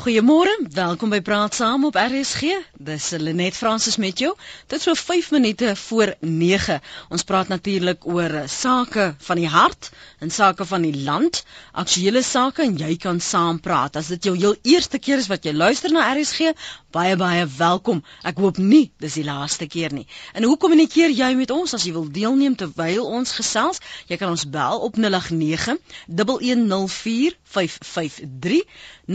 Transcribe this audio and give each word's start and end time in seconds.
Goeiemôre, 0.00 0.52
welkom 0.72 1.10
by 1.12 1.18
Praat 1.20 1.52
Saam 1.58 1.82
op 1.84 1.96
RSG. 2.00 2.54
Dis 2.80 3.10
Lenet 3.20 3.52
Fransis 3.52 3.98
met 4.00 4.22
jou. 4.22 4.30
Dit 4.72 4.80
so 4.80 4.94
5 4.96 5.28
minute 5.36 5.74
voor 5.76 6.14
9. 6.24 6.78
Ons 7.12 7.26
praat 7.28 7.50
natuurlik 7.52 8.06
oor 8.08 8.32
sake 8.48 9.10
van 9.26 9.36
die 9.42 9.50
hart 9.52 9.90
en 10.24 10.32
sake 10.32 10.64
van 10.64 10.86
die 10.88 11.02
land, 11.04 11.42
aktuelle 11.84 12.22
sake 12.24 12.64
en 12.64 12.78
jy 12.80 12.96
kan 12.96 13.20
saam 13.20 13.60
praat. 13.60 14.00
As 14.00 14.08
dit 14.14 14.30
jou 14.30 14.32
heel 14.38 14.56
eerste 14.72 14.96
keer 14.98 15.20
is 15.20 15.28
wat 15.28 15.44
jy 15.44 15.52
luister 15.52 15.92
na 15.92 16.08
RSG, 16.14 16.54
baie 16.90 17.16
baie 17.16 17.46
welkom. 17.58 18.02
Ek 18.26 18.38
hoop 18.42 18.58
nie 18.58 18.90
dis 19.02 19.14
die 19.18 19.24
laaste 19.24 19.66
keer 19.66 19.92
nie. 19.94 20.06
En 20.34 20.46
hoe 20.48 20.56
kommunikeer 20.56 21.10
jy 21.14 21.34
met 21.38 21.50
ons 21.54 21.74
as 21.74 21.84
jy 21.86 21.92
wil 21.96 22.08
deelneem 22.10 22.56
terwyl 22.56 23.04
ons 23.06 23.32
gesels? 23.38 23.80
Jy 24.10 24.16
kan 24.20 24.30
ons 24.34 24.46
bel 24.50 24.80
op 24.86 24.98
089 24.98 25.78
1104 26.06 27.36
553 27.50 28.62
0891104553 29.10 29.14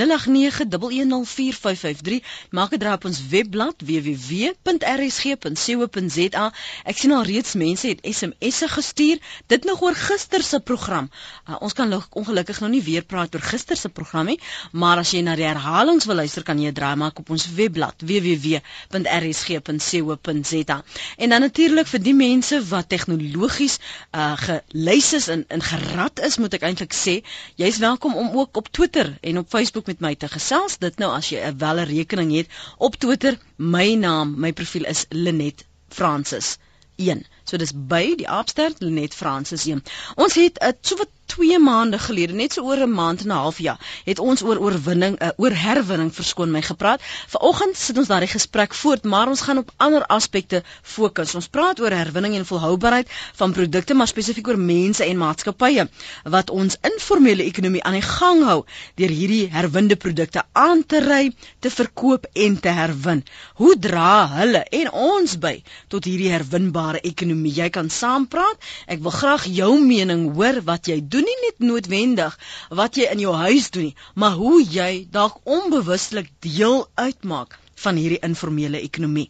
maak 2.52 2.72
'n 2.74 2.80
draai 2.80 2.96
op 3.00 3.06
ons 3.06 3.28
webblad 3.32 3.76
www.rsg.co.za 3.90 4.66
ek 6.84 6.98
sien 6.98 7.12
al 7.16 7.24
reeds 7.24 7.54
mense 7.54 7.88
het 7.88 8.00
SMS'e 8.04 8.68
gestuur 8.68 9.18
dit 9.48 9.64
nog 9.64 9.82
oor 9.82 9.96
gister 9.96 10.44
se 10.44 10.60
program 10.60 11.10
uh, 11.48 11.56
ons 11.62 11.74
kan 11.74 12.04
ongelukkig 12.10 12.60
nou 12.60 12.72
nie 12.72 12.84
weer 12.84 13.04
praat 13.04 13.36
oor 13.36 13.42
gister 13.52 13.78
se 13.78 13.90
program 13.90 14.26
nie 14.26 14.40
maar 14.72 14.98
as 14.98 15.12
jy 15.16 15.22
na 15.24 15.36
die 15.40 15.48
herhalings 15.48 16.06
wil 16.06 16.16
luister 16.16 16.44
kan 16.44 16.60
jy 16.60 16.68
'n 16.72 16.74
draai 16.74 16.96
maak 16.96 17.20
op 17.20 17.30
ons 17.30 17.46
webblad 17.66 18.02
www.rsg.co.za 18.12 18.78
en 21.18 21.30
dan 21.30 21.42
natuurlik 21.42 21.88
vir 21.88 22.02
die 22.10 22.18
mense 22.18 22.62
wat 22.70 22.90
tegnologies 22.90 23.80
uh, 24.12 24.36
gelys 24.46 25.14
is 25.14 25.28
en, 25.28 25.46
en 25.48 25.62
gerad 25.62 26.20
is 26.30 26.38
moet 26.38 26.54
ek 26.58 26.66
eintlik 26.68 26.94
sê 26.94 27.22
jy's 27.62 27.78
welkom 27.84 28.16
om 28.16 28.30
ook 28.38 28.58
op 28.58 28.68
Twitter 28.72 29.18
en 29.22 29.38
op 29.38 29.50
Facebook 29.50 29.86
ook 29.86 29.88
met 29.88 30.00
my 30.00 30.16
te 30.16 30.28
gesels. 30.28 30.78
Dit 30.82 30.98
nou 30.98 31.12
as 31.14 31.30
jy 31.30 31.40
'n 31.46 31.58
welle 31.62 31.84
rekening 31.86 32.32
het 32.36 32.48
op 32.78 32.96
Twitter, 32.96 33.38
my 33.58 33.94
naam, 33.94 34.34
my 34.40 34.52
profiel 34.54 34.86
is 34.86 35.06
Lenet 35.10 35.66
Francis 35.90 36.58
1. 36.96 37.26
So 37.44 37.58
dis 37.58 37.74
by 37.74 38.16
die 38.18 38.28
Aapsterd 38.28 38.82
Lenet 38.82 39.14
Francis 39.14 39.66
1. 39.66 39.84
Ons 40.16 40.36
het 40.36 40.58
'n 40.62 40.66
uh, 40.68 40.74
so 40.82 40.98
wat 40.98 41.10
2 41.26 41.60
maande 41.60 42.00
gelede, 42.00 42.34
net 42.34 42.54
so 42.54 42.64
oor 42.64 42.78
'n 42.78 42.92
maand 42.92 43.22
en 43.22 43.28
'n 43.28 43.42
half 43.44 43.60
ja, 43.60 43.78
het 44.06 44.20
ons 44.20 44.42
oor 44.44 44.60
oorwinning, 44.60 45.22
uh, 45.22 45.30
oor 45.38 45.52
herwinning 45.52 46.14
verskoon 46.14 46.52
my 46.52 46.62
gepraat. 46.62 47.02
Vanoggend 47.28 47.78
sit 47.78 47.98
ons 47.98 48.08
daardie 48.08 48.30
gesprek 48.30 48.74
voort, 48.74 49.04
maar 49.04 49.28
ons 49.28 49.42
gaan 49.42 49.58
op 49.58 49.72
ander 49.78 50.06
aspekte 50.06 50.64
fokus. 50.82 51.36
Ons 51.36 51.48
praat 51.48 51.80
oor 51.80 51.92
herwinning 51.92 52.36
en 52.36 52.46
volhoubaarheid 52.46 53.10
van 53.36 53.52
produkte, 53.52 53.94
maar 53.94 54.08
spesifiek 54.08 54.48
oor 54.48 54.60
mense 54.60 55.06
en 55.06 55.18
maatskappye 55.18 55.88
wat 56.24 56.50
ons 56.50 56.78
informele 56.82 57.44
ekonomie 57.44 57.84
aan 57.84 57.98
die 57.98 58.02
gang 58.02 58.44
hou 58.44 58.66
deur 58.96 59.10
hierdie 59.10 59.50
herwinde 59.52 59.96
produkte 59.96 60.44
aan 60.52 60.86
te 60.86 61.00
ry, 61.00 61.32
te 61.60 61.70
verkoop 61.70 62.28
en 62.34 62.60
te 62.60 62.70
herwin. 62.70 63.24
Hoe 63.56 63.76
dra 63.80 64.28
hulle 64.28 64.64
en 64.70 64.92
ons 64.92 65.38
by 65.40 65.64
tot 65.88 66.06
hierdie 66.06 66.32
herwinbare 66.32 67.02
ekonomie? 67.02 67.54
Jy 67.56 67.70
kan 67.70 67.90
saampraat. 67.90 68.58
Ek 68.88 69.02
wil 69.02 69.12
graag 69.12 69.46
jou 69.46 69.80
mening 69.82 70.36
hoor 70.36 70.62
wat 70.66 70.88
jy 70.88 71.02
doen 71.02 71.15
doen 71.16 71.28
nie 71.32 71.38
net 71.46 71.64
noodwendig 71.72 72.38
wat 72.82 73.00
jy 73.00 73.08
in 73.16 73.24
jou 73.24 73.36
huis 73.46 73.72
doen 73.76 73.90
nie, 73.90 73.96
maar 74.20 74.36
hoe 74.42 74.60
jy 74.80 74.92
dalk 75.18 75.40
onbewustelik 75.58 76.32
deel 76.50 76.84
uitmaak 77.08 77.60
van 77.86 78.00
hierdie 78.02 78.22
informele 78.30 78.82
ekonomie. 78.90 79.30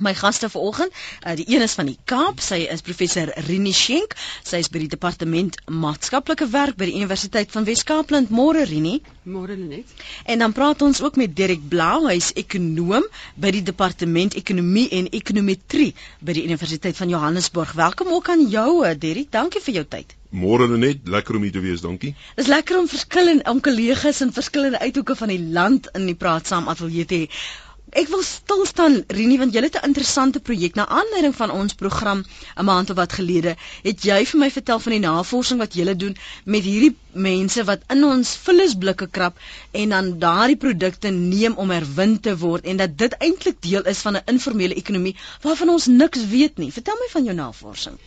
My 0.00 0.14
gaste 0.16 0.48
vanoggend, 0.48 0.92
uh, 1.26 1.34
die 1.36 1.44
een 1.48 1.62
is 1.62 1.76
van 1.76 1.90
die 1.90 1.98
Kaap, 2.08 2.40
sy 2.40 2.62
is 2.72 2.80
professor 2.80 3.32
Rini 3.46 3.72
Schenk, 3.76 4.14
sy 4.42 4.62
is 4.64 4.70
by 4.72 4.80
die 4.84 4.90
departement 4.92 5.58
maatskaplike 5.68 6.48
werk 6.52 6.78
by 6.80 6.88
die 6.88 6.96
Universiteit 6.96 7.52
van 7.52 7.66
Wes-Kaapland. 7.68 8.32
Môre 8.32 8.64
Rini. 8.68 9.00
Môre 9.28 9.56
net. 9.60 9.92
En 10.24 10.40
dan 10.40 10.54
praat 10.56 10.82
ons 10.82 11.02
ook 11.04 11.18
met 11.20 11.34
Derek 11.36 11.66
Blau, 11.68 12.06
hy 12.08 12.16
is 12.16 12.30
ekonoom 12.40 13.04
by 13.36 13.52
die 13.52 13.64
departement 13.66 14.36
ekonomie 14.40 14.88
en 14.96 15.10
ekonometrie 15.12 15.92
by 16.24 16.38
die 16.38 16.46
Universiteit 16.48 16.96
van 16.96 17.12
Johannesburg. 17.12 17.76
Welkom 17.76 18.14
ook 18.16 18.32
aan 18.32 18.48
jou, 18.48 18.84
eh, 18.84 18.96
Derek. 18.98 19.30
Dankie 19.30 19.60
vir 19.60 19.74
jou 19.74 19.84
tyd. 19.84 20.16
Môre 20.30 20.68
net, 20.78 21.08
lekker 21.10 21.36
om 21.36 21.42
hier 21.42 21.52
te 21.52 21.60
wees, 21.60 21.80
dankie. 21.82 22.14
Dis 22.38 22.46
lekker 22.46 22.78
om 22.78 22.86
verskillende 22.88 23.50
om 23.50 23.60
kollegas 23.60 24.20
in 24.22 24.30
verskillende 24.32 24.78
uithoeke 24.78 25.16
van 25.18 25.28
die 25.28 25.40
land 25.42 25.88
in 25.98 26.06
die 26.06 26.14
praat 26.14 26.46
saam 26.46 26.68
ateljee 26.70 27.04
te 27.04 27.18
hê. 27.24 27.40
Ek 27.90 28.06
wil 28.08 28.20
stil 28.22 28.60
staan 28.70 29.00
Rini 29.10 29.36
want 29.40 29.54
jy 29.54 29.60
het 29.64 29.76
'n 29.80 29.86
interessante 29.88 30.40
projek 30.40 30.74
na 30.78 30.84
aanleiding 30.86 31.34
van 31.34 31.50
ons 31.50 31.74
program 31.74 32.22
'n 32.56 32.64
maand 32.64 32.90
of 32.90 32.96
wat 32.96 33.12
gelede. 33.12 33.56
Het 33.82 34.02
jy 34.04 34.18
vir 34.26 34.38
my 34.40 34.50
vertel 34.50 34.78
van 34.78 34.92
die 34.92 35.00
navorsing 35.00 35.58
wat 35.58 35.74
jy 35.74 35.94
doen 35.96 36.16
met 36.44 36.62
hierdie 36.62 36.94
mense 37.12 37.64
wat 37.64 37.80
in 37.88 38.04
ons 38.04 38.36
vullisblikke 38.36 39.08
krap 39.10 39.38
en 39.72 39.88
dan 39.88 40.18
daardie 40.18 40.56
produkte 40.56 41.08
neem 41.10 41.54
om 41.56 41.70
herwin 41.70 42.20
te 42.20 42.36
word 42.38 42.64
en 42.64 42.76
dat 42.76 42.96
dit 42.98 43.12
eintlik 43.18 43.60
deel 43.62 43.82
is 43.82 43.98
van 43.98 44.16
'n 44.16 44.22
informele 44.26 44.74
ekonomie 44.74 45.16
waarvan 45.42 45.68
ons 45.68 45.86
niks 45.86 46.26
weet 46.26 46.58
nie. 46.58 46.70
Vertel 46.72 46.94
my 47.00 47.08
van 47.10 47.24
jou 47.24 47.34
navorsing. 47.36 47.98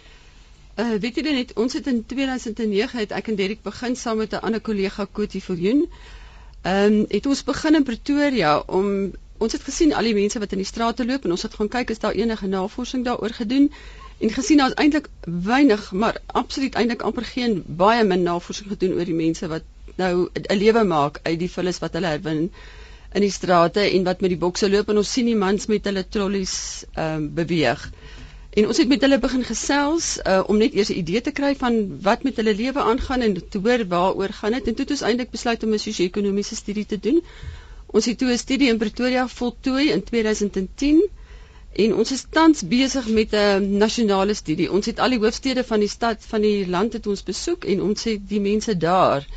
Uh 0.77 0.95
weet 0.99 1.15
jy 1.15 1.21
net 1.31 1.53
ons 1.53 1.73
het 1.73 1.87
in 1.87 2.05
2009 2.05 2.99
het 2.99 3.11
ek 3.11 3.27
en 3.27 3.35
Derek 3.35 3.61
begin 3.63 3.95
saam 3.95 4.17
met 4.17 4.31
'n 4.33 4.39
ander 4.45 4.61
kollega 4.61 5.05
Kotie 5.11 5.43
Viljoen. 5.43 5.89
Ehm 6.63 6.93
um, 6.93 7.05
het 7.09 7.25
ons 7.25 7.43
begin 7.43 7.75
in 7.75 7.83
Pretoria 7.83 8.59
om 8.59 9.11
ons 9.45 9.55
het 9.55 9.65
gesien 9.67 9.93
al 9.93 10.07
die 10.07 10.15
mense 10.17 10.39
wat 10.39 10.55
in 10.55 10.61
die 10.63 10.69
strate 10.69 11.05
loop 11.05 11.25
en 11.25 11.35
ons 11.35 11.45
het 11.45 11.53
gaan 11.59 11.71
kyk 11.75 11.93
is 11.93 12.01
daar 12.03 12.17
enige 12.19 12.47
navorsing 12.47 13.05
daaroor 13.05 13.35
gedoen? 13.39 13.71
En 14.19 14.31
gesien 14.31 14.61
daar's 14.61 14.77
eintlik 14.79 15.09
weinig 15.49 15.91
maar 15.91 16.21
absoluut 16.41 16.75
eintlik 16.79 17.01
amper 17.01 17.25
geen 17.27 17.63
baie 17.83 18.03
min 18.03 18.23
navorsing 18.23 18.69
gedoen 18.75 18.95
oor 18.97 19.09
die 19.09 19.19
mense 19.19 19.47
wat 19.51 19.67
nou 19.95 20.29
'n 20.33 20.57
lewe 20.57 20.83
maak 20.83 21.19
uit 21.23 21.39
die 21.39 21.51
vullis 21.51 21.79
wat 21.83 21.93
hulle 21.93 22.13
herwin 22.15 22.51
in 23.13 23.21
die 23.21 23.31
strate 23.31 23.79
en 23.79 24.03
wat 24.03 24.21
met 24.21 24.33
die 24.33 24.41
bokse 24.45 24.69
loop 24.69 24.89
en 24.89 24.97
ons 25.01 25.11
sien 25.11 25.25
die 25.29 25.39
mans 25.45 25.65
met 25.69 25.85
hulle 25.85 26.05
trollies 26.09 26.55
um, 26.97 27.29
beweeg. 27.33 27.89
En 28.53 28.67
ons 28.69 28.77
het 28.77 28.87
met 28.87 29.01
hulle 29.01 29.17
begin 29.19 29.43
gesels 29.43 30.07
uh, 30.21 30.41
om 30.47 30.57
net 30.61 30.73
eers 30.77 30.89
'n 30.93 30.99
idee 31.01 31.21
te 31.21 31.31
kry 31.31 31.55
van 31.55 31.77
wat 32.07 32.23
met 32.23 32.35
hulle 32.41 32.55
lewe 32.55 32.81
aangaan 32.81 33.21
en 33.27 33.33
te 33.49 33.59
hoor 33.65 33.85
waaroor 33.87 34.33
gaan 34.39 34.57
dit 34.57 34.67
en 34.67 34.75
toe 34.75 34.85
het 34.85 34.95
ons 34.95 35.05
eintlik 35.09 35.31
besluit 35.35 35.63
om 35.63 35.73
'n 35.73 35.83
sosio-ekonomiese 35.85 36.55
studie 36.55 36.85
te 36.85 36.99
doen 36.99 37.21
Ons 37.93 38.05
het 38.09 38.17
toe 38.17 38.31
'n 38.33 38.41
studie 38.41 38.69
in 38.73 38.77
Pretoria 38.81 39.27
voltooi 39.27 39.91
in 39.95 40.03
2010 40.03 41.01
en 41.83 41.95
ons 41.95 42.11
is 42.11 42.25
tans 42.29 42.63
besig 42.67 43.07
met 43.17 43.33
'n 43.33 43.77
nasionale 43.77 44.33
studie. 44.33 44.71
Ons 44.71 44.85
het 44.85 44.99
al 44.99 45.09
die 45.09 45.19
hoofstede 45.19 45.63
van 45.63 45.79
die 45.79 45.89
stad 45.89 46.25
van 46.31 46.41
die 46.41 46.67
land 46.67 46.93
het 46.93 47.07
ons 47.07 47.23
besoek 47.23 47.65
en 47.65 47.81
ons 47.81 48.03
het 48.03 48.29
die 48.29 48.39
mense 48.39 48.77
daar 48.77 49.27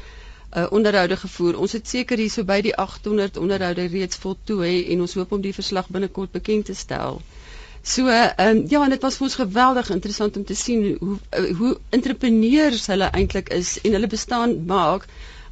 uh, 0.57 0.67
onderhoude 0.71 1.17
gevoer. 1.17 1.59
Ons 1.59 1.73
het 1.73 1.89
seker 1.89 2.19
hier 2.19 2.31
so 2.31 2.45
by 2.45 2.61
die 2.61 2.75
800 2.77 3.37
onderhoude 3.37 3.87
reeds 3.93 4.17
voltooi 4.17 4.87
en 4.93 5.01
ons 5.01 5.15
hoop 5.15 5.33
om 5.33 5.41
die 5.41 5.55
verslag 5.55 5.89
binnekort 5.89 6.33
bekend 6.33 6.65
te 6.65 6.75
stel. 6.75 7.21
So 7.83 8.09
ehm 8.09 8.57
um, 8.57 8.65
ja, 8.69 8.83
en 8.85 8.91
dit 8.91 9.03
was 9.03 9.17
vir 9.17 9.29
ons 9.29 9.41
geweldig 9.45 9.91
interessant 9.91 10.37
om 10.37 10.45
te 10.45 10.55
sien 10.55 10.97
hoe 11.01 11.19
uh, 11.39 11.57
hoe 11.59 11.79
entrepreneurs 11.91 12.87
hulle 12.87 13.11
eintlik 13.13 13.49
is 13.49 13.77
en 13.83 13.93
hulle 13.93 14.15
bestaan 14.17 14.65
maak 14.67 15.07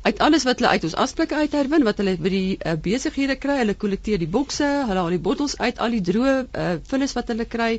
uit 0.04 0.18
alles 0.18 0.44
wat 0.44 0.60
hulle 0.60 0.72
uit 0.76 0.84
ons 0.84 0.96
asblikke 1.04 1.34
uit 1.34 1.52
herwin 1.56 1.84
wat 1.88 2.00
hulle 2.02 2.16
by 2.20 2.32
die 2.32 2.56
uh, 2.60 2.74
besighede 2.86 3.36
kry, 3.40 3.56
hulle 3.62 3.74
kollekteer 3.74 4.20
die 4.20 4.28
bokse, 4.28 4.66
hulle 4.88 5.00
haal 5.00 5.14
die 5.14 5.22
bottels 5.28 5.56
uit, 5.58 5.78
al 5.80 5.96
die 5.96 6.02
droë 6.04 6.34
uh, 6.44 6.74
vullis 6.90 7.16
wat 7.16 7.32
hulle 7.32 7.46
kry 7.48 7.70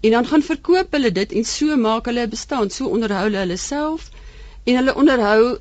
en 0.00 0.14
dan 0.14 0.28
gaan 0.30 0.44
verkoop 0.46 0.94
hulle 0.96 1.10
dit 1.12 1.34
en 1.40 1.44
so 1.44 1.76
maak 1.76 2.08
hulle 2.08 2.24
'n 2.26 2.32
bestaan, 2.32 2.70
so 2.70 2.88
onderhou 2.88 3.24
hulle 3.26 3.42
hulle 3.44 3.58
self 3.60 4.08
en 4.64 4.80
hulle 4.80 4.94
onderhou 4.94 5.58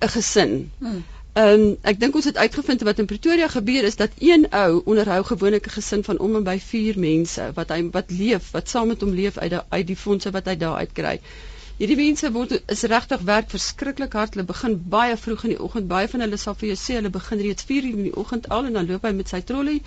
'n 0.00 0.12
gesin. 0.16 0.70
Hmm. 0.78 1.02
Um, 1.32 1.62
ek 1.88 1.96
dink 2.00 2.14
ons 2.14 2.26
het 2.28 2.36
uitgevind 2.36 2.82
wat 2.84 2.98
in 3.00 3.06
Pretoria 3.08 3.46
gebeur 3.48 3.84
is 3.88 3.96
dat 3.96 4.10
een 4.20 4.42
ou 4.52 4.82
onderhou 4.84 5.22
gewoonlik 5.24 5.66
'n 5.66 5.76
gesin 5.76 6.04
van 6.04 6.18
om 6.18 6.36
en 6.36 6.44
by 6.44 6.58
4 6.60 6.98
mense 6.98 7.52
wat 7.54 7.68
hy 7.68 7.88
wat 7.90 8.10
leef, 8.10 8.50
wat 8.50 8.68
saam 8.68 8.88
met 8.88 9.00
hom 9.00 9.14
leef 9.16 9.38
uit 9.38 9.50
die, 9.50 9.60
uit 9.68 9.86
die 9.86 9.96
fondse 9.96 10.30
wat 10.30 10.44
hy 10.44 10.56
daar 10.56 10.76
uitkry. 10.76 11.20
Hierdie 11.78 11.96
mense 11.98 12.30
word 12.32 12.52
is 12.70 12.82
regtig 12.92 13.22
werk 13.28 13.48
verskriklik 13.50 14.12
hard. 14.18 14.34
Hulle 14.36 14.46
begin 14.48 14.74
baie 14.94 15.16
vroeg 15.16 15.44
in 15.48 15.54
die 15.54 15.60
oggend. 15.66 15.88
Baie 15.88 16.08
van 16.08 16.24
hulle 16.24 16.40
sal 16.40 16.56
vir 16.60 16.72
jou 16.72 16.80
sê 16.80 16.98
hulle 16.98 17.12
begin 17.14 17.40
reeds 17.46 17.64
4:00 17.70 17.94
in 17.98 18.08
die 18.08 18.16
oggend 18.24 18.48
al 18.56 18.68
en 18.68 18.76
dan 18.78 18.90
loop 18.90 19.06
hy 19.08 19.12
met 19.20 19.32
sy 19.32 19.40
trolly 19.40 19.78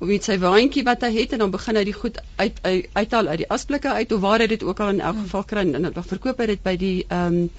of 0.00 0.08
met 0.08 0.26
sy 0.26 0.36
waantjie 0.42 0.82
wat 0.86 1.06
hy 1.06 1.12
het 1.14 1.32
en 1.32 1.44
dan 1.44 1.54
begin 1.54 1.78
hy 1.78 1.84
die 1.86 1.96
goed 1.96 2.18
uit 2.36 2.60
uithaal 2.98 3.30
uit 3.30 3.40
die 3.44 3.50
asblikke 3.56 3.94
uit 3.94 4.12
of 4.12 4.20
waar 4.24 4.42
hy 4.42 4.48
dit 4.52 4.62
ook 4.66 4.80
al 4.80 4.94
in 4.94 5.00
elk 5.00 5.20
geval 5.22 5.44
kry 5.52 5.64
en 5.68 5.86
dan 5.86 6.06
verkoop 6.12 6.42
hy 6.42 6.46
dit 6.52 6.62
by 6.64 6.76
die 6.80 6.96
ehm 7.08 7.40
um, 7.44 7.50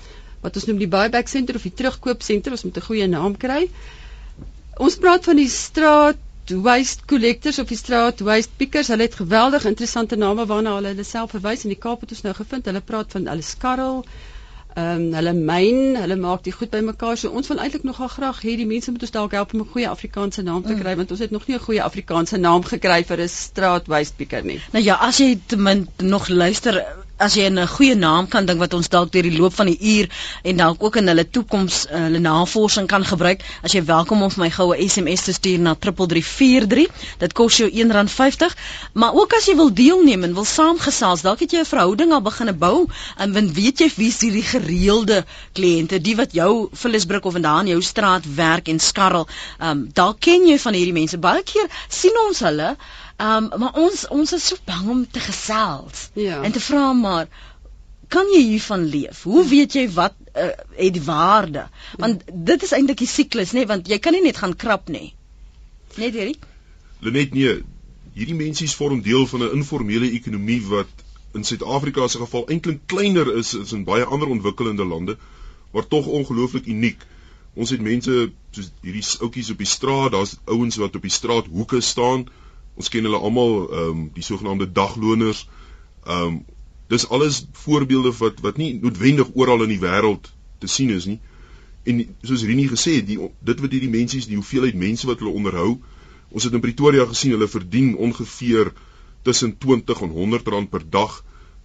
wat 0.45 0.59
ons 0.59 0.67
noem 0.69 0.77
die 0.77 0.91
buyback 0.91 1.31
senter 1.31 1.57
of 1.57 1.63
die 1.65 1.73
terugkoopsenter 1.79 2.53
ons 2.53 2.63
moet 2.67 2.77
'n 2.77 2.87
goeie 2.87 3.07
naam 3.07 3.37
kry. 3.43 3.63
Ons 4.77 4.97
praat 5.01 5.25
van 5.25 5.39
die 5.41 5.49
straat 5.49 6.19
waste 6.49 7.05
collectors 7.05 7.59
of 7.59 7.67
die 7.67 7.77
straat 7.77 8.19
waste 8.19 8.51
pickers. 8.57 8.87
Hulle 8.87 9.01
het 9.01 9.15
geweldig 9.15 9.65
interessante 9.65 10.15
name 10.15 10.45
waarna 10.45 10.75
hulle 10.75 10.93
hulle 10.93 11.03
self 11.03 11.31
verwys 11.31 11.63
in 11.63 11.73
die 11.73 11.79
Kaap 11.79 12.01
het 12.01 12.11
ons 12.11 12.21
nou 12.21 12.33
gevind. 12.33 12.65
Hulle 12.65 12.81
praat 12.81 13.11
van 13.11 13.27
hulle 13.27 13.41
skarrel. 13.41 14.03
Ehm 14.75 15.01
um, 15.01 15.13
hulle 15.15 15.33
myn, 15.33 15.95
hulle 15.95 16.15
maak 16.19 16.43
die 16.43 16.51
goed 16.51 16.69
bymekaar. 16.69 17.17
So 17.17 17.29
ons 17.29 17.47
wil 17.47 17.61
eintlik 17.63 17.83
nogal 17.87 18.09
graag 18.11 18.41
hê 18.43 18.57
die 18.59 18.67
mense 18.67 18.91
moet 18.91 19.05
ons 19.07 19.15
dalk 19.15 19.31
help 19.37 19.53
om 19.53 19.61
'n 19.63 19.71
goeie 19.75 19.87
Afrikaanse 19.89 20.41
naam 20.43 20.63
te 20.63 20.73
mm. 20.73 20.79
kry 20.81 20.91
mm. 20.91 20.97
want 20.97 21.11
ons 21.11 21.23
het 21.23 21.31
nog 21.31 21.47
nie 21.47 21.55
'n 21.55 21.65
goeie 21.67 21.83
Afrikaanse 21.83 22.37
naam 22.37 22.63
gekry 22.63 23.03
vir 23.03 23.21
'n 23.21 23.29
straat 23.29 23.87
waste 23.87 24.15
picker 24.15 24.43
nie. 24.43 24.59
Nou 24.71 24.83
ja, 24.83 24.95
as 24.95 25.17
jy 25.17 25.39
ten 25.47 25.63
minste 25.63 26.03
nog 26.03 26.27
luister 26.27 26.83
as 27.17 27.35
jy 27.35 27.47
'n 27.47 27.67
goeie 27.67 27.95
naam 27.95 28.27
kan 28.27 28.45
dink 28.45 28.59
wat 28.59 28.73
ons 28.73 28.89
dalk 28.89 29.11
deur 29.11 29.23
die 29.23 29.37
loop 29.37 29.53
van 29.55 29.67
die 29.71 29.77
uur 29.79 30.07
en 30.43 30.57
dalk 30.57 30.83
ook 30.83 30.97
in 30.99 31.07
hulle 31.07 31.23
toekoms 31.23 31.85
uh, 31.87 31.99
hulle 32.05 32.19
navorsing 32.19 32.87
kan 32.87 33.05
gebruik, 33.05 33.43
as 33.63 33.71
jy 33.71 33.83
welkom 33.87 34.23
om 34.23 34.29
vir 34.33 34.43
my 34.43 34.49
goue 34.51 34.75
SMS 34.87 35.23
te 35.23 35.33
stuur 35.33 35.59
na 35.59 35.75
3343. 35.75 36.91
Dit 37.19 37.33
kos 37.33 37.57
jou 37.61 37.69
R1.50, 37.69 38.55
maar 38.93 39.15
ook 39.15 39.33
as 39.37 39.47
jy 39.47 39.55
wil 39.55 39.71
deelneem 39.71 40.23
en 40.27 40.35
wil 40.35 40.45
saamgesels, 40.45 41.23
dalk 41.23 41.39
het 41.39 41.51
jy 41.55 41.63
'n 41.63 41.71
verhouding 41.71 42.11
al 42.11 42.21
begine 42.21 42.53
bou 42.53 42.87
en 43.17 43.33
want 43.33 43.55
weet 43.55 43.79
jy 43.79 43.89
wie 43.95 44.07
is 44.11 44.21
hierdie 44.21 44.43
gereelde 44.43 45.23
kliënte, 45.53 46.01
die 46.01 46.15
wat 46.15 46.33
jou 46.33 46.67
vullisbrik 46.73 47.25
of 47.25 47.33
vandaan 47.33 47.67
jou 47.67 47.81
straat 47.81 48.25
werk 48.35 48.67
en 48.67 48.79
skarrel. 48.79 49.27
Ehm 49.59 49.69
um, 49.71 49.89
dalk 49.93 50.19
ken 50.19 50.47
jy 50.47 50.59
van 50.59 50.73
hierdie 50.73 50.93
mense. 50.93 51.17
Baie 51.17 51.43
keer 51.43 51.67
sien 51.87 52.15
ons 52.27 52.39
hulle 52.39 52.75
um, 53.17 53.49
maar 53.59 53.73
ons 53.79 54.07
ons 54.07 54.33
is 54.33 54.47
so 54.47 54.57
bang 54.65 54.89
om 54.89 55.03
te 55.07 55.19
gesels 55.19 56.09
Ja. 56.13 56.41
en 56.43 56.51
te 56.51 56.59
vra 56.59 56.93
maar 56.93 57.27
kan 58.07 58.27
jy 58.33 58.41
hiervan 58.45 58.85
leef? 58.85 59.23
Hoe 59.23 59.43
weet 59.49 59.73
jy 59.73 59.85
wat 59.95 60.13
uh, 60.37 60.49
het 60.77 60.97
waarde? 61.05 61.67
Want 61.97 62.23
dit 62.33 62.63
is 62.63 62.73
eintlik 62.75 63.01
die 63.01 63.09
siklus 63.09 63.53
nê, 63.53 63.63
nee? 63.63 63.69
want 63.71 63.87
jy 63.89 63.97
kan 63.99 64.13
nie 64.13 64.21
net 64.25 64.37
gaan 64.37 64.55
krap 64.55 64.91
nie. 64.93 65.13
Net 65.97 66.13
hierdie. 66.13 66.37
Lenet 67.05 67.33
nee, 67.33 67.55
hierdie 68.15 68.37
mensies 68.37 68.75
vorm 68.77 69.01
deel 69.05 69.25
van 69.27 69.43
'n 69.43 69.57
informele 69.57 70.11
ekonomie 70.11 70.61
wat 70.69 71.03
in 71.35 71.43
Suid-Afrika 71.43 72.07
se 72.07 72.21
geval 72.21 72.47
eintlik 72.47 72.85
kleiner 72.87 73.33
is 73.37 73.55
as 73.57 73.73
in 73.75 73.83
baie 73.83 74.03
ander 74.03 74.27
ontwikkelende 74.27 74.85
lande, 74.85 75.17
maar 75.73 75.87
tog 75.87 76.07
ongelooflik 76.07 76.65
uniek. 76.65 77.01
Ons 77.55 77.69
het 77.69 77.81
mense 77.81 78.31
soos 78.51 78.71
hierdie 78.81 79.03
ouetjies 79.19 79.51
op 79.51 79.57
die 79.57 79.67
straat, 79.67 80.11
daar's 80.11 80.37
ouens 80.45 80.75
wat 80.75 80.95
op 80.95 81.01
die 81.01 81.11
straat 81.11 81.45
hoeke 81.51 81.81
staan. 81.81 82.27
Ons 82.75 82.89
ken 82.91 83.07
hulle 83.07 83.19
almal, 83.19 83.55
ehm 83.65 83.89
um, 83.89 84.03
die 84.13 84.23
sogenaamde 84.23 84.71
dagloners. 84.71 85.45
Ehm 86.05 86.27
um, 86.27 86.43
dis 86.87 87.07
alles 87.09 87.45
voorbeelde 87.51 88.11
wat 88.17 88.41
wat 88.45 88.57
nie 88.61 88.73
noodwendig 88.81 89.31
oral 89.33 89.63
in 89.65 89.71
die 89.73 89.81
wêreld 89.81 90.29
te 90.61 90.67
sien 90.67 90.91
is 90.93 91.07
nie. 91.09 91.19
En 91.85 92.01
soos 92.21 92.43
Rini 92.45 92.67
gesê 92.69 92.99
het, 92.99 93.07
die 93.07 93.17
dit 93.49 93.61
wat 93.61 93.71
hierdie 93.73 93.93
mense, 93.93 94.21
die 94.27 94.39
hoeveelheid 94.39 94.77
mense 94.77 95.07
wat 95.09 95.21
hulle 95.21 95.33
onderhou, 95.33 95.77
ons 96.29 96.43
het 96.43 96.53
in 96.53 96.61
Pretoria 96.61 97.05
gesien 97.09 97.33
hulle 97.35 97.47
verdien 97.49 97.95
ongeveer 97.95 98.73
tussen 99.25 99.57
20 99.57 100.01
en 100.01 100.13
100 100.19 100.47
rand 100.53 100.69
per 100.69 100.85
dag. 100.89 101.23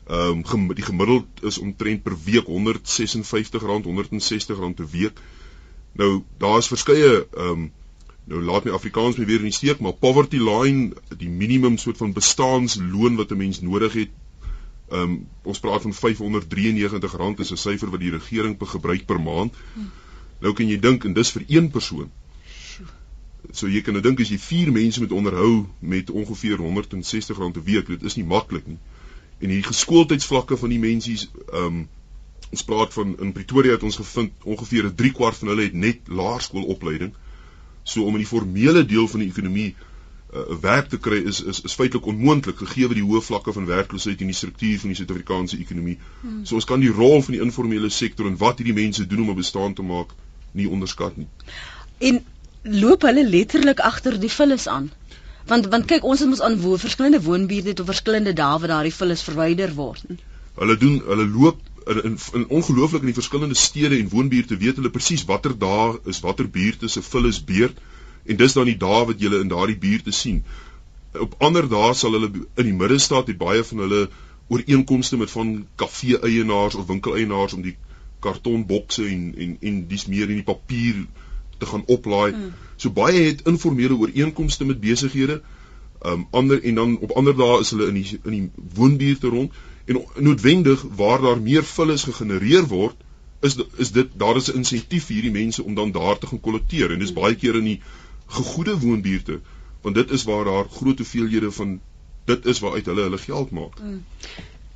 Ehm 0.09 0.43
um, 0.55 0.73
die 0.75 0.87
gemiddeld 0.87 1.45
is 1.51 1.59
omtrent 1.59 2.03
per 2.03 2.17
week 2.25 2.47
156 2.47 3.63
rand, 3.63 3.85
160 3.85 4.59
rand 4.59 4.75
per 4.75 4.89
week. 4.91 5.21
Nou 5.93 6.23
daar's 6.39 6.69
verskeie 6.69 7.27
ehm 7.27 7.51
um, 7.51 7.69
nou 8.31 8.43
laat 8.47 8.65
my 8.65 8.75
Afrikaans 8.77 9.19
my 9.19 9.27
weer 9.27 9.43
in 9.43 9.51
die 9.51 9.57
steek, 9.57 9.81
maar 9.83 9.97
poverty 9.99 10.39
line, 10.39 10.93
die 11.19 11.29
minimum 11.29 11.79
soort 11.83 11.99
van 11.99 12.13
bestaansloon 12.15 13.17
wat 13.19 13.33
'n 13.33 13.37
mens 13.37 13.61
nodig 13.61 13.93
het. 13.93 14.11
Ehm 14.91 15.03
um, 15.03 15.27
ons 15.43 15.61
praat 15.61 15.83
van 15.83 15.93
R593 15.93 17.41
is 17.45 17.51
'n 17.51 17.57
syfer 17.57 17.91
wat 17.91 18.01
die 18.01 18.11
regering 18.11 18.57
gebruik 18.59 19.07
per 19.07 19.21
maand. 19.21 19.55
Nou 20.41 20.53
kan 20.55 20.69
jy 20.69 20.79
dink 20.79 21.05
en 21.05 21.13
dis 21.13 21.31
vir 21.31 21.45
een 21.47 21.71
persoon. 21.71 22.11
So 23.53 23.69
jy 23.69 23.81
kan 23.81 23.93
nou 23.93 24.03
dink 24.03 24.21
as 24.21 24.29
jy 24.29 24.39
4 24.39 24.73
mense 24.73 25.01
moet 25.01 25.13
onderhou 25.13 25.67
met 25.79 26.11
ongeveer 26.11 26.59
R160 26.59 27.39
'n 27.39 27.63
week, 27.65 27.87
dit 27.87 28.03
is 28.03 28.17
nie 28.17 28.25
maklik 28.25 28.67
nie. 28.67 28.79
En 29.39 29.49
die 29.49 29.63
geskooldheidsvlakke 29.63 30.57
van 30.57 30.69
die 30.69 30.79
mensies 30.79 31.31
ehm 31.53 31.65
um, 31.65 31.89
ons 32.51 32.65
praat 32.65 32.93
van 32.93 33.19
in 33.19 33.33
Pretoria 33.33 33.73
het 33.73 33.83
ons 33.83 33.97
gevind 33.97 34.33
ongeveer 34.43 34.85
'n 34.85 34.95
3 34.95 35.13
kwart 35.13 35.37
van 35.37 35.49
hulle 35.49 35.63
het 35.63 35.73
net 35.73 35.99
laerskoolopleiding. 36.09 37.13
So 37.91 38.07
om 38.07 38.19
in 38.19 38.25
die 38.25 38.33
formele 38.33 38.85
deel 38.87 39.09
van 39.11 39.25
die 39.25 39.31
ekonomie 39.33 39.71
'n 40.31 40.39
uh, 40.39 40.59
werk 40.63 40.89
te 40.89 40.99
kry 40.99 41.17
is 41.31 41.43
is 41.43 41.61
is 41.67 41.75
feitelik 41.75 42.07
onmoontlik 42.07 42.59
gegee 42.63 42.89
die 42.95 43.03
hoë 43.03 43.23
vlakke 43.29 43.53
van 43.53 43.67
werkloosheid 43.67 44.21
en 44.21 44.31
die 44.31 44.41
struktuur 44.41 44.79
van 44.79 44.93
die 44.93 44.99
Suid-Afrikaanse 44.99 45.59
ekonomie. 45.59 45.97
Hmm. 46.21 46.45
So 46.47 46.55
ons 46.55 46.69
kan 46.71 46.81
die 46.81 46.93
rol 46.99 47.23
van 47.23 47.35
die 47.35 47.43
informele 47.43 47.91
sektor 47.91 48.27
en 48.31 48.37
wat 48.43 48.63
hierdie 48.63 48.77
mense 48.77 49.07
doen 49.07 49.25
om 49.25 49.31
'n 49.31 49.41
bestaan 49.43 49.75
te 49.75 49.83
maak 49.83 50.15
nie 50.53 50.69
onderskat 50.69 51.17
nie. 51.17 51.27
En 51.99 52.23
loop 52.63 53.03
hulle 53.03 53.27
letterlik 53.29 53.81
agter 53.81 54.21
die 54.21 54.31
vullis 54.31 54.67
aan? 54.69 54.91
Want 55.47 55.67
want 55.67 55.91
kyk 55.91 56.05
ons 56.05 56.21
het 56.21 56.29
mos 56.29 56.41
aan 56.41 56.61
wo 56.61 56.77
verskillende 56.77 57.23
woonbuurte 57.23 57.83
op 57.83 57.91
verskillende 57.91 58.33
dae 58.33 58.59
waar 58.59 58.73
daardie 58.75 58.95
vullis 58.95 59.23
verwyder 59.23 59.75
word. 59.75 60.05
Hulle 60.55 60.77
doen 60.77 61.03
hulle 61.07 61.27
loop 61.27 61.59
in 61.97 62.19
in, 62.33 62.49
ongelooflik 62.49 63.01
in 63.01 63.11
die 63.11 63.19
verskillende 63.19 63.55
stede 63.55 63.99
en 63.99 64.09
woonbuurte 64.09 64.57
weet 64.57 64.77
hulle 64.77 64.91
presies 64.91 65.25
watter 65.25 65.57
dae 65.59 65.99
is 66.05 66.21
watter 66.21 66.49
buurte 66.49 66.89
se 66.89 67.03
vullis 67.03 67.45
beurt 67.45 67.79
en 68.25 68.37
dis 68.37 68.53
dan 68.53 68.69
die 68.69 68.77
dae 68.77 69.05
wat 69.07 69.21
jy 69.21 69.33
in 69.41 69.49
daardie 69.49 69.79
buurte 69.79 70.13
sien. 70.13 70.43
Op 71.13 71.35
ander 71.39 71.69
dae 71.69 71.95
sal 71.95 72.15
hulle 72.17 72.31
in 72.31 72.69
die 72.69 72.77
middestad 72.77 73.27
het 73.27 73.39
baie 73.39 73.65
van 73.65 73.85
hulle 73.85 74.03
ooreenkomste 74.51 75.17
met 75.17 75.31
van 75.31 75.67
kafee-eienaars 75.83 76.75
of 76.75 76.87
winkeleienaars 76.87 77.57
om 77.59 77.63
die 77.63 77.77
kartonbokse 78.21 79.07
en 79.07 79.35
en 79.39 79.57
en 79.61 79.81
dis 79.89 80.07
meer 80.07 80.29
in 80.29 80.43
die 80.43 80.47
papier 80.53 81.07
te 81.59 81.67
gaan 81.67 81.87
oplaai. 81.87 82.31
Hmm. 82.33 82.53
So 82.77 82.91
baie 82.91 83.25
het 83.25 83.47
informele 83.47 83.97
ooreenkomste 83.97 84.65
met 84.65 84.81
besighede. 84.81 85.41
Um 86.07 86.27
ander 86.31 86.63
en 86.63 86.75
dan 86.75 86.99
op 86.99 87.11
ander 87.11 87.37
dae 87.37 87.61
is 87.61 87.71
hulle 87.75 87.89
in 87.89 87.99
die 88.01 88.21
in 88.25 88.37
die 88.37 88.51
woonbuurte 88.77 89.29
rond 89.29 89.53
en 89.91 90.03
noodwendig 90.27 90.83
waar 90.97 91.23
daar 91.27 91.41
meer 91.41 91.65
vullis 91.75 92.07
gegenereer 92.09 92.67
word 92.71 93.07
is 93.49 93.57
is 93.85 93.91
dit 93.97 94.13
daar 94.23 94.37
is 94.41 94.51
'n 94.53 94.61
insentief 94.63 95.07
vir 95.07 95.15
hierdie 95.15 95.39
mense 95.39 95.65
om 95.65 95.75
dan 95.75 95.93
daar 95.97 96.19
te 96.19 96.27
gaan 96.27 96.45
kollekteer 96.47 96.93
en 96.93 97.03
dis 97.05 97.17
baie 97.17 97.35
keer 97.35 97.57
in 97.63 97.69
die 97.73 97.81
gegoede 98.39 98.79
woonbuurte 98.79 99.41
want 99.83 99.95
dit 99.95 100.11
is 100.11 100.25
waar 100.25 100.45
daar 100.45 100.69
groot 100.79 100.99
hoeveelhede 100.99 101.51
van 101.51 101.81
dit 102.25 102.47
is 102.47 102.59
waaruit 102.61 102.87
hulle 102.87 103.03
hulle 103.09 103.19
geld 103.19 103.51
maak. 103.51 103.81
Mm. 103.81 104.03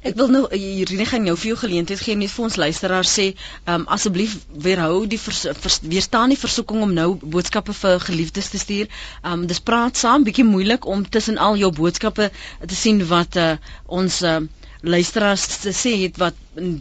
Ek 0.05 0.16
wil 0.20 0.28
nou 0.28 0.43
hierdie 0.52 1.06
gaan 1.08 1.25
jou 1.25 1.34
vir 1.40 1.49
jou 1.49 1.58
geleentheid 1.62 2.00
gee 2.06 2.17
net 2.20 2.32
vir 2.32 2.44
ons 2.44 2.56
luisteraars 2.60 3.12
sê, 3.19 3.25
ehm 3.64 3.75
um, 3.75 3.87
asseblief 3.96 4.34
weerhou 4.67 5.06
die 5.08 5.20
vers, 5.20 5.46
vers, 5.64 5.78
weerstaan 5.94 6.34
die 6.34 6.40
versoeking 6.40 6.82
om 6.84 6.93
nou 6.93 7.06
boodskappe 7.37 7.72
vir 7.78 8.02
geliefdes 8.08 8.50
te 8.52 8.60
stuur. 8.60 8.90
Ehm 9.22 9.32
um, 9.32 9.46
dis 9.52 9.62
praat 9.70 9.96
saam, 9.96 10.26
bietjie 10.28 10.44
moeilik 10.44 10.84
om 10.96 11.06
tussen 11.08 11.40
al 11.46 11.56
jou 11.56 11.72
boodskappe 11.72 12.28
te 12.67 12.76
sien 12.82 13.00
wat 13.14 13.40
uh, 13.40 13.55
ons 14.00 14.20
uh, 14.28 14.43
luisteraars 14.84 15.46
te 15.62 15.72
sê 15.72 15.92
het 16.02 16.19
wat 16.20 16.34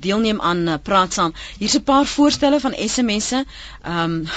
deelneem 0.05 0.41
aan 0.41 0.67
uh, 0.67 0.75
praat 0.83 1.13
saam. 1.13 1.33
Hier's 1.59 1.77
'n 1.77 1.83
paar 1.83 2.05
voorstelle 2.05 2.59
van 2.59 2.75
SMS'e. 2.77 3.45
Ehm 3.83 4.03
um, 4.03 4.27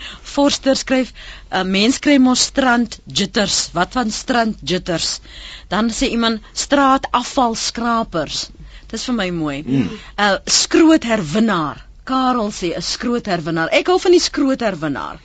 Forster 0.34 0.76
skryf 0.76 1.12
'n 1.12 1.56
uh, 1.56 1.64
mens 1.64 1.98
kry 1.98 2.16
mos 2.18 2.40
strand 2.40 2.98
jitters. 3.04 3.68
Wat 3.72 3.92
van 3.92 4.10
strand 4.10 4.56
jitters? 4.64 5.20
Dan 5.68 5.90
sê 5.90 6.08
iemand 6.08 6.40
straatafval 6.52 7.54
skrapers. 7.54 8.48
Dis 8.90 9.04
vir 9.04 9.14
my 9.14 9.30
mooi. 9.30 9.58
'n 9.62 9.76
mm. 9.76 9.98
uh, 10.18 10.36
Skroot 10.44 11.04
herwinnaar. 11.04 11.86
Karel 12.04 12.50
sê 12.50 12.72
'n 12.76 12.82
skroot 12.82 13.26
herwinnaar. 13.26 13.68
Ek 13.68 13.86
hou 13.86 13.98
van 14.00 14.10
die 14.16 14.24
skroot 14.28 14.60
herwinnaar. 14.60 15.20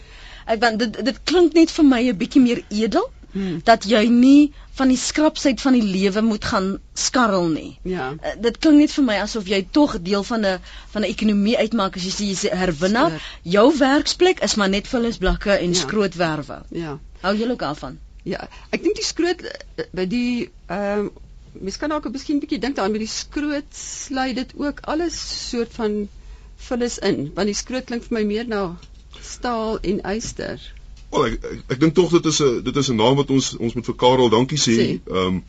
Ek 0.46 0.60
want 0.62 0.80
dit 0.80 1.06
dit 1.06 1.20
klink 1.24 1.54
net 1.58 1.72
vir 1.72 1.86
my 1.86 2.02
'n 2.10 2.18
bietjie 2.18 2.42
meer 2.42 2.62
edel 2.70 3.08
hmm. 3.36 3.60
dat 3.68 3.86
jy 3.88 4.02
nie 4.12 4.54
van 4.80 4.92
die 4.92 5.00
skrapsheid 5.00 5.62
van 5.64 5.78
die 5.78 5.84
lewe 5.86 6.24
moet 6.26 6.48
gaan 6.52 6.72
skarrel 7.00 7.48
nie. 7.52 7.78
Ja. 7.88 8.10
Uh, 8.16 8.34
dit 8.48 8.58
klink 8.64 8.82
net 8.84 8.96
vir 8.96 9.06
my 9.08 9.20
asof 9.24 9.48
jy 9.52 9.62
tog 9.78 9.98
deel 10.04 10.26
van 10.28 10.46
'n 10.46 10.58
van 10.96 11.04
'n 11.04 11.12
ekonomie 11.12 11.58
uitmaak 11.58 12.00
as 12.00 12.08
jy 12.08 12.14
sê 12.16 12.30
jy's 12.32 12.46
'n 12.50 12.58
herwinnaar. 12.64 13.20
Jou 13.44 13.68
werksplek 13.78 14.42
is 14.50 14.56
maar 14.56 14.70
net 14.70 14.88
vullisblakke 14.88 15.52
en 15.52 15.72
ja. 15.74 15.80
skrootwerwe. 15.80 16.64
Ja. 16.72 16.98
Hou 17.22 17.36
jy 17.36 17.50
ook 17.52 17.62
al 17.62 17.76
van? 17.76 18.00
Ja, 18.24 18.48
ek 18.74 18.84
dink 18.84 18.96
die 18.98 19.06
skroot 19.06 19.42
eh, 19.46 19.86
by 19.94 20.06
die 20.10 20.50
ehm 20.68 21.06
uh, 21.06 21.10
mens 21.62 21.78
kan 21.78 21.90
dalk 21.90 22.06
'n 22.06 22.12
miskien 22.12 22.40
bietjie 22.40 22.60
dink 22.60 22.76
daaraan 22.76 22.92
met 22.92 23.06
die 23.06 23.12
skroot 23.12 23.70
sluit 23.72 24.36
dit 24.36 24.52
ook 24.58 24.80
alles 24.92 25.16
soort 25.50 25.72
van 25.74 26.08
vullis 26.68 26.98
in, 27.00 27.32
want 27.36 27.48
die 27.48 27.56
skroot 27.56 27.86
klink 27.86 28.04
vir 28.04 28.18
my 28.18 28.24
meer 28.24 28.48
na 28.48 28.64
staal 29.22 29.80
en 29.82 30.02
yster. 30.16 30.60
Wel 31.16 31.28
ek 31.32 31.50
ek, 31.52 31.60
ek 31.76 31.80
dink 31.80 31.96
tog 31.98 32.14
dit 32.16 32.26
is 32.32 32.42
'n 32.44 32.62
dit 32.64 32.76
is 32.84 32.90
'n 32.92 32.96
naam 33.02 33.16
wat 33.16 33.30
ons 33.30 33.56
ons 33.58 33.74
moet 33.74 33.86
vir 33.86 33.96
Karel 33.96 34.30
dankie 34.30 34.62
sê. 34.62 34.78
Ehm 34.78 35.18
um, 35.18 35.44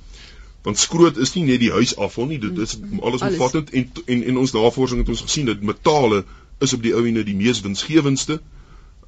want 0.66 0.78
skroot 0.78 1.16
is 1.22 1.34
nie 1.34 1.44
net 1.46 1.60
die 1.60 1.70
huisafval 1.70 2.26
nie, 2.26 2.38
dit 2.42 2.58
is 2.58 2.78
alles 3.00 3.22
omvattend 3.22 3.70
en 3.70 3.90
en 4.06 4.24
en 4.24 4.36
ons 4.36 4.52
navorsing 4.52 4.98
het 4.98 5.08
ons 5.08 5.26
gesien 5.28 5.46
dat 5.46 5.62
metale 5.62 6.24
is 6.58 6.72
op 6.72 6.82
die 6.82 6.94
ou 6.94 7.06
ene 7.06 7.22
die 7.24 7.36
mees 7.38 7.60
winsgewendste. 7.60 8.32
Ehm 8.32 8.55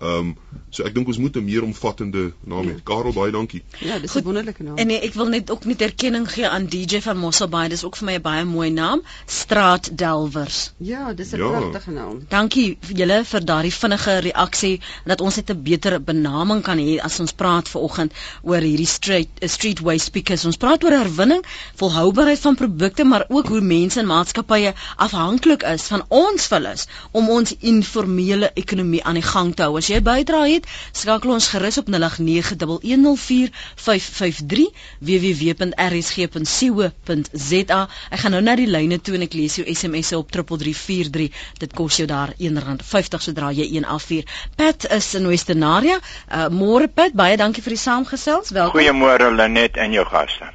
um, 0.01 0.37
so 0.71 0.85
ek 0.85 0.95
dink 0.95 1.09
ons 1.09 1.19
moet 1.19 1.37
'n 1.37 1.45
meer 1.45 1.65
omvattende 1.65 2.33
naam 2.45 2.67
hê. 2.69 2.75
Ja. 2.77 2.85
Karel 2.85 3.13
baie 3.13 3.33
dankie. 3.33 3.63
Ja, 3.81 3.99
dis 3.99 4.15
'n 4.15 4.23
wonderlike 4.23 4.63
naam. 4.63 4.77
En 4.77 4.87
nee, 4.87 5.01
ek 5.01 5.15
wil 5.15 5.29
net 5.29 5.51
ook 5.51 5.65
net 5.65 5.81
erkenning 5.81 6.29
gee 6.33 6.49
aan 6.49 6.67
DJ 6.67 7.01
van 7.01 7.17
Mosselbaai. 7.17 7.69
Dis 7.69 7.85
ook 7.85 7.97
vir 7.97 8.07
my 8.07 8.15
'n 8.15 8.23
baie 8.23 8.45
mooi 8.45 8.71
naam, 8.71 9.03
Straatdelwers. 9.27 10.73
Ja, 10.79 11.13
dis 11.13 11.33
'n 11.33 11.39
ja. 11.39 11.49
pragtige 11.49 11.91
naam. 11.91 12.25
Dankie 12.29 12.79
julle 12.95 13.25
vir 13.25 13.45
daardie 13.45 13.73
vinnige 13.73 14.19
reaksie 14.19 14.81
dat 15.05 15.21
ons 15.21 15.37
net 15.37 15.51
'n 15.51 15.63
beter 15.63 16.03
benaming 16.03 16.63
kan 16.63 16.79
hê 16.79 16.99
as 17.01 17.21
ons 17.21 17.33
praat 17.33 17.69
vanoggend 17.69 18.13
oor 18.43 18.61
hierdie 18.61 18.87
street 18.87 19.29
uh, 19.41 19.49
street 19.49 19.81
waste 19.81 20.05
speakers. 20.05 20.45
Ons 20.45 20.57
praat 20.57 20.85
oor 20.85 20.93
herwinning, 20.93 21.45
volhoubaarheid 21.75 22.39
van 22.39 22.55
produkte, 22.55 23.05
maar 23.05 23.25
ook 23.29 23.49
hoe 23.49 23.61
mense 23.61 24.01
en 24.01 24.07
maatskappye 24.07 24.75
afhanklik 24.97 25.63
is 25.63 25.83
van 25.83 26.05
ons 26.09 26.47
vullis 26.47 26.87
om 27.11 27.31
ons 27.31 27.55
informele 27.59 28.51
ekonomie 28.55 29.05
aan 29.05 29.15
die 29.15 29.23
gang 29.23 29.55
te 29.55 29.63
hou. 29.63 29.77
As 29.89 29.95
jy 29.95 30.03
bydra 30.05 30.43
het, 30.45 30.67
skakel 30.93 31.31
ons 31.33 31.49
gerus 31.49 31.81
op 31.81 31.87
0891104553 31.89 34.69
www.rsg.co.za. 35.09 37.79
Ek 38.13 38.21
gaan 38.21 38.33
nou 38.37 38.45
na 38.45 38.53
die 38.61 38.69
lyne 38.69 39.01
toe 39.01 39.17
en 39.17 39.25
ek 39.25 39.33
lees 39.39 39.57
jou 39.57 39.65
SMS'e 39.65 40.13
op 40.19 40.29
3343. 40.29 41.33
Dit 41.63 41.73
kos 41.79 41.97
jou 42.03 42.09
daar 42.11 42.35
R1.50 42.37 43.25
sodra 43.25 43.49
jy 43.57 43.65
een 43.79 43.87
afvuur. 43.89 44.29
Pat 44.61 44.85
is 44.93 45.09
in 45.17 45.25
Westernaria. 45.31 45.97
Uh, 45.97 46.53
Môre 46.53 46.93
Pat, 46.93 47.17
baie 47.17 47.41
dankie 47.41 47.65
vir 47.65 47.73
die 47.79 47.81
saamgesels. 47.81 48.53
Welkom. 48.53 48.77
Goeiemôre 48.77 49.33
Lenet 49.33 49.81
en 49.81 49.97
jou 49.97 50.05
gaste. 50.13 50.53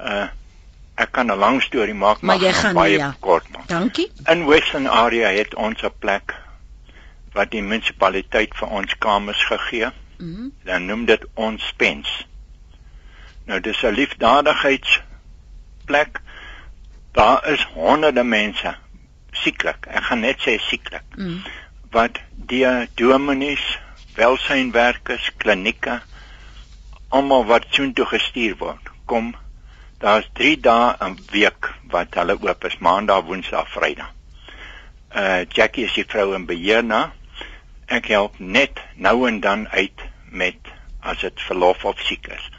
Uh 0.00 0.32
ek 0.94 1.10
kan 1.12 1.26
'n 1.26 1.34
lang 1.36 1.58
storie 1.60 1.94
maak, 1.94 2.22
maar 2.22 2.38
jy 2.38 2.52
gaan 2.54 2.74
baie 2.74 2.96
ja. 2.96 3.14
kort 3.20 3.50
maak. 3.50 3.68
Dankie. 3.68 4.10
In 4.30 4.46
Western 4.46 4.86
Area 4.86 5.28
het 5.28 5.54
ons 5.54 5.82
'n 5.82 5.90
plek 5.98 6.43
wat 7.34 7.50
die 7.50 7.62
munisipaliteit 7.62 8.54
vir 8.58 8.68
ons 8.68 8.98
kamers 8.98 9.44
gegee. 9.50 9.90
Mm 10.18 10.52
Dan 10.64 10.86
noem 10.86 11.04
dit 11.04 11.24
ons 11.34 11.66
spens. 11.66 12.26
Nou 13.44 13.60
dis 13.60 13.82
'n 13.82 13.94
liefdadigheidsplek. 13.94 16.20
Daar 17.12 17.48
is 17.48 17.66
honderde 17.74 18.24
mense 18.24 18.74
sieklik. 19.32 19.86
Ek 19.86 20.02
gaan 20.02 20.20
net 20.20 20.40
sê 20.40 20.58
sieklik. 20.58 21.02
mm. 21.16 21.42
wat 21.90 22.18
die 22.34 22.66
dominees, 22.94 23.78
welsynwerkers, 24.14 25.30
klinieke 25.36 26.02
almal 27.14 27.46
wat 27.46 27.70
soontoe 27.70 28.06
gestuur 28.10 28.56
word. 28.58 28.90
Kom, 29.10 29.34
daar's 30.02 30.26
3 30.38 30.56
dae 30.60 30.94
'n 31.06 31.18
week 31.30 31.70
wat 31.94 32.14
hulle 32.18 32.36
oop 32.40 32.64
is, 32.64 32.78
Maandag, 32.78 33.24
Woensdag, 33.24 33.68
Vrydag. 33.70 34.10
Uh 35.14 35.44
Jackie 35.48 35.84
is 35.84 35.94
die 35.94 36.04
vrou 36.04 36.34
in 36.34 36.46
beheer 36.46 36.84
na. 36.84 37.12
Ek 37.86 38.06
help 38.06 38.38
net 38.38 38.80
nou 38.94 39.28
en 39.28 39.40
dan 39.40 39.68
uit 39.68 40.04
met 40.30 40.72
as 41.00 41.20
dit 41.20 41.40
verlof 41.46 41.84
of 41.84 42.00
siek 42.00 42.26
is. 42.26 42.50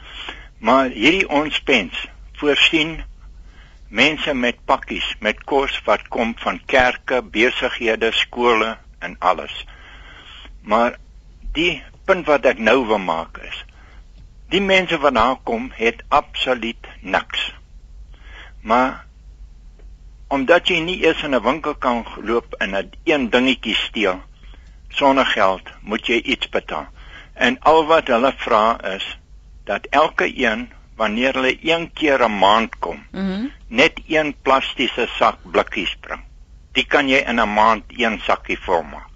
Maar 0.58 0.88
hierdie 0.88 1.28
onspens 1.28 2.06
voorsien 2.40 3.02
mense 3.88 4.34
met 4.34 4.64
pakkies 4.64 5.14
met 5.20 5.44
kos 5.44 5.80
wat 5.84 6.08
kom 6.08 6.34
van 6.38 6.60
kerke, 6.66 7.22
besighede, 7.22 8.12
skole 8.12 8.76
en 8.98 9.16
alles. 9.18 9.64
Maar 10.62 10.98
die 11.52 11.82
punt 12.04 12.26
wat 12.26 12.46
ek 12.46 12.58
nou 12.58 12.86
wil 12.86 13.02
maak 13.02 13.38
is 13.42 13.66
die 14.52 14.62
mense 14.62 14.98
wat 15.02 15.14
daar 15.14 15.38
kom 15.42 15.70
het 15.74 16.02
absoluut 16.08 16.86
niks. 17.00 17.52
Maar 18.62 19.04
omdat 20.28 20.68
jy 20.68 20.78
nie 20.82 21.00
eers 21.02 21.22
in 21.22 21.34
'n 21.34 21.42
winkel 21.42 21.74
kan 21.74 22.06
loop 22.22 22.54
en 22.58 22.76
'n 22.76 22.90
een 23.04 23.30
dingetjie 23.30 23.74
steel 23.74 24.22
sonder 24.96 25.26
geld, 25.26 25.68
moet 25.80 26.06
jy 26.06 26.20
iets 26.22 26.48
betaal. 26.48 26.86
En 27.34 27.58
al 27.60 27.84
wat 27.86 28.08
hulle 28.08 28.32
vra 28.36 28.78
is 28.96 29.06
dat 29.68 29.86
elke 29.90 30.28
een 30.38 30.70
wanneer 30.96 31.34
hulle 31.34 31.56
een 31.62 31.90
keer 31.92 32.22
'n 32.24 32.38
maand 32.38 32.78
kom. 32.78 33.04
Mm 33.12 33.52
net 33.68 34.00
een 34.06 34.34
plastiese 34.42 35.08
sak 35.18 35.36
blikkies 35.42 35.96
bring. 36.00 36.20
Die 36.72 36.84
kan 36.86 37.08
jy 37.08 37.18
in 37.26 37.40
'n 37.40 37.52
maand 37.54 37.82
een 37.88 38.20
sakkie 38.22 38.58
volmaak. 38.58 39.10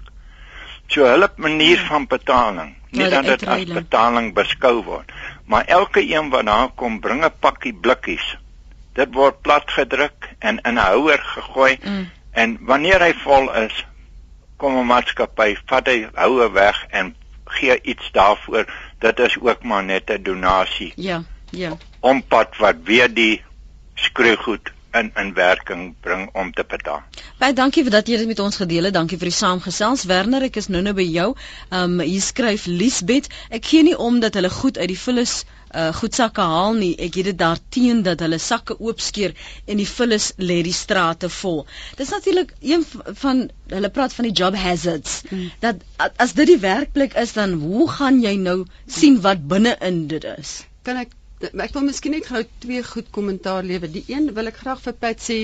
So 0.87 1.05
hulle 1.05 1.31
manier 1.37 1.79
Ja. 1.79 1.87
van 1.87 2.07
betaling, 2.07 2.75
nie 2.91 3.03
Ja, 3.05 3.09
dat 3.11 3.23
die 3.23 3.37
dit 3.37 3.49
as 3.49 3.65
betaling 3.65 4.35
beskou 4.35 4.83
word, 4.85 5.13
maar 5.45 5.65
elke 5.65 6.03
een 6.15 6.31
wat 6.31 6.47
daar 6.47 6.69
kom, 6.75 7.01
bring 7.01 7.25
'n 7.25 7.33
pakkie 7.39 7.73
blikkies. 7.75 8.37
Dit 8.95 9.15
word 9.15 9.41
platgedruk 9.41 10.35
en 10.39 10.59
in 10.63 10.75
'n 10.75 10.77
houer 10.77 11.19
gegooi 11.19 11.79
Mm. 11.85 12.11
en 12.33 12.59
wanneer 12.61 13.01
hy 13.01 13.13
vol 13.15 13.53
is, 13.55 13.87
kom 14.61 14.77
'n 14.79 14.87
maatskappy, 14.87 15.57
vat 15.67 15.87
hy 15.89 15.99
houer 16.15 16.53
weg 16.53 16.85
en 16.91 17.15
gee 17.51 17.79
iets 17.83 18.11
daarvoor. 18.13 18.67
Dit 18.99 19.19
is 19.19 19.39
ook 19.41 19.63
maar 19.63 19.85
net 19.85 20.11
'n 20.11 20.23
donasie 20.23 20.93
Ja, 20.97 21.23
ja. 21.51 21.77
ompad 22.01 22.57
wat 22.57 22.77
weer 22.85 23.15
die 23.15 23.43
skroegoed 23.95 24.73
in 24.93 25.11
in 25.15 25.35
werking 25.35 25.95
bring 26.01 26.29
om 26.33 26.53
te 26.53 26.65
betaal. 26.69 27.03
Baie 27.39 27.53
dankie 27.53 27.83
vir 27.87 27.95
dat 27.95 28.09
jy 28.09 28.17
dit 28.23 28.27
met 28.27 28.39
ons 28.39 28.57
gedeel 28.57 28.89
het. 28.89 28.95
Dankie 28.95 29.19
vir 29.19 29.31
die 29.31 29.37
saamgesels. 29.37 30.05
Werner, 30.11 30.43
ek 30.43 30.57
is 30.57 30.69
nou 30.69 30.83
nou 30.83 30.95
by 30.95 31.07
jou. 31.07 31.35
Um 31.71 32.01
hier 32.01 32.25
skryf 32.25 32.67
Liesbet, 32.67 33.31
ek 33.51 33.65
gee 33.65 33.83
nie 33.87 33.97
om 33.97 34.21
dat 34.21 34.35
hulle 34.35 34.51
goed 34.51 34.79
uit 34.79 34.89
die 34.89 34.99
vullis 34.99 35.45
uh 35.75 35.91
goedsakke 35.95 36.47
haal 36.55 36.75
nie. 36.79 36.93
Ek 36.99 37.15
het 37.21 37.31
dit 37.31 37.39
daarteen 37.39 38.03
dat 38.07 38.21
hulle 38.25 38.39
sakke 38.39 38.79
oopskeer 38.79 39.37
en 39.67 39.83
die 39.83 39.89
vullis 39.89 40.33
lê 40.39 40.61
die 40.67 40.77
strate 40.77 41.29
vol. 41.41 41.67
Dis 41.97 42.11
natuurlik 42.15 42.55
een 42.61 42.87
van 43.23 43.47
hulle 43.71 43.91
praat 43.91 44.15
van 44.15 44.31
die 44.31 44.35
job 44.43 44.57
hazards. 44.59 45.23
Mm. 45.31 45.51
Dat 45.61 45.85
as 46.17 46.35
dit 46.35 46.55
die 46.55 46.61
werkplek 46.63 47.15
is 47.15 47.37
dan 47.39 47.61
hoe 47.63 47.89
gaan 47.91 48.23
jy 48.23 48.35
nou 48.41 48.65
sien 48.87 49.21
wat 49.21 49.47
binne 49.49 49.77
in 49.81 50.07
dit 50.11 50.27
is? 50.39 50.61
kan 50.87 51.01
ek 51.01 51.17
ek 51.41 51.73
wil 51.73 51.87
miskien 51.87 52.13
net 52.13 52.27
gou 52.29 52.43
twee 52.63 52.83
goed 52.85 53.07
kommentaar 53.17 53.65
lewer. 53.65 53.89
Die 53.93 54.05
een 54.13 54.29
wil 54.37 54.51
ek 54.51 54.59
graag 54.61 54.83
vir 54.85 54.97
Pat 55.05 55.23
sê, 55.25 55.39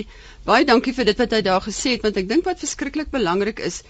baie 0.48 0.66
dankie 0.68 0.92
vir 0.96 1.08
dit 1.08 1.22
wat 1.22 1.32
hy 1.32 1.40
daar 1.46 1.64
gesê 1.64 1.94
het 1.94 2.04
want 2.04 2.20
ek 2.20 2.28
dink 2.28 2.44
wat 2.48 2.60
verskriklik 2.60 3.08
belangrik 3.14 3.62
is 3.64 3.80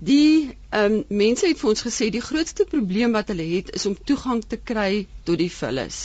die 0.00 0.56
um, 0.72 1.02
mense 1.12 1.46
het 1.50 1.58
vir 1.60 1.70
ons 1.70 1.84
gesê 1.84 2.08
die 2.12 2.24
grootste 2.24 2.64
probleem 2.64 3.12
wat 3.12 3.28
hulle 3.32 3.44
het 3.50 3.74
is 3.76 3.84
om 3.90 3.98
toegang 4.10 4.40
te 4.48 4.56
kry 4.56 5.06
tot 5.28 5.38
die 5.40 5.50
vullis. 5.52 5.98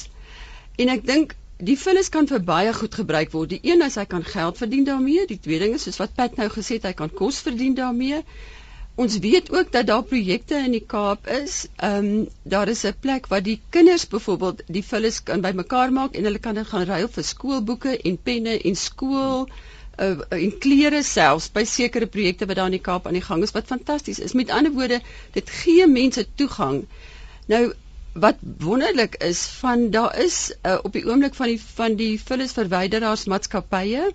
En 0.75 0.91
ek 0.91 1.05
dink 1.07 1.35
die 1.63 1.77
vullis 1.79 2.11
kan 2.11 2.27
vir 2.27 2.43
baie 2.43 2.73
goed 2.75 2.97
gebruik 2.99 3.31
word. 3.31 3.53
Die 3.53 3.71
een 3.71 3.85
is 3.85 3.95
hy 3.95 4.03
kan 4.11 4.25
geld 4.27 4.59
verdien 4.59 4.83
daarmee, 4.89 5.23
die 5.29 5.39
tweede 5.39 5.69
ding 5.69 5.77
is 5.77 5.87
soos 5.87 6.01
wat 6.01 6.15
Pat 6.17 6.35
nou 6.35 6.49
gesê 6.51 6.79
het, 6.79 6.89
hy 6.89 6.95
kan 6.99 7.13
kos 7.21 7.39
verdien 7.45 7.77
daarmee. 7.77 8.19
Ons 8.99 9.15
weet 9.23 9.51
ook 9.51 9.71
dat 9.71 9.87
daar 9.87 10.03
projekte 10.07 10.59
in 10.65 10.75
die 10.75 10.83
Kaap 10.83 11.27
is. 11.27 11.65
Ehm 11.83 12.09
um, 12.09 12.27
daar 12.43 12.67
is 12.71 12.83
'n 12.83 12.95
plek 12.99 13.27
waar 13.31 13.43
die 13.43 13.61
kinders 13.69 14.07
byvoorbeeld 14.07 14.63
die 14.67 14.83
vullis 14.83 15.23
kan 15.23 15.41
bymekaar 15.41 15.91
maak 15.91 16.15
en 16.15 16.23
hulle 16.23 16.39
kan 16.39 16.55
dit 16.55 16.67
gaan 16.67 16.87
ruil 16.91 17.07
vir 17.07 17.23
skoolboeke 17.23 17.97
en 17.97 18.17
penne 18.17 18.59
en 18.59 18.75
skool 18.75 19.47
uh, 19.97 20.19
en 20.29 20.57
klere 20.63 21.01
selfs 21.03 21.49
by 21.55 21.63
sekere 21.69 22.07
projekte 22.11 22.47
wat 22.49 22.59
daar 22.59 22.71
in 22.71 22.77
die 22.77 22.85
Kaap 22.87 23.07
aan 23.07 23.17
die 23.17 23.25
gang 23.25 23.43
is 23.43 23.53
wat 23.55 23.71
fantasties 23.71 24.19
is. 24.19 24.33
Met 24.33 24.49
ander 24.49 24.73
woorde, 24.75 25.01
dit 25.37 25.49
gee 25.61 25.87
mense 25.87 26.25
toegang. 26.35 26.85
Nou 27.51 27.63
wat 28.25 28.39
wonderlik 28.63 29.15
is 29.27 29.41
van 29.59 29.89
daar 29.91 30.13
is 30.23 30.53
uh, 30.63 30.77
op 30.83 30.93
die 30.95 31.03
oomblik 31.05 31.35
van 31.35 31.51
die 31.51 31.61
van 31.61 31.97
die 31.99 32.13
vullisverwyderaars 32.21 33.25
maatskappye 33.31 34.05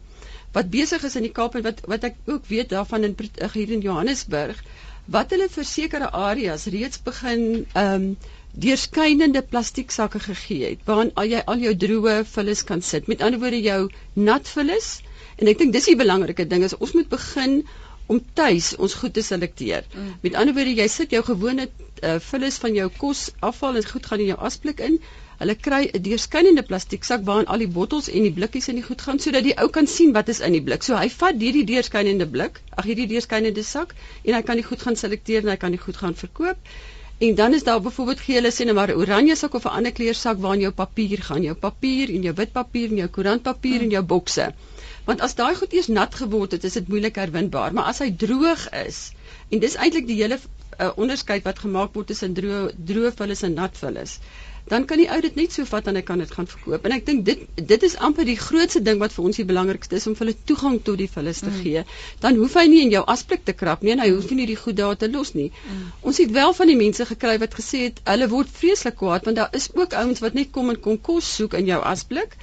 wat 0.57 0.71
besig 0.73 1.05
is 1.05 1.17
in 1.21 1.27
die 1.29 1.35
Kaap 1.37 1.59
en 1.59 1.67
wat 1.67 1.83
wat 1.93 2.07
ek 2.09 2.17
ook 2.27 2.49
weet 2.49 2.73
daarvan 2.73 3.05
in 3.05 3.17
hier 3.53 3.75
in 3.77 3.85
Johannesburg 3.85 4.63
wat 5.17 5.35
hulle 5.35 5.49
vir 5.53 5.69
sekere 5.69 6.09
areas 6.17 6.65
reeds 6.77 7.03
begin 7.11 7.45
ehm 7.73 7.95
um, 7.95 8.17
deurskynende 8.63 9.43
plastieksakke 9.47 10.21
gegee 10.25 10.71
het 10.71 10.81
waarin 10.89 11.13
al 11.23 11.29
jy 11.31 11.43
al 11.53 11.61
jou 11.63 11.75
droë 11.85 12.15
vullis 12.27 12.65
kan 12.67 12.83
sit. 12.83 13.07
Met 13.07 13.21
ander 13.23 13.39
woorde 13.39 13.61
jou 13.63 13.91
nat 14.15 14.49
vullis 14.49 14.89
en 15.41 15.49
ek 15.53 15.59
dink 15.63 15.73
dis 15.77 15.89
die 15.93 15.97
belangrike 15.97 16.47
ding 16.49 16.65
is 16.67 16.77
ons 16.77 16.93
moet 16.97 17.09
begin 17.09 17.63
om 18.11 18.19
tuis 18.35 18.75
ons 18.85 18.95
goed 19.01 19.15
te 19.15 19.23
selekteer. 19.23 19.87
Mm. 19.95 20.13
Met 20.25 20.37
ander 20.41 20.55
woorde 20.57 20.75
jy 20.83 20.87
sit 20.91 21.13
jou 21.15 21.23
gewone 21.27 21.67
uh, 21.69 22.17
vullis 22.31 22.59
van 22.63 22.75
jou 22.75 22.89
kos 22.99 23.29
afval 23.51 23.79
en 23.81 23.91
goed 23.93 24.09
gaan 24.11 24.23
in 24.25 24.33
jou 24.33 24.39
asblik 24.49 24.83
in. 24.87 24.97
Hulle 25.41 25.55
kry 25.67 25.81
'n 25.89 26.03
deurskynende 26.07 26.65
plastieksak 26.71 27.23
waarin 27.29 27.47
al 27.55 27.63
die 27.65 27.71
bottels 27.77 28.11
en 28.13 28.27
die 28.27 28.35
blikkies 28.39 28.69
in 28.73 28.81
die 28.81 28.87
goed 28.89 29.05
gaan 29.07 29.23
sodat 29.25 29.47
die 29.47 29.55
ou 29.63 29.69
kan 29.77 29.87
sien 29.87 30.13
wat 30.17 30.29
is 30.35 30.41
in 30.49 30.57
die 30.59 30.65
blik. 30.69 30.83
So 30.85 30.99
hy 31.01 31.09
vat 31.21 31.39
hierdie 31.45 31.65
deurskynende 31.71 32.27
blik, 32.35 32.61
ag 32.77 32.91
hierdie 32.91 33.07
deurskynende 33.15 33.65
sak 33.65 33.95
en 34.25 34.35
hy 34.35 34.43
kan 34.43 34.61
die 34.61 34.67
goed 34.67 34.83
gaan 34.83 34.99
selekteer 35.05 35.47
en 35.47 35.55
hy 35.55 35.61
kan 35.67 35.77
die 35.77 35.85
goed 35.87 36.03
gaan 36.03 36.19
verkoop. 36.25 36.59
En 37.21 37.35
dan 37.35 37.55
is 37.55 37.65
daar 37.65 37.81
byvoorbeeld 37.85 38.21
gee 38.27 38.41
hulle 38.41 38.53
sê 38.59 38.67
net 38.67 38.75
maar 38.75 38.91
'n 38.93 39.01
oranje 39.05 39.37
sak 39.37 39.55
of 39.55 39.65
'n 39.65 39.77
ander 39.79 39.93
kleur 39.93 40.15
sak 40.15 40.39
waarin 40.45 40.67
jou 40.67 40.73
papier 40.73 41.23
gaan, 41.23 41.43
jou 41.43 41.55
papier 41.55 42.11
en 42.11 42.23
jou 42.23 42.35
wit 42.35 42.53
papier 42.53 42.89
en 42.91 42.97
jou 42.97 43.09
koerantpapier 43.09 43.79
Hmm. 43.79 43.85
en 43.85 43.91
jou 43.91 44.03
bokse. 44.03 44.53
Want 45.05 45.21
as 45.21 45.35
daai 45.35 45.55
goed 45.55 45.73
eers 45.73 45.89
nat 45.89 46.15
geword 46.15 46.53
het, 46.53 46.65
is 46.65 46.77
dit 46.79 46.89
moeilik 46.89 47.17
herwinbaar, 47.17 47.73
maar 47.73 47.91
as 47.93 47.99
hy 48.05 48.11
droog 48.25 48.69
is 48.87 49.11
en 49.51 49.59
dis 49.59 49.75
eintlik 49.77 50.07
die 50.07 50.21
hele 50.23 50.39
uh, 50.81 50.91
onderskeid 50.97 51.45
wat 51.49 51.59
gemaak 51.59 51.95
word 51.97 52.11
tussen 52.13 52.35
droë 52.37 52.71
droë 52.91 53.11
vullis 53.19 53.43
en 53.47 53.57
nat 53.59 53.77
vullis. 53.79 54.19
Dan 54.71 54.85
kan 54.87 55.01
die 55.01 55.09
ou 55.11 55.19
dit 55.25 55.35
net 55.39 55.55
so 55.57 55.67
vat 55.67 55.89
en 55.91 55.97
hy 55.99 56.03
kan 56.07 56.21
dit 56.23 56.31
gaan 56.31 56.47
verkoop. 56.47 56.85
En 56.87 56.95
ek 56.95 57.07
dink 57.07 57.25
dit 57.27 57.43
dit 57.73 57.87
is 57.89 57.97
amper 58.09 58.29
die 58.29 58.37
grootste 58.39 58.83
ding 58.87 59.01
wat 59.03 59.15
vir 59.17 59.25
ons 59.27 59.41
die 59.41 59.47
belangrikste 59.49 59.99
is 59.99 60.07
om 60.07 60.15
hulle 60.21 60.37
toegang 60.51 60.79
tot 60.87 61.01
die 61.01 61.09
vullis 61.11 61.43
te 61.43 61.51
Mm. 61.51 61.61
gee. 61.65 61.85
Dan 62.23 62.39
hoef 62.43 62.55
hy 62.61 62.67
nie 62.71 62.83
in 62.85 62.95
jou 62.95 63.03
asblik 63.15 63.45
te 63.45 63.57
krap 63.65 63.83
nie 63.83 63.97
en 63.97 64.05
hy 64.05 64.11
hoef 64.13 64.31
nie 64.31 64.47
die 64.47 64.59
goed 64.63 64.77
daar 64.77 64.97
te 64.97 65.11
los 65.11 65.35
nie. 65.35 65.51
Mm. 65.51 65.93
Ons 66.03 66.23
het 66.23 66.31
wel 66.31 66.55
van 66.61 66.67
die 66.71 66.77
mense 66.77 67.07
gekry 67.07 67.39
wat 67.43 67.55
gesê 67.59 67.85
het 67.89 68.01
hulle 68.05 68.29
word 68.29 68.49
vreeslik 68.61 69.01
kwaad 69.03 69.25
want 69.25 69.37
daar 69.37 69.51
is 69.53 69.71
ook 69.75 69.97
ouens 70.05 70.21
wat 70.21 70.39
net 70.39 70.53
kom 70.53 70.71
en 70.71 70.81
kom 70.81 71.01
kos 71.01 71.35
soek 71.41 71.55
in 71.55 71.67
jou 71.67 71.83
asblik 71.83 72.37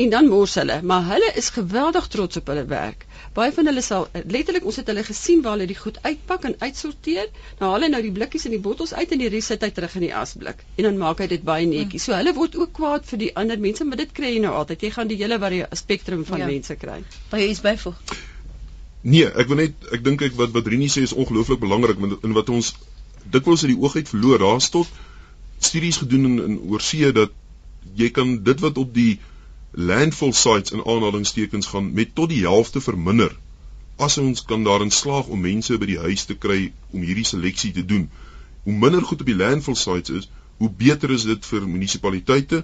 en 0.00 0.10
dan 0.12 0.28
mors 0.32 0.54
hulle, 0.56 0.76
maar 0.86 1.04
hulle 1.10 1.28
is 1.40 1.48
geweldig 1.54 2.06
trots 2.12 2.38
op 2.40 2.46
hulle 2.52 2.64
werk. 2.70 3.02
Baie 3.36 3.52
van 3.54 3.68
hulle 3.70 3.82
sal 3.84 4.06
letterlik 4.34 4.64
ons 4.66 4.78
het 4.80 4.88
hulle 4.90 5.02
gesien 5.06 5.42
waar 5.44 5.56
hulle 5.58 5.66
die 5.70 5.76
goed 5.78 5.98
uitpak 6.06 6.46
en 6.48 6.54
uitsorteer. 6.62 7.28
Nou 7.60 7.70
haal 7.72 7.84
hy 7.86 7.90
nou 7.92 8.00
die 8.06 8.12
blikkies 8.16 8.46
en 8.48 8.54
die 8.56 8.62
bottels 8.64 8.94
uit 8.96 9.12
en 9.14 9.20
die 9.22 9.28
res 9.34 9.50
sit 9.52 9.62
hy 9.66 9.70
terug 9.76 9.94
in 10.00 10.06
die 10.06 10.12
asblik 10.22 10.64
en 10.76 10.88
dan 10.88 10.98
maak 11.02 11.20
hy 11.22 11.28
dit 11.34 11.44
baie 11.46 11.66
netjies. 11.68 12.06
So 12.08 12.16
hulle 12.16 12.32
word 12.38 12.56
ook 12.58 12.72
kwaad 12.80 13.06
vir 13.10 13.22
die 13.26 13.30
ander 13.42 13.60
mense, 13.66 13.84
maar 13.84 14.00
dit 14.00 14.12
kry 14.16 14.32
jy 14.36 14.42
nou 14.46 14.54
altyd. 14.62 14.86
Jy 14.88 14.90
gaan 14.96 15.10
die 15.12 15.18
hele 15.20 15.38
varie 15.42 15.64
spektrum 15.82 16.24
van 16.28 16.44
Ja. 16.44 16.46
mense 16.46 16.76
kry. 16.80 17.02
Wil 17.30 17.40
jy 17.44 17.50
iets 17.54 17.60
byvoeg? 17.66 18.00
Nee, 19.02 19.26
ek 19.28 19.48
wil 19.48 19.56
net 19.56 19.90
ek 19.96 20.02
dink 20.04 20.22
ek 20.22 20.34
wat 20.36 20.52
wat 20.56 20.66
Rini 20.68 20.88
sê 20.92 21.02
is 21.06 21.12
ongelooflik 21.16 21.60
belangrik 21.60 22.00
want 22.00 22.24
in 22.24 22.32
wat 22.36 22.48
ons 22.52 22.74
dikwels 23.30 23.64
uit 23.64 23.74
die 23.74 23.80
oog 23.80 23.96
uit 23.96 24.08
verloor. 24.08 24.38
Daar's 24.38 24.68
tot 24.70 24.88
studies 25.60 26.00
gedoen 26.02 26.24
in, 26.24 26.38
in 26.48 26.58
oorsee 26.72 27.12
dat 27.12 27.32
jy 27.96 28.10
kan 28.10 28.42
dit 28.44 28.60
wat 28.60 28.78
op 28.78 28.94
die 28.94 29.18
landfill 29.70 30.32
sites 30.32 30.72
in 30.72 30.82
aanhalingstekens 30.84 31.66
gaan 31.66 31.92
met 31.94 32.14
tot 32.14 32.28
die 32.32 32.42
helfte 32.42 32.80
verminder 32.80 33.36
as 34.00 34.18
ons 34.18 34.42
kan 34.48 34.64
daarin 34.64 34.90
slaag 34.90 35.28
om 35.28 35.40
mense 35.44 35.76
by 35.78 35.86
die 35.90 36.00
huis 36.00 36.24
te 36.24 36.34
kry 36.34 36.60
om 36.90 37.02
hierdie 37.04 37.26
seleksie 37.28 37.72
te 37.76 37.84
doen. 37.84 38.06
Hoe 38.64 38.72
minder 38.72 39.04
goed 39.04 39.20
op 39.20 39.28
die 39.28 39.36
landfill 39.36 39.76
sites 39.76 40.14
is, 40.22 40.28
hoe 40.60 40.70
beter 40.82 41.12
is 41.12 41.26
dit 41.28 41.48
vir 41.52 41.66
munisipaliteite, 41.68 42.62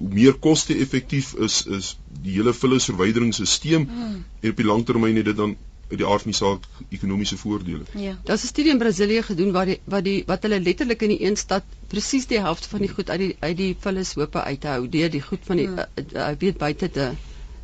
hoe 0.00 0.08
meer 0.14 0.38
koste-effektief 0.46 1.34
is 1.46 1.60
is 1.78 1.90
die 2.24 2.38
hele 2.38 2.54
vullisverwyderingsstelsel 2.56 3.84
hmm. 3.84 4.16
en 4.40 4.54
op 4.54 4.62
die 4.62 4.68
langtermyn 4.68 5.20
het 5.20 5.28
dit 5.28 5.36
dan 5.36 5.56
uit 5.90 5.98
die 5.98 6.06
aard 6.06 6.22
van 6.22 6.30
die 6.30 6.38
saak 6.38 6.66
ekonomiese 6.88 7.36
voordele. 7.36 7.84
Ja. 7.98 8.16
Daar's 8.24 8.44
'n 8.44 8.52
studie 8.52 8.72
in 8.72 8.78
Brasilië 8.78 9.22
gedoen 9.22 9.52
waar 9.52 9.66
die 9.66 9.80
wat 9.84 10.04
die 10.04 10.22
wat 10.26 10.42
hulle 10.42 10.60
letterlik 10.60 11.02
in 11.02 11.08
die 11.16 11.22
een 11.24 11.36
stad 11.36 11.64
presies 11.88 12.26
die 12.26 12.40
helfte 12.40 12.68
van 12.68 12.80
die 12.80 12.88
goed 12.88 13.10
uit 13.10 13.20
die 13.20 13.36
uit 13.40 13.56
die 13.56 13.76
vullishope 13.80 14.42
uithou 14.42 14.88
deur 14.88 15.10
die 15.10 15.22
goed 15.22 15.42
van 15.42 15.56
die 15.56 15.66
hmm. 15.66 15.78
uh, 15.78 16.04
uh, 16.14 16.30
weet 16.38 16.58
buite 16.58 16.90
te 16.90 17.10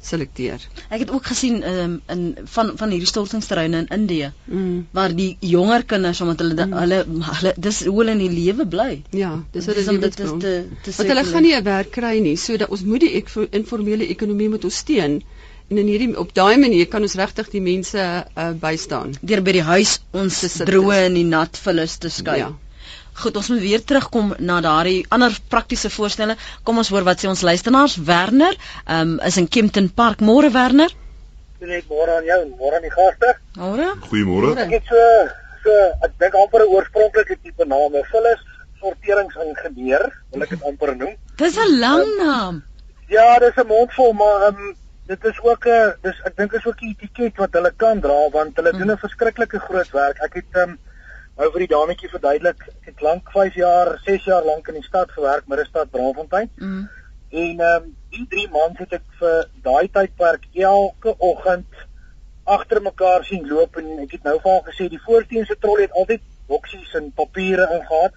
selekteer. 0.07 0.63
Ek 0.89 1.03
het 1.03 1.11
ook 1.11 1.27
gesien 1.27 1.59
um, 1.67 1.95
in 2.13 2.23
van 2.55 2.73
van 2.79 2.93
hierdie 2.95 3.09
stortingsterreine 3.11 3.83
in 3.85 3.89
Indië 3.97 4.31
mm. 4.45 4.87
waar 4.97 5.15
die 5.17 5.37
jonger 5.41 5.85
kinders 5.85 6.21
omdat 6.21 6.45
hulle 6.45 6.67
mm. 6.67 6.77
hulle 6.81 7.01
hulle 7.31 7.55
dis 7.69 7.81
hoe 7.85 7.97
hulle 8.01 8.15
in 8.17 8.23
die 8.23 8.31
lewe 8.35 8.67
bly. 8.77 8.91
Ja, 9.17 9.33
dis 9.57 9.67
wat 9.67 9.81
dit 9.81 10.21
is 10.27 10.35
te 10.45 10.55
te 10.83 10.97
Want 10.99 11.13
hulle 11.15 11.25
gaan 11.31 11.47
nie 11.49 11.55
'n 11.57 11.65
werk 11.67 11.91
kry 11.99 12.19
nie, 12.23 12.37
so 12.37 12.57
dat 12.57 12.69
ons 12.69 12.85
moet 12.85 13.01
die 13.07 13.15
ek, 13.21 13.33
informele 13.51 14.07
ekonomie 14.17 14.49
moet 14.53 14.65
ons 14.65 14.83
steun. 14.85 15.23
En 15.67 15.79
in 15.83 15.89
hierdie 15.91 16.13
op 16.19 16.31
daai 16.35 16.59
manier 16.63 16.87
kan 16.87 17.03
ons 17.03 17.17
regtig 17.19 17.49
die 17.51 17.63
mense 17.63 17.99
uh, 17.99 18.51
bystaan. 18.61 19.17
Deur 19.21 19.43
by 19.43 19.57
die 19.57 19.65
huis 19.67 19.97
ons 20.15 20.39
droë 20.63 21.01
en 21.09 21.17
die 21.19 21.27
nat 21.27 21.59
vullis 21.59 21.97
te 21.99 22.11
skei. 22.13 22.39
Ja. 22.45 22.53
Goed, 23.17 23.39
ons 23.41 23.49
moet 23.51 23.63
weer 23.65 23.83
terugkom 23.83 24.35
na 24.39 24.61
daardie 24.61 25.01
ander 25.11 25.35
praktiese 25.51 25.91
voorstelle. 25.91 26.37
Kom 26.63 26.79
ons 26.83 26.93
hoor 26.93 27.07
wat 27.09 27.25
sê 27.25 27.31
ons 27.33 27.43
luisteraars. 27.49 27.97
Werner, 28.11 28.55
ehm 28.85 29.17
um, 29.17 29.19
is 29.27 29.41
in 29.43 29.49
Kempton 29.49 29.89
Park. 29.91 30.23
Môre 30.23 30.53
Werner. 30.55 30.95
Net 31.59 31.89
môre 31.91 32.19
aan 32.21 32.29
jou 32.29 32.39
en 32.45 32.55
môre 32.61 32.79
aan 32.79 32.87
die 32.87 32.93
gaste. 32.93 33.35
Môre. 33.59 33.91
Goeiemôre. 34.07 34.55
Ek 34.69 34.79
het 34.79 34.93
so 34.93 35.03
so 35.65 35.77
ek 36.07 36.15
dink 36.23 36.35
amper 36.45 36.63
'n 36.63 36.75
oorspronklike 36.77 37.41
tipe 37.43 37.67
naam. 37.67 37.97
Vullis 38.13 38.43
sorteringsingenieur, 38.81 40.11
wil 40.31 40.43
ek 40.43 40.51
dit 40.55 40.63
amper 40.71 40.97
noem. 40.97 41.15
Dis 41.37 41.57
'n 41.59 41.79
lang 41.81 42.07
naam. 42.23 42.65
Ja, 43.09 43.39
dis 43.39 43.57
'n 43.57 43.67
mondvol, 43.67 44.13
maar 44.13 44.51
ehm 44.51 44.67
um, 44.69 44.77
dit 45.07 45.25
is 45.25 45.41
ook 45.43 45.67
'n 45.67 45.95
dis 46.03 46.21
ek 46.25 46.37
dink 46.37 46.53
is 46.53 46.67
ook 46.67 46.81
'n 46.83 46.89
etiket 46.89 47.37
wat 47.37 47.53
hulle 47.53 47.73
kan 47.77 48.01
dra 48.01 48.29
want 48.31 48.57
hulle 48.57 48.73
mm. 48.73 48.79
doen 48.79 48.91
'n 48.91 49.05
verskriklike 49.07 49.59
groot 49.59 49.91
werk. 49.91 50.19
Ek 50.19 50.35
het 50.35 50.51
ehm 50.53 50.71
um, 50.71 50.79
nou 51.37 51.51
vir 51.53 51.59
die 51.59 51.75
dametjie 51.75 52.09
verduidelik, 52.09 52.61
ek 52.69 52.87
het 52.91 53.01
lank 53.01 53.31
5 53.31 53.55
jaar, 53.55 53.99
6 54.05 54.25
jaar 54.25 54.45
lank 54.45 54.69
in 54.69 54.75
die 54.75 54.83
stad 54.83 55.11
gewerk, 55.11 55.47
Middelstad 55.47 55.91
Braamfontein. 55.91 56.51
Mm. 56.57 56.89
En 57.31 57.61
ehm 57.61 57.83
um, 57.83 57.97
die 58.11 58.27
drie 58.29 58.49
maande 58.51 58.79
het 58.79 58.93
ek 58.93 59.07
vir 59.21 59.49
daai 59.63 59.89
tydperk 59.93 60.47
elke 60.55 61.15
oggend 61.19 61.87
agter 62.45 62.83
mekaar 62.83 63.25
sien 63.25 63.49
loop 63.49 63.77
en 63.77 63.99
ek 63.99 64.13
het 64.17 64.23
nou 64.23 64.39
vir 64.41 64.53
haar 64.53 64.67
gesê 64.71 64.89
die 64.89 65.03
voorsteense 65.03 65.57
trolly 65.61 65.83
het 65.83 65.93
altyd 65.93 66.23
boksies 66.47 66.95
en 66.95 67.13
papiere 67.13 67.67
ingehaat. 67.75 68.13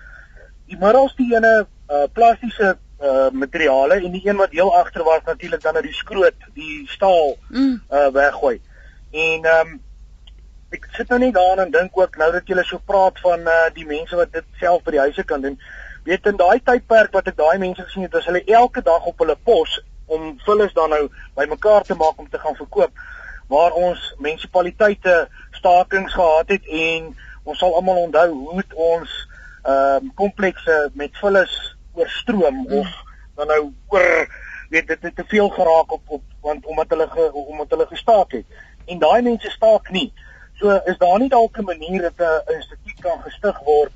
Die 0.70 0.78
middelste 0.78 1.24
ene 1.24 1.54
uh, 1.66 2.06
plastiese 2.14 2.78
uh 3.02 3.30
materiale 3.32 3.94
en 3.94 4.12
die 4.12 4.28
een 4.28 4.36
wat 4.36 4.52
heel 4.52 4.76
agter 4.76 5.04
was 5.04 5.22
natuurlik 5.26 5.62
dan 5.62 5.76
uit 5.76 5.84
die 5.84 5.94
skroot, 5.94 6.48
die 6.54 6.90
staal 6.90 7.38
mm. 7.50 7.82
uh 7.92 8.08
weggooi. 8.08 8.62
En 9.12 9.46
ehm 9.46 9.68
um, 9.68 9.80
ek 10.70 10.86
sit 10.94 11.10
nou 11.10 11.20
net 11.20 11.34
daaraan 11.34 11.66
en 11.66 11.72
dink 11.72 11.98
ook 11.98 12.18
nou 12.18 12.32
dat 12.32 12.48
julle 12.48 12.64
so 12.64 12.82
praat 12.86 13.20
van 13.20 13.40
uh 13.40 13.70
die 13.74 13.86
mense 13.86 14.16
wat 14.16 14.34
dit 14.34 14.46
self 14.60 14.84
by 14.84 14.92
die 14.92 15.06
huise 15.06 15.24
kan 15.24 15.42
doen. 15.42 15.60
Weet 16.04 16.26
in 16.26 16.38
daai 16.38 16.60
tydperk 16.64 17.12
wat 17.12 17.28
ek 17.28 17.38
daai 17.38 17.58
mense 17.58 17.84
gesien 17.84 18.04
het, 18.04 18.14
was 18.14 18.26
hulle 18.26 18.44
elke 18.46 18.82
dag 18.82 19.06
op 19.06 19.20
hulle 19.20 19.38
pos 19.44 19.80
om 20.06 20.36
vullis 20.46 20.74
dan 20.74 20.90
nou 20.90 21.08
bymekaar 21.36 21.84
te 21.84 21.96
maak 21.96 22.20
om 22.20 22.30
te 22.30 22.40
gaan 22.40 22.56
verkoop 22.56 22.92
waar 23.50 23.72
ons 23.72 24.14
munisipaliteite 24.18 25.28
stakings 25.52 26.14
gehad 26.14 26.50
het 26.54 26.66
en 26.66 27.10
ons 27.44 27.58
sal 27.58 27.76
almal 27.76 28.04
onthou 28.06 28.30
hoe 28.34 28.64
ons 28.76 29.18
ehm 29.64 30.06
um, 30.06 30.12
komplekse 30.16 30.76
met 30.94 31.18
vullis 31.22 31.54
oorstroom 31.94 32.56
mm. 32.56 32.80
of 32.80 32.88
dan 33.36 33.48
nou 33.48 33.74
oor 33.88 34.28
weet 34.70 34.88
dit 34.88 35.02
het 35.02 35.16
te 35.16 35.24
veel 35.28 35.50
geraak 35.50 35.92
op 35.92 36.02
op 36.06 36.24
want 36.42 36.66
omdat 36.66 36.90
hulle 36.90 37.08
ge, 37.08 37.32
omdat 37.34 37.70
hulle 37.70 37.86
gestaak 37.86 38.32
het 38.32 38.46
en 38.86 39.00
daai 39.00 39.22
mense 39.22 39.50
staak 39.50 39.90
nie 39.90 40.14
so 40.60 40.80
is 40.86 40.98
daar 40.98 41.20
nie 41.20 41.30
dalk 41.30 41.58
'n 41.58 41.64
manier 41.64 42.02
dat 42.02 42.20
'n 42.20 42.54
instituut 42.54 43.00
kan 43.00 43.22
gestig 43.22 43.60
word 43.60 43.92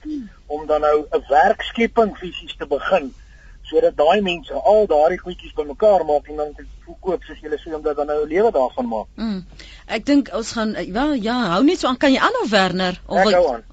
om 0.45 0.67
dan 0.67 0.81
nou 0.81 1.05
'n 1.11 1.23
werkskepping 1.29 2.17
fisies 2.17 2.55
te 2.57 2.67
begin 2.67 3.13
sodat 3.61 3.97
daai 3.97 4.21
mense 4.21 4.53
al 4.53 4.87
daardie 4.87 5.19
goedjies 5.19 5.53
bymekaar 5.53 6.05
maak 6.05 6.27
en 6.27 6.35
dan 6.35 6.51
verkoop 6.85 7.23
soos 7.23 7.39
julle 7.39 7.59
sê 7.61 7.73
om 7.75 7.83
dit 7.85 7.95
dan 7.95 8.07
nou 8.11 8.19
'n 8.23 8.27
lewe 8.27 8.51
daarvan 8.51 8.87
maak. 8.87 9.07
Mm. 9.15 9.45
Ek 9.87 10.05
dink 10.05 10.29
ons 10.33 10.51
gaan 10.51 10.75
wel 10.99 11.13
ja, 11.13 11.37
hou 11.55 11.63
net 11.63 11.79
so 11.79 11.87
aan 11.87 11.97
kan 11.97 12.11
jy 12.11 12.19
aanhou 12.19 12.47
Werner 12.49 13.01
of 13.07 13.17
ek 13.17 13.33
hou 13.33 13.47
aan. 13.53 13.63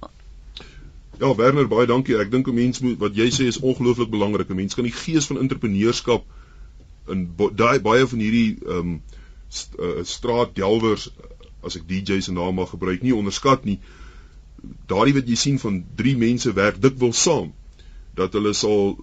Ja, 1.20 1.34
Werner, 1.36 1.66
baie 1.68 1.86
dankie. 1.86 2.16
Ek 2.16 2.30
dink 2.32 2.48
'n 2.48 2.54
mens 2.54 2.80
moet 2.80 2.98
wat 2.98 3.16
jy 3.16 3.28
sê 3.28 3.46
is 3.46 3.60
ongelooflik 3.60 4.10
belangrik. 4.10 4.48
'n 4.48 4.56
Mens 4.56 4.74
kan 4.74 4.84
die 4.84 4.98
gees 5.04 5.26
van 5.26 5.38
entrepreneurskap 5.38 6.24
in 7.08 7.26
daai 7.56 7.80
baie 7.80 8.06
van 8.06 8.18
hierdie 8.18 8.56
ehm 8.66 8.78
um, 8.78 9.02
st 9.48 9.74
uh, 9.78 10.04
straatdelwers 10.06 11.10
as 11.62 11.76
ek 11.76 11.88
DJ 11.88 12.20
se 12.20 12.32
naam 12.32 12.54
mag 12.54 12.70
gebruik, 12.70 13.02
nie 13.02 13.14
onderskat 13.14 13.64
nie. 13.64 13.78
Daardie 14.86 15.14
wat 15.18 15.28
jy 15.28 15.36
sien 15.36 15.58
van 15.58 15.84
drie 15.96 16.16
mense 16.16 16.52
werk 16.56 16.80
dikwels 16.80 17.22
saam. 17.22 17.52
Dat 18.16 18.32
hulle 18.32 18.54
sal 18.54 18.96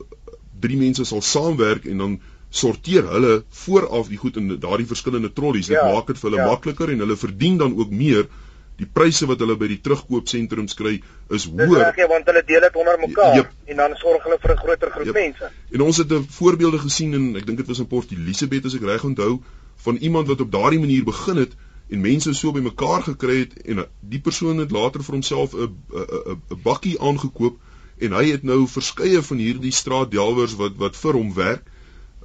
drie 0.60 0.78
mense 0.78 1.06
sal 1.06 1.22
saamwerk 1.22 1.86
en 1.86 1.98
dan 1.98 2.20
sorteer 2.50 3.06
hulle 3.12 3.44
vooraf 3.50 4.10
die 4.10 4.18
goed 4.18 4.38
in 4.38 4.56
daardie 4.60 4.90
verskillende 4.90 5.34
trollies. 5.34 5.70
Dit 5.70 5.78
ja, 5.78 5.86
maak 5.94 6.08
dit 6.08 6.18
vir 6.18 6.32
hulle 6.32 6.42
ja. 6.42 6.50
makliker 6.50 6.90
en 6.90 7.06
hulle 7.06 7.18
verdien 7.18 7.58
dan 7.58 7.78
ook 7.78 7.92
meer 7.92 8.26
die 8.78 8.86
pryse 8.86 9.26
wat 9.26 9.40
hulle 9.42 9.56
by 9.58 9.68
die 9.72 9.80
terugkoopsentrums 9.82 10.78
kry 10.78 10.98
is 11.34 11.46
hoër. 11.50 11.70
Dis 11.70 11.86
reg, 11.98 12.02
want 12.12 12.28
hulle 12.30 12.44
deel 12.46 12.66
dit 12.68 12.76
onder 12.82 13.00
mekaar 13.02 13.38
yep. 13.40 13.54
en 13.74 13.80
dan 13.82 13.96
sorg 14.02 14.26
hulle 14.28 14.38
vir 14.42 14.54
'n 14.54 14.58
groter 14.64 14.92
groep 14.92 15.06
yep. 15.10 15.16
mense. 15.16 15.52
En 15.72 15.82
ons 15.82 15.98
het 15.98 16.12
'n 16.12 16.28
voorbeelde 16.40 16.80
gesien 16.80 17.14
en 17.14 17.36
ek 17.36 17.46
dink 17.46 17.58
dit 17.58 17.68
was 17.68 17.80
in 17.80 17.88
Port 17.88 18.12
Elizabeth 18.12 18.66
as 18.66 18.76
ek 18.76 18.86
reg 18.86 19.04
onthou 19.04 19.42
van 19.86 19.96
iemand 19.96 20.28
wat 20.28 20.42
op 20.42 20.52
daardie 20.52 20.80
manier 20.80 21.04
begin 21.04 21.38
het 21.38 21.56
en 21.90 22.02
mense 22.02 22.34
so 22.34 22.52
by 22.52 22.60
mekaar 22.60 23.04
gekry 23.04 23.40
het 23.40 23.54
en 23.66 23.86
die 24.00 24.20
persoon 24.20 24.58
het 24.58 24.72
later 24.72 25.04
vir 25.04 25.14
homself 25.14 25.54
'n 25.54 25.74
'n 25.94 26.38
'n 26.52 26.62
bakkie 26.64 27.00
aangekoop 27.00 27.58
en 27.98 28.12
hy 28.12 28.26
het 28.32 28.44
nou 28.44 28.68
verskeie 28.68 29.22
van 29.22 29.38
hierdie 29.38 29.72
straatdelwers 29.72 30.56
wat 30.56 30.78
wat 30.78 30.96
vir 30.96 31.14
hom 31.14 31.34
werk 31.34 31.64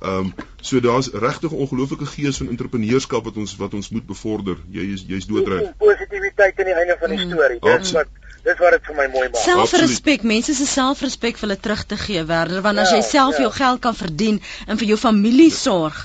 Ehm 0.02 0.18
um, 0.18 0.34
so 0.60 0.80
daar's 0.80 1.08
regtig 1.12 1.50
'n 1.50 1.62
ongelooflike 1.64 2.06
gees 2.06 2.36
van 2.36 2.48
entrepreneurskap 2.48 3.24
wat 3.24 3.36
ons 3.36 3.56
wat 3.56 3.74
ons 3.74 3.88
moet 3.88 4.06
bevorder. 4.06 4.56
Jy 4.70 4.84
is 4.94 5.04
jy's 5.06 5.26
doodreg. 5.26 5.76
Positiwiteit 5.78 6.58
aan 6.58 6.70
die 6.70 6.74
einde 6.74 6.96
van 7.00 7.10
die 7.10 7.18
mm. 7.24 7.30
storie. 7.30 7.58
Mm, 7.60 7.78
dis 7.78 7.92
wat 7.92 8.08
dis 8.42 8.58
wat 8.58 8.70
dit 8.70 8.88
vir 8.88 8.96
my 8.96 9.06
mooi 9.12 9.28
maak. 9.28 9.42
Selfrespek, 9.42 10.22
mense 10.22 10.54
se 10.54 10.66
selfrespek 10.66 11.38
vir 11.38 11.48
hulle 11.48 11.58
terug 11.66 11.84
te 11.86 11.96
gee, 11.96 12.24
Werner, 12.24 12.62
want 12.62 12.82
as 12.82 12.90
ja, 12.90 12.96
jy 12.96 13.02
self 13.02 13.36
ja. 13.38 13.44
jou 13.46 13.52
geld 13.58 13.80
kan 13.84 13.94
verdien 13.94 14.40
en 14.66 14.80
vir 14.80 14.86
jou 14.86 14.98
familie 14.98 15.50
sorg, 15.50 16.00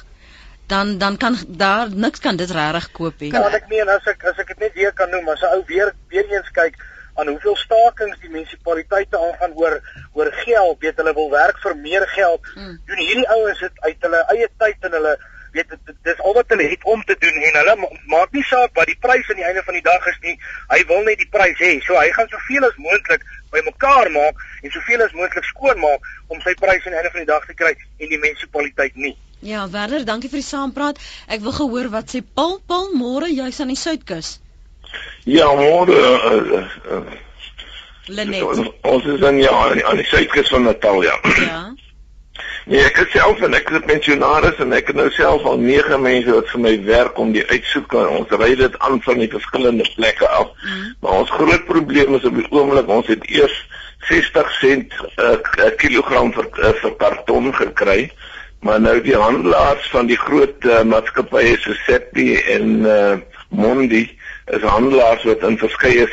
dan 0.68 0.98
dan 0.98 1.18
kan 1.18 1.38
daar 1.48 1.90
niks 1.90 2.20
kan 2.20 2.38
dit 2.38 2.52
regtig 2.52 2.92
koop 2.92 3.26
nie. 3.26 3.32
Kan 3.32 3.50
ek 3.62 3.66
meen 3.74 3.90
as 3.90 4.06
ek 4.14 4.28
as 4.30 4.38
ek 4.38 4.54
dit 4.54 4.60
net 4.68 4.78
weer 4.78 4.94
kan 4.94 5.10
noem, 5.10 5.34
as 5.34 5.42
'n 5.42 5.58
ou 5.58 5.64
weer 5.66 5.94
weer 6.14 6.30
eens 6.38 6.54
kyk 6.54 6.78
aan 7.18 7.32
hoeveel 7.34 7.56
stakings 7.58 8.20
die 8.22 8.30
munisipaliteite 8.34 9.18
aangaan 9.20 9.56
oor 9.58 9.80
oor 10.14 10.30
geld, 10.44 10.78
weet 10.84 11.00
hulle 11.02 11.14
wil 11.18 11.32
werk 11.34 11.58
vir 11.64 11.76
meer 11.82 12.06
geld. 12.14 12.54
Mm. 12.56 12.78
Doen 12.90 13.02
hierdie 13.06 13.28
ouens 13.38 13.60
dit 13.66 13.82
uit 13.88 14.08
hulle 14.08 14.22
eie 14.36 14.50
tyd 14.62 14.88
en 14.90 14.98
hulle 15.00 15.18
weet 15.56 15.74
dis 16.06 16.22
al 16.22 16.36
wat 16.38 16.54
hulle 16.54 16.68
het 16.70 16.84
om 16.94 17.04
te 17.10 17.16
doen 17.20 17.38
en 17.50 17.60
hulle 17.60 17.76
maak 18.14 18.34
nie 18.36 18.46
saak 18.50 18.74
wat 18.78 18.90
die 18.92 18.98
prys 19.06 19.30
aan 19.32 19.42
die 19.42 19.48
einde 19.50 19.64
van 19.66 19.78
die 19.80 19.86
dag 19.86 20.08
is 20.12 20.20
nie. 20.26 20.36
Hy 20.74 20.80
wil 20.92 21.06
net 21.08 21.22
die 21.24 21.30
prys 21.34 21.62
hê. 21.64 21.74
So 21.86 21.98
hy 21.98 22.10
gaan 22.16 22.30
soveel 22.34 22.68
as 22.70 22.82
moontlik 22.88 23.26
bymekaar 23.54 24.12
maak 24.14 24.44
en 24.62 24.74
soveel 24.76 25.06
as 25.06 25.16
moontlik 25.18 25.48
skoon 25.50 25.80
maak 25.82 26.12
om 26.34 26.42
sy 26.46 26.54
prys 26.60 26.86
aan 26.86 26.98
die 26.98 27.02
einde 27.02 27.14
van 27.16 27.24
die 27.26 27.32
dag 27.32 27.48
te 27.48 27.58
kry 27.58 27.74
en 27.74 28.12
die 28.14 28.22
munisipaliteit 28.22 29.00
nie. 29.08 29.16
Ja, 29.46 29.68
Werner, 29.70 30.02
dankie 30.06 30.32
vir 30.34 30.42
die 30.42 30.50
saampraat. 30.50 31.00
Ek 31.30 31.44
wil 31.46 31.54
gehoor 31.54 31.92
wat 31.94 32.14
sê 32.14 32.24
Paul 32.26 32.58
Paul 32.68 32.90
môre 32.98 33.30
jy's 33.30 33.62
aan 33.62 33.74
die 33.74 33.80
Suidkus. 33.80 34.38
Ja, 35.28 35.48
môre 35.56 35.92
uh, 35.92 36.62
uh, 36.92 37.02
Lenet. 38.08 38.72
Ons 38.88 39.06
is 39.06 39.20
dan 39.20 39.40
ja 39.40 39.52
aan 39.84 40.00
die 40.00 40.08
suidkus 40.08 40.50
van 40.50 40.64
Natal 40.64 41.04
ja. 41.04 41.20
Ja. 41.24 41.66
Nee, 42.68 42.82
ek 42.84 42.98
is 43.00 43.14
self 43.16 43.40
en 43.46 43.54
ek 43.56 43.70
is 43.72 43.84
pensionaris 43.88 44.58
en 44.60 44.74
ek 44.76 44.90
het 44.92 44.98
nou 45.00 45.06
self 45.16 45.46
al 45.48 45.62
9 45.64 46.02
mense 46.04 46.34
wat 46.36 46.50
vir 46.52 46.62
my 46.66 46.74
werk 46.84 47.20
om 47.24 47.30
die 47.32 47.46
uitsoek 47.48 47.94
en 47.96 48.10
ons 48.18 48.34
ry 48.42 48.50
dit 48.60 48.74
aan 48.84 49.00
van 49.06 49.22
die 49.24 49.30
verskillende 49.32 49.86
plekke 49.94 50.28
af. 50.28 50.50
Mm. 50.66 50.90
Maar 51.00 51.22
ons 51.22 51.32
groot 51.32 51.64
probleem 51.70 52.18
is 52.20 52.28
op 52.28 52.36
die 52.36 52.48
oomblik 52.52 52.92
ons 52.92 53.08
het 53.08 53.24
eers 53.32 53.56
60 54.10 54.52
sent 54.60 54.92
'n 55.00 55.40
uh, 55.40 55.72
kilogram 55.80 56.34
vir 56.36 56.50
uh, 56.60 56.74
vir 56.82 56.96
karton 57.00 57.54
gekry. 57.56 58.12
Maar 58.60 58.84
nou 58.84 58.98
die 59.02 59.16
handelaars 59.16 59.88
van 59.96 60.12
die 60.12 60.20
groot 60.20 60.68
uh, 60.68 60.84
maatskappye 60.84 61.56
so 61.64 61.72
Seppi 61.88 62.36
en 62.36 62.84
uh, 62.84 63.16
Mondi 63.50 64.04
is 64.48 64.62
handelaars 64.62 65.24
wat 65.24 65.44
in 65.44 65.58
verskeie 65.60 66.08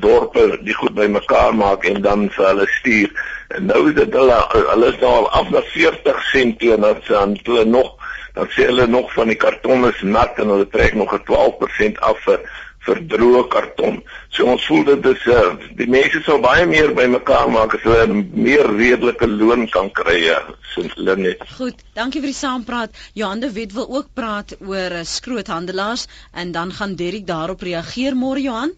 dorpe 0.00 0.58
die 0.60 0.74
goed 0.76 0.94
bymekaar 0.94 1.54
maak 1.56 1.86
en 1.88 2.02
dan 2.04 2.28
vir 2.34 2.46
hulle 2.50 2.66
stuur. 2.78 3.12
En 3.56 3.66
nou 3.70 3.88
is 3.88 3.94
dit 3.96 4.18
hulle 4.20 4.38
hulle 4.52 4.90
is 4.92 4.98
nou 5.00 5.12
al 5.22 5.30
af 5.40 5.50
na 5.50 5.62
40 5.72 6.22
sent 6.32 6.58
teenoor 6.58 7.00
aan 7.16 7.36
toe 7.42 7.64
nog 7.64 7.94
dan 8.34 8.48
sê 8.52 8.68
hulle 8.68 8.86
nog 8.86 9.12
van 9.12 9.28
die 9.28 9.36
karton 9.36 9.84
is 9.88 10.02
nat 10.02 10.38
en 10.40 10.52
hulle 10.52 10.68
trek 10.72 10.94
nog 10.94 11.12
'n 11.12 11.24
12% 11.28 12.00
af 12.00 12.20
vir 12.24 12.40
vir 12.86 13.00
droë 13.12 13.42
karton. 13.52 14.00
So 14.34 14.48
ons 14.50 14.64
voel 14.66 14.84
dit 14.88 15.08
is 15.12 15.26
uh, 15.30 15.54
die 15.78 15.88
mense 15.90 16.22
sou 16.26 16.38
baie 16.42 16.66
meer 16.66 16.92
bymekaar 16.96 17.50
maak 17.52 17.76
as 17.78 17.84
hulle 17.86 18.22
meer 18.34 18.66
redelike 18.74 19.28
loon 19.30 19.68
kan 19.70 19.90
kry 19.94 20.18
ja, 20.24 20.40
sins 20.74 20.94
hulle 20.98 21.16
net. 21.20 21.44
Goed, 21.58 21.82
dankie 21.98 22.22
vir 22.24 22.32
die 22.32 22.40
saampraat. 22.40 22.98
Johan 23.18 23.42
de 23.44 23.52
Wet 23.54 23.76
wil 23.78 23.88
ook 23.98 24.12
praat 24.18 24.56
oor 24.60 24.98
uh, 24.98 25.04
skroothandelaars 25.06 26.08
en 26.32 26.52
dan 26.56 26.74
gaan 26.78 26.96
Derrick 26.98 27.26
daarop 27.28 27.62
reageer 27.62 28.18
môre 28.18 28.42
Johan. 28.42 28.74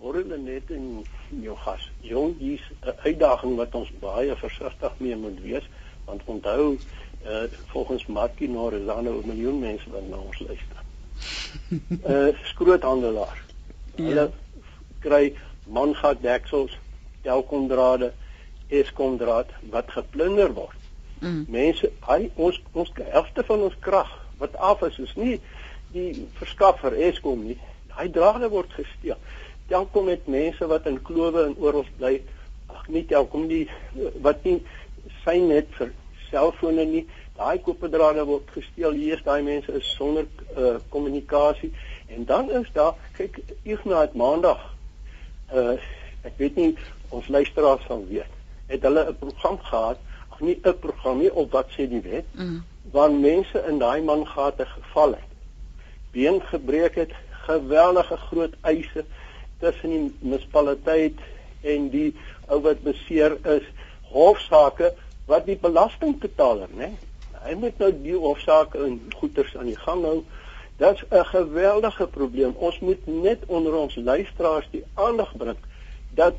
Môre 0.00 0.24
net 0.24 0.70
in 0.72 1.04
jou 1.44 1.54
gas. 1.60 1.82
Jong, 2.00 2.38
hier's 2.40 2.64
'n 2.80 2.96
uitdaging 3.04 3.56
wat 3.56 3.74
ons 3.74 3.90
baie 4.00 4.36
versigtig 4.36 4.92
mee 4.98 5.16
moet 5.16 5.40
wees 5.44 5.66
want 6.06 6.22
onthou 6.24 6.78
uh, 7.26 7.44
volgens 7.66 8.06
Markie 8.06 8.48
nou 8.48 8.74
is 8.74 8.86
daar 8.86 9.02
nou 9.02 9.20
'n 9.20 9.26
miljoen 9.26 9.58
mense 9.58 9.90
wat 9.90 10.08
na 10.08 10.16
ons 10.16 10.38
luister 10.38 10.79
uh 12.14 12.28
skroothandelaar. 12.52 13.38
Ja. 13.94 14.04
Hulle 14.04 14.26
kry 15.00 15.32
mangat 15.70 16.22
deksels, 16.22 16.76
telkomdrade, 17.22 18.12
eskomdraad 18.68 19.52
wat 19.70 19.90
geplunder 19.90 20.52
word. 20.54 20.76
Mm. 21.20 21.44
Mense, 21.52 21.90
hy 22.08 22.30
ons 22.40 22.60
ons 22.72 22.92
helfte 22.96 23.44
van 23.44 23.66
ons 23.68 23.76
krag 23.84 24.12
wat 24.40 24.56
af 24.56 24.82
is, 24.86 24.98
is 24.98 25.14
nie 25.20 25.36
die 25.92 26.26
verskaffer 26.38 26.94
Eskom 26.96 27.44
nie. 27.44 27.58
Hy 27.98 28.08
drade 28.14 28.48
word 28.48 28.72
gesteel. 28.72 29.18
Telkom 29.68 30.08
het 30.08 30.28
mense 30.30 30.66
wat 30.70 30.86
in 30.88 31.00
klowe 31.04 31.44
en 31.44 31.56
oral 31.60 31.84
bly. 31.98 32.16
Ag 32.72 32.86
nie 32.88 33.04
Telkom 33.10 33.48
nie 33.50 33.66
wat 34.24 34.46
nie 34.48 34.60
sy 35.24 35.36
net 35.42 35.68
vir 35.76 35.92
selfone 36.30 36.86
nie 36.88 37.04
daai 37.40 37.58
koperdrade 37.64 38.24
word 38.28 38.50
gesteel. 38.52 38.92
Hier 38.92 39.16
is 39.16 39.24
daai 39.24 39.42
mense 39.42 39.72
is 39.72 39.94
sonder 39.96 40.26
uh, 40.56 40.76
kommunikasie. 40.92 41.72
En 42.12 42.26
dan 42.28 42.50
is 42.50 42.68
daar 42.76 42.94
kyk 43.16 43.40
Ignas 43.62 44.12
maandag 44.12 44.60
uh 45.54 45.78
ek 46.28 46.36
weet 46.36 46.56
nie 46.60 46.72
ons 47.16 47.28
luisteraars 47.32 47.86
sal 47.88 48.02
weet 48.08 48.38
het 48.70 48.82
hulle 48.86 49.04
'n 49.08 49.16
program 49.18 49.58
gehad 49.70 49.98
ag 50.30 50.40
nie 50.40 50.58
'n 50.62 50.78
program 50.78 51.18
nie 51.18 51.32
op 51.34 51.52
wat 51.56 51.70
sê 51.76 51.88
die 51.88 52.02
wet 52.04 52.26
mm. 52.34 52.62
waar 52.92 53.10
mense 53.10 53.64
in 53.68 53.78
daai 53.78 54.02
mangate 54.02 54.66
geval 54.66 55.16
het 55.18 55.30
been 56.12 56.40
gebreek 56.52 56.94
het 56.94 57.12
geweldige 57.46 58.16
groot 58.16 58.54
eise 58.60 59.04
tussen 59.58 59.90
die 59.90 60.12
munisipaliteit 60.20 61.18
en 61.62 61.88
die 61.90 62.14
ou 62.48 62.60
wat 62.60 62.82
beseer 62.82 63.38
is 63.56 63.66
hofsaake 64.12 64.94
wat 65.26 65.46
die 65.46 65.56
belastingbetaler 65.56 66.68
nê 66.82 66.90
Hy 67.44 67.54
moet 67.54 67.78
nou 67.78 67.90
die 68.02 68.16
hofsaak 68.16 68.74
in 68.74 69.00
goeters 69.16 69.56
aan 69.56 69.70
die 69.70 69.78
gang 69.78 70.04
hou. 70.04 70.24
Dit's 70.76 71.04
'n 71.10 71.24
geweldige 71.24 72.06
probleem. 72.06 72.52
Ons 72.56 72.78
moet 72.80 73.06
net 73.06 73.38
onder 73.46 73.74
ons 73.74 73.96
luisteraars 73.96 74.68
die 74.70 74.84
aandag 74.94 75.36
bring 75.36 75.56
dat 76.14 76.34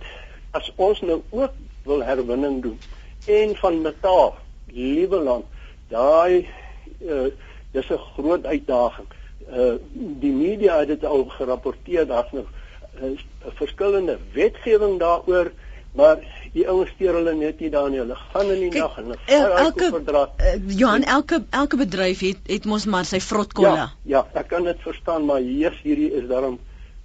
as 0.51 0.71
ons 0.75 1.01
nou 1.01 1.21
ook 1.29 1.51
wil 1.83 2.03
herwinning 2.03 2.61
doen 2.61 2.79
en 3.25 3.55
van 3.55 3.81
metaal, 3.81 4.35
liewe 4.65 5.19
land, 5.19 5.45
daai 5.87 6.47
uh, 7.01 7.29
dis 7.71 7.89
'n 7.89 7.97
groot 7.97 8.45
uitdaging. 8.45 9.07
Uh 9.49 9.73
die 9.93 10.31
media 10.31 10.79
het 10.79 10.87
dit 10.87 11.05
al 11.05 11.25
gerapporteer 11.25 12.07
daar's 12.07 12.31
nog 12.31 12.47
uh, 13.01 13.19
verskillende 13.41 14.17
wetgewing 14.33 14.99
daaroor, 14.99 15.51
maar 15.97 16.21
die 16.53 16.65
ouens 16.67 16.91
steur 16.95 17.17
hulle 17.19 17.33
net 17.35 17.59
nie 17.59 17.69
daar 17.73 17.89
nie. 17.91 17.99
Hulle 17.99 18.17
gaan 18.19 18.51
in 18.53 18.63
die 18.65 18.71
nag 18.79 18.97
en 18.99 19.11
hulle 19.11 19.59
elke 19.65 19.89
verdra. 19.97 20.25
Uh, 20.39 20.55
Johan, 20.79 21.03
elke 21.03 21.43
elke 21.49 21.79
bedryf 21.79 22.23
het 22.25 22.51
het 22.51 22.65
mos 22.65 22.85
maar 22.85 23.07
sy 23.07 23.21
vrotkolle. 23.23 23.75
Ja, 23.75 23.87
ja, 24.15 24.25
ek 24.39 24.51
kan 24.53 24.67
dit 24.67 24.83
verstaan, 24.85 25.25
maar 25.29 25.43
hier 25.45 25.75
hierdie 25.83 26.11
is 26.21 26.27
daarom 26.31 26.59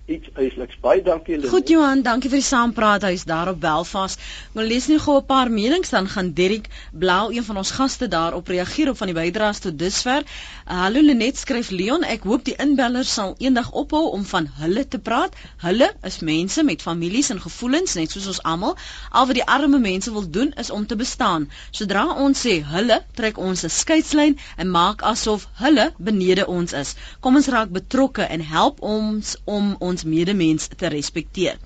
iets 0.07 0.29
eisliks. 0.39 0.77
Baie 0.81 1.03
dankie 1.03 1.37
Lynn. 1.37 1.51
Goed 1.51 1.69
Johan, 1.69 2.03
dankie 2.07 2.31
vir 2.31 2.39
die 2.39 2.47
saampraat. 2.47 3.03
Hy's 3.09 3.25
daar 3.27 3.49
op 3.51 3.61
Belfast. 3.61 4.21
Maar 4.55 4.65
lees 4.71 4.87
net 4.87 5.01
gou 5.03 5.17
'n 5.19 5.27
paar 5.27 5.51
menings 5.51 5.91
dan 5.91 6.09
gaan 6.09 6.33
Derrick 6.33 6.69
Blau, 6.93 7.35
een 7.35 7.45
van 7.45 7.57
ons 7.57 7.71
gaste 7.71 8.09
daar 8.09 8.35
op 8.35 8.49
reageer 8.49 8.89
op 8.89 8.97
van 8.97 9.07
die 9.07 9.17
bydraes 9.17 9.59
tot 9.59 9.79
dusver. 9.79 10.23
Hallo 10.65 11.01
Lenet 11.01 11.39
skryf 11.39 11.71
Leon, 11.71 12.05
ek 12.05 12.23
hoop 12.23 12.45
die 12.45 12.55
inbellers 12.57 13.13
sal 13.13 13.35
eendag 13.39 13.73
ophou 13.73 14.11
om 14.11 14.25
van 14.25 14.49
hulle 14.59 14.89
te 14.89 14.99
praat. 14.99 15.35
Hulle 15.57 15.93
is 16.03 16.21
mense 16.21 16.63
met 16.63 16.83
families 16.83 17.31
en 17.31 17.41
gevoelens 17.41 17.95
net 17.95 18.11
soos 18.11 18.27
ons 18.27 18.43
almal. 18.43 18.77
Al 19.11 19.27
wat 19.27 19.35
die 19.35 19.47
arme 19.47 19.79
mense 19.79 20.13
wil 20.13 20.31
doen 20.31 20.53
is 20.57 20.71
om 20.71 20.87
te 20.87 20.97
bestaan. 20.97 21.51
Sodra 21.71 22.07
ons 22.15 22.47
sê 22.47 22.63
hulle, 22.65 23.03
trek 23.15 23.39
ons 23.39 23.65
'n 23.65 23.69
skeidslyn 23.69 24.39
en 24.57 24.71
maak 24.71 25.03
asof 25.03 25.49
hulle 25.55 25.93
benede 25.99 26.47
ons 26.47 26.73
is. 26.73 26.95
Kom 27.21 27.37
ons 27.37 27.49
raak 27.49 27.69
betrokke 27.69 28.23
en 28.23 28.41
help 28.41 28.81
ons 28.81 29.37
om 29.45 29.77
ons 29.79 29.96
ons 29.97 30.05
medemens 30.13 30.69
te 30.77 30.91
respekteer. 30.93 31.57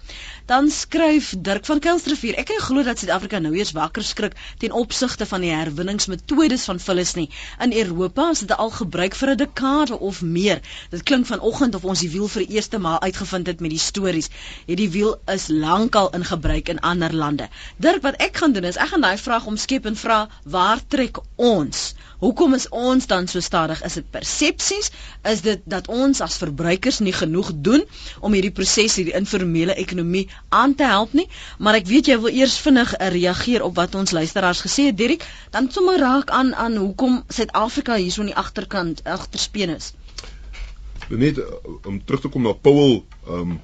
Dan 0.51 0.71
skryf 0.71 1.35
Dirk 1.39 1.65
van 1.65 1.79
Kuilsrivier: 1.79 2.35
Ek 2.35 2.49
kan 2.51 2.59
glo 2.59 2.83
dat 2.83 2.99
Suid-Afrika 2.99 3.39
nou 3.39 3.53
eers 3.55 3.71
wakker 3.77 4.03
skrik 4.03 4.33
ten 4.59 4.73
opsigte 4.75 5.27
van 5.33 5.45
die 5.47 5.53
herwinningsmetodes 5.55 6.65
van 6.67 6.81
vullis 6.83 7.13
nie. 7.15 7.29
In 7.63 7.71
Europa 7.83 8.25
is 8.35 8.43
dit 8.43 8.57
al 8.57 8.73
gebruik 8.75 9.15
vir 9.15 9.31
'n 9.31 9.37
dekade 9.45 9.99
of 10.09 10.23
meer. 10.23 10.59
Dit 10.91 11.07
klink 11.07 11.31
vanoggend 11.31 11.79
of 11.79 11.85
ons 11.85 12.03
die 12.03 12.11
wiel 12.11 12.27
vir 12.29 12.47
die 12.47 12.57
eerste 12.59 12.83
maal 12.83 12.99
uitgevind 13.01 13.47
het 13.47 13.61
met 13.61 13.71
die 13.71 13.79
stories. 13.79 14.31
Hierdie 14.67 14.91
wiel 14.91 15.21
is 15.37 15.47
lankal 15.49 16.11
in 16.19 16.25
gebruik 16.25 16.69
in 16.69 16.81
ander 16.81 17.15
lande. 17.15 17.49
Dirk, 17.77 18.03
wat 18.03 18.19
ek 18.19 18.43
gaan 18.43 18.53
doen 18.53 18.65
is 18.65 18.77
ek 18.77 18.91
gaan 18.91 19.07
daai 19.07 19.19
vraag 19.19 19.47
omskep 19.47 19.87
en 19.87 19.97
vra: 19.97 20.29
Waar 20.43 20.83
trek 20.89 21.23
ons? 21.37 21.95
Hoekom 22.21 22.55
is 22.55 22.69
ons 22.69 23.07
dan 23.07 23.29
so 23.29 23.41
stadig? 23.41 23.83
Is 23.83 23.95
dit 23.97 24.11
persepsies? 24.11 24.91
Is 25.25 25.41
dit 25.41 25.63
dat 25.65 25.89
ons 25.89 26.21
as 26.21 26.37
verbruikers 26.37 26.99
nie 26.99 27.15
genoeg 27.17 27.53
doen 27.55 27.87
om 28.21 28.33
hierdie 28.37 28.53
proses, 28.53 28.99
hierdie 29.01 29.17
informele 29.17 29.75
ekonomie 29.75 30.29
aan 30.48 30.74
te 30.74 30.85
help 30.85 31.12
nie? 31.12 31.29
Maar 31.59 31.81
ek 31.81 31.87
weet 31.87 32.11
jy 32.11 32.18
wil 32.20 32.35
eers 32.35 32.59
vinnig 32.59 32.92
uh, 32.96 33.09
reageer 33.12 33.62
op 33.62 33.74
wat 33.79 33.94
ons 33.94 34.11
luisteraars 34.16 34.61
gesê 34.66 34.90
het, 34.90 34.98
Dirk, 34.98 35.26
dan 35.50 35.70
sommer 35.70 35.98
raak 35.98 36.31
aan 36.31 36.55
aan 36.55 36.76
hoekom 36.76 37.22
Suid-Afrika 37.29 37.96
hierso 37.96 38.24
in 38.24 38.33
die 38.33 38.38
agterkant 38.38 39.05
agterspeen 39.05 39.76
is. 39.76 39.92
Net 41.09 41.40
om 41.87 42.05
terug 42.05 42.20
te 42.20 42.29
kom 42.29 42.46
na 42.46 42.53
Paul, 42.53 43.05
ehm 43.26 43.57
um, 43.57 43.59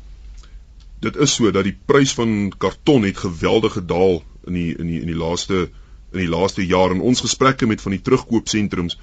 dit 1.01 1.17
is 1.17 1.35
so 1.35 1.51
dat 1.53 1.67
die 1.67 1.77
prys 1.87 2.15
van 2.17 2.53
karton 2.59 3.05
het 3.05 3.19
geweldig 3.21 3.75
gedaal 3.77 4.23
in 4.47 4.57
die 4.57 4.71
in 4.77 4.87
die 4.87 5.01
in 5.01 5.11
die 5.11 5.19
laaste 5.19 5.69
in 6.13 6.23
die 6.23 6.31
laaste 6.31 6.65
jaar 6.67 6.95
in 6.95 7.03
ons 7.05 7.21
gesprekke 7.21 7.67
met 7.67 7.83
van 7.85 7.93
die 7.93 8.03
terugkoopsentrums 8.03 8.97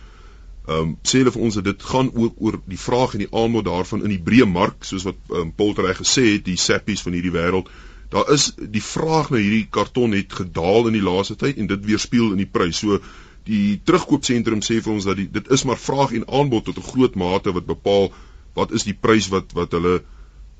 ehm 0.63 0.80
um, 0.80 0.91
sê 1.04 1.19
hulle 1.19 1.32
vir 1.36 1.41
ons 1.43 1.56
dat 1.60 1.65
dit 1.67 1.82
gaan 1.84 2.10
ook 2.13 2.36
oor 2.39 2.56
die 2.71 2.80
vraag 2.80 3.13
en 3.13 3.23
die 3.26 3.34
aanbod 3.36 3.65
daarvan 3.67 4.06
in 4.08 4.13
die 4.13 4.21
breë 4.30 4.45
mark 4.47 4.86
soos 4.88 5.04
wat 5.04 5.17
ehm 5.30 5.41
um, 5.41 5.52
Paul 5.52 5.73
reg 5.76 5.97
gesê 5.99 6.23
het 6.34 6.45
die 6.45 6.56
sappies 6.58 7.04
van 7.04 7.17
hierdie 7.17 7.34
wêreld. 7.36 7.67
Daar 8.13 8.32
is 8.32 8.54
die 8.56 8.84
vraag 8.84 9.32
na 9.34 9.41
hierdie 9.41 9.67
karton 9.69 10.15
het 10.15 10.34
gedaal 10.34 10.88
in 10.88 10.95
die 10.95 11.04
laaste 11.04 11.36
tyd 11.36 11.60
en 11.60 11.67
dit 11.67 11.86
weerspieël 11.86 12.32
in 12.32 12.43
die 12.45 12.52
prys. 12.58 12.80
So 12.80 13.02
die 13.49 13.82
terugkoopsentrum 13.84 14.62
sê 14.63 14.80
vir 14.80 14.93
ons 14.93 15.08
dat 15.10 15.19
die, 15.19 15.28
dit 15.28 15.52
is 15.52 15.65
maar 15.67 15.82
vraag 15.82 16.13
en 16.15 16.28
aanbod 16.39 16.65
tot 16.69 16.80
'n 16.80 16.89
groot 16.91 17.15
mate 17.15 17.52
wat 17.52 17.65
bepaal 17.65 18.13
wat 18.56 18.71
is 18.71 18.88
die 18.88 18.95
prys 18.95 19.28
wat 19.34 19.52
wat 19.58 19.76
hulle 19.76 19.99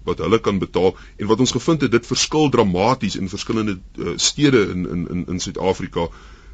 wat 0.04 0.20
hulle 0.20 0.40
kan 0.40 0.60
betaal. 0.60 0.98
En 1.18 1.28
wat 1.32 1.40
ons 1.40 1.56
gevind 1.56 1.82
het 1.82 1.92
dit 1.92 2.06
verskil 2.06 2.50
dramaties 2.50 3.16
in 3.16 3.30
verskillende 3.30 3.80
uh, 3.98 4.18
stede 4.18 4.68
in 4.74 4.90
in 4.90 5.08
in 5.10 5.26
in 5.28 5.40
Suid-Afrika. 5.40 6.10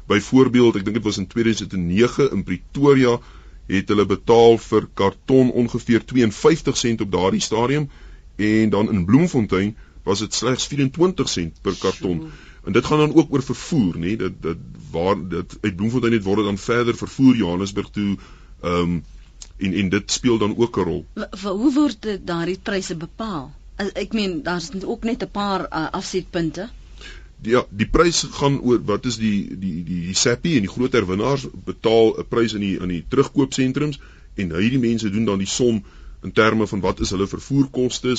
Byvoorbeeld, 0.06 0.76
ek 0.76 0.84
dink 0.84 0.96
dit 0.96 1.04
was 1.04 1.18
in 1.18 1.26
2009 1.26 2.30
in 2.30 2.44
Pretoria 2.44 3.18
het 3.70 3.90
hulle 3.92 4.06
betaal 4.06 4.58
vir 4.58 4.86
karton 4.98 5.52
ongeveer 5.62 6.04
52 6.12 6.76
sent 6.76 7.00
op 7.04 7.12
daardie 7.12 7.42
stadium 7.44 7.88
en 8.36 8.70
dan 8.70 8.90
in 8.92 9.04
Bloemfontein 9.04 9.76
was 10.02 10.18
dit 10.24 10.34
slegs 10.34 10.66
24 10.66 11.28
sent 11.28 11.60
per 11.62 11.76
karton. 11.78 12.30
En 12.64 12.72
dit 12.72 12.84
gaan 12.84 12.98
dan 12.98 13.14
ook 13.14 13.32
oor 13.32 13.42
vervoer, 13.42 13.96
nê? 13.96 14.16
Dat 14.16 14.42
dat 14.42 14.56
waar 14.90 15.16
dit 15.28 15.56
uit 15.60 15.76
Bloemfontein 15.76 16.12
net 16.12 16.24
word 16.24 16.44
dan 16.44 16.58
verder 16.58 16.96
vervoer 16.96 17.36
Johannesburg 17.36 17.90
toe 17.90 18.16
ehm 18.60 18.74
um, 18.74 19.04
en 19.60 19.72
en 19.74 19.88
dit 19.88 20.10
speel 20.10 20.38
dan 20.38 20.56
ook 20.56 20.76
'n 20.76 20.80
rol. 20.80 21.06
Hoe 21.42 21.72
word 21.72 22.08
daardie 22.24 22.58
pryse 22.62 22.96
bepaal? 22.96 23.52
Ek 23.76 24.12
meen 24.12 24.42
daar's 24.42 24.70
ook 24.84 25.04
net 25.04 25.22
'n 25.22 25.30
paar 25.30 25.60
uh, 25.60 25.90
afsetpunte 25.90 26.60
die 26.60 26.79
ja, 27.42 27.64
die 27.70 27.88
prys 27.88 28.24
gaan 28.36 28.60
oor 28.60 28.80
wat 28.84 29.06
is 29.06 29.16
die 29.20 29.48
die 29.48 29.80
die 29.84 30.00
die 30.08 30.16
SAPI 30.16 30.56
en 30.56 30.66
die 30.66 30.72
groot 30.72 30.92
herwinnaars 30.92 31.46
betaal 31.64 32.14
'n 32.18 32.28
prys 32.28 32.54
in 32.58 32.60
die 32.60 32.76
in 32.78 32.88
die 32.88 33.04
terugkoopsentrums 33.08 34.00
en 34.36 34.52
hierdie 34.56 34.82
mense 34.82 35.10
doen 35.10 35.24
dan 35.24 35.38
die 35.38 35.48
som 35.48 35.82
in 36.22 36.32
terme 36.32 36.66
van 36.66 36.80
wat 36.80 37.00
is 37.00 37.10
hulle 37.10 37.26
vervoerkoste 37.26 38.14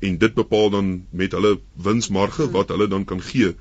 en 0.00 0.18
dit 0.18 0.34
bepaal 0.34 0.70
dan 0.70 1.06
met 1.10 1.32
hulle 1.32 1.58
winsmarge 1.74 2.50
wat 2.50 2.68
hulle 2.68 2.88
dan 2.88 3.04
kan 3.04 3.20
gee 3.20 3.54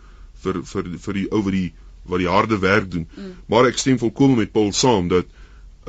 vir 0.44 0.64
vir 0.64 0.90
vir 1.06 1.14
die 1.14 1.28
ou 1.32 1.42
wat 1.44 1.54
die 1.54 1.72
wat 2.04 2.20
die 2.20 2.28
harde 2.28 2.60
werk 2.60 2.92
doen. 2.92 3.08
Mm. 3.16 3.36
Maar 3.48 3.70
ek 3.70 3.78
stem 3.80 3.98
volkomme 4.00 4.36
met 4.36 4.52
Paul 4.52 4.74
saam 4.76 5.08
dat 5.08 5.26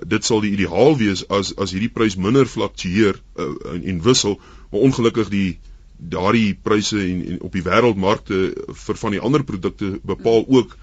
dit 0.06 0.24
sal 0.24 0.40
die 0.44 0.52
ideaal 0.54 0.96
wees 0.98 1.24
as 1.28 1.54
as 1.56 1.72
hierdie 1.74 1.92
prys 1.96 2.16
minder 2.16 2.46
fluktueer 2.46 3.18
uh, 3.38 3.48
en, 3.72 3.82
en 3.82 4.02
wissel 4.02 4.38
maar 4.70 4.86
ongelukkig 4.88 5.30
die 5.32 5.58
daardie 5.96 6.54
pryse 6.62 6.98
en, 6.98 7.20
en 7.34 7.44
op 7.46 7.52
die 7.52 7.62
wêreldmarkte 7.64 8.40
vir 8.86 8.98
van 9.02 9.14
die 9.14 9.20
ander 9.20 9.44
produkte 9.44 9.98
bepaal 10.02 10.44
ook 10.46 10.76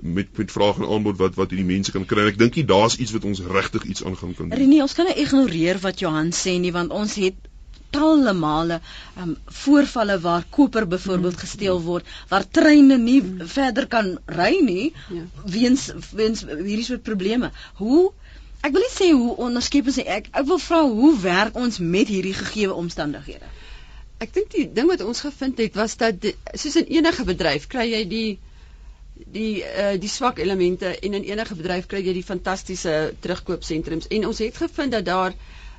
met 0.00 0.38
met 0.38 0.52
vraag 0.52 0.78
en 0.78 0.88
aanbod 0.88 1.18
wat 1.18 1.34
wat 1.34 1.50
hierdie 1.50 1.66
mense 1.66 1.92
kan 1.92 2.06
kry. 2.06 2.28
Ek 2.30 2.38
dink 2.38 2.54
jy 2.54 2.64
daar's 2.64 2.96
iets 2.96 3.12
wat 3.16 3.24
ons 3.26 3.42
regtig 3.42 3.84
iets 3.84 4.04
aan 4.04 4.16
gaan 4.16 4.34
kan 4.34 4.48
doen. 4.48 4.58
Renie, 4.58 4.82
ons 4.82 4.94
kan 4.94 5.08
nie 5.10 5.18
ignoreer 5.18 5.80
wat 5.82 6.00
Johan 6.00 6.30
sê 6.32 6.58
nie 6.62 6.72
want 6.72 6.94
ons 6.94 7.16
het 7.18 7.48
talle 7.90 8.32
male 8.36 8.80
um, 9.16 9.34
voorvalle 9.64 10.18
waar 10.20 10.44
koper 10.50 10.86
byvoorbeeld 10.86 11.34
mm. 11.34 11.40
gesteel 11.40 11.80
word, 11.82 12.06
waar 12.28 12.44
treine 12.48 12.98
nie 12.98 13.20
mm. 13.22 13.46
verder 13.48 13.88
kan 13.88 14.18
ry 14.38 14.58
nie 14.64 14.92
ja. 15.08 15.24
weens 15.44 15.88
weens 16.12 16.44
hierdie 16.44 16.84
soort 16.84 17.02
probleme. 17.02 17.50
Hoe 17.80 18.10
ek 18.60 18.74
wil 18.74 18.84
nie 18.84 18.94
sê 18.94 19.12
hoe 19.14 19.36
onderskep 19.48 19.88
ons 19.90 20.02
ek 20.04 20.28
ek 20.32 20.44
wil 20.50 20.60
vra 20.62 20.82
hoe 20.84 21.14
werk 21.22 21.56
ons 21.56 21.78
met 21.78 22.10
hierdie 22.10 22.36
gegeewe 22.36 22.76
omstandighede? 22.76 23.56
Ek 24.24 24.34
dink 24.34 24.50
die 24.54 24.66
ding 24.74 24.88
wat 24.90 25.02
ons 25.06 25.20
gevind 25.26 25.58
het 25.62 25.76
was 25.78 25.96
dat 25.96 26.20
die, 26.22 26.34
soos 26.54 26.76
in 26.80 26.88
enige 26.98 27.24
bedryf 27.24 27.68
kry 27.74 27.86
jy 27.92 28.04
die 28.10 28.28
die 29.34 29.62
uh, 29.66 29.94
die 29.98 30.10
swak 30.10 30.38
elemente 30.38 30.90
en 30.94 31.14
in 31.18 31.26
enige 31.26 31.54
bedryf 31.58 31.86
kry 31.90 32.00
jy 32.06 32.14
die 32.16 32.26
fantastiese 32.26 33.14
terugkoopsentrums 33.24 34.10
en 34.14 34.26
ons 34.30 34.42
het 34.42 34.60
gevind 34.62 34.94
dat 34.94 35.06
daar 35.06 35.34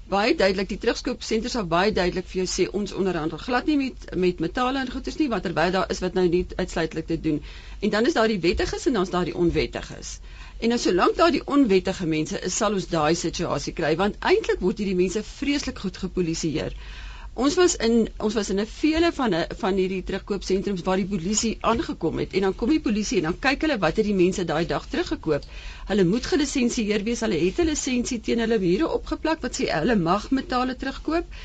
baie 0.09 0.33
duidelik 0.35 0.69
die 0.71 0.79
terugskoopsenters 0.81 1.53
sal 1.55 1.67
baie 1.69 1.91
duidelik 1.93 2.25
vir 2.29 2.39
jou 2.41 2.47
sê 2.49 2.65
ons 2.79 2.93
onderhandel 3.01 3.41
glad 3.41 3.67
nie 3.69 3.75
met 3.81 4.07
met 4.23 4.39
metale 4.45 4.81
en 4.81 4.89
goederes 4.93 5.19
nie 5.21 5.27
wat 5.33 5.45
terwyl 5.45 5.75
daar 5.75 5.91
is 5.95 6.01
wat 6.05 6.17
nou 6.17 6.25
nie 6.27 6.45
uitsluitlik 6.55 7.07
te 7.11 7.19
doen. 7.27 7.37
En 7.79 7.93
dan 7.95 8.09
is 8.09 8.17
daar 8.17 8.31
die 8.31 8.39
wettiges 8.45 8.87
en 8.89 8.97
dan 8.97 9.05
is 9.07 9.13
daar 9.13 9.29
die 9.29 9.35
onwettiges. 9.43 10.15
En 10.59 10.73
nou 10.73 10.79
solank 10.81 11.15
daar 11.19 11.31
die 11.35 11.43
onwettige 11.45 12.07
mense 12.15 12.41
is, 12.47 12.57
sal 12.57 12.73
ons 12.79 12.89
daai 12.89 13.13
situasie 13.15 13.73
kry 13.81 13.93
want 14.01 14.17
eintlik 14.31 14.65
word 14.65 14.81
hierdie 14.81 14.97
mense 14.97 15.23
vreeslik 15.35 15.85
goed 15.85 16.01
gepolisieer. 16.07 16.73
Ons 17.39 17.55
was 17.55 17.73
in 17.85 17.93
ons 18.25 18.33
was 18.35 18.49
in 18.51 18.59
'n 18.59 18.67
vele 18.69 19.09
van 19.17 19.33
'n 19.35 19.55
van 19.59 19.77
hierdie 19.79 20.03
terugkoopsentrums 20.07 20.81
waar 20.87 20.99
die 20.99 21.11
polisie 21.11 21.51
aangekom 21.71 22.17
het 22.19 22.33
en 22.33 22.41
dan 22.45 22.55
kom 22.61 22.69
die 22.73 22.81
polisie 22.87 23.19
en 23.19 23.27
dan 23.27 23.37
kyk 23.45 23.61
hulle 23.65 23.77
wat 23.83 24.01
het 24.01 24.07
die 24.07 24.15
mense 24.17 24.43
daai 24.49 24.65
dag 24.71 24.87
teruggekoop. 24.95 25.45
Hulle 25.91 26.05
moet 26.09 26.25
gelisensieer 26.31 27.03
wees, 27.03 27.23
hulle 27.25 27.39
het 27.45 27.61
'n 27.63 27.69
lisensie 27.69 28.19
teen 28.19 28.43
hulle 28.43 28.59
mure 28.59 28.89
opgeplak 28.97 29.39
wat 29.45 29.59
sê 29.59 29.69
hulle 29.71 29.95
mag 29.95 30.25
metale 30.31 30.75
terugkoop. 30.75 31.39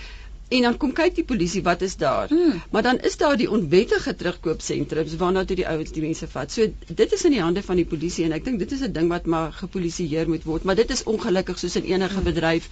En 0.49 0.67
dan 0.67 0.77
kom 0.77 0.93
kyk 0.93 1.15
die 1.15 1.27
polisie 1.31 1.63
wat 1.63 1.83
is 1.83 1.97
daar. 1.97 2.29
Hmm. 2.29 2.61
Maar 2.71 2.83
dan 2.83 2.99
is 3.11 3.17
daar 3.17 3.37
die 3.37 3.51
onwettige 3.51 4.17
terugkoopsentrums 4.17 5.17
waarna 5.23 5.45
toe 5.45 5.57
die 5.57 5.69
ouens 5.69 5.93
die 5.93 6.03
mense 6.03 6.29
vat. 6.35 6.53
So 6.53 6.67
dit 7.03 7.13
is 7.13 7.25
in 7.25 7.39
die 7.39 7.45
hande 7.47 7.63
van 7.63 7.77
die 7.77 7.87
polisie 7.95 8.25
en 8.25 8.33
ek 8.33 8.45
dink 8.45 8.59
dit 8.59 8.73
is 8.73 8.83
'n 8.83 8.93
ding 8.93 9.09
wat 9.15 9.27
maar 9.27 9.53
gepolisieer 9.53 10.29
moet 10.29 10.45
word, 10.45 10.65
maar 10.65 10.75
dit 10.75 10.91
is 10.91 11.05
ongelukkig 11.05 11.59
soos 11.59 11.77
in 11.77 11.85
enige 11.95 12.15
hmm. 12.15 12.25
bedryf. 12.33 12.69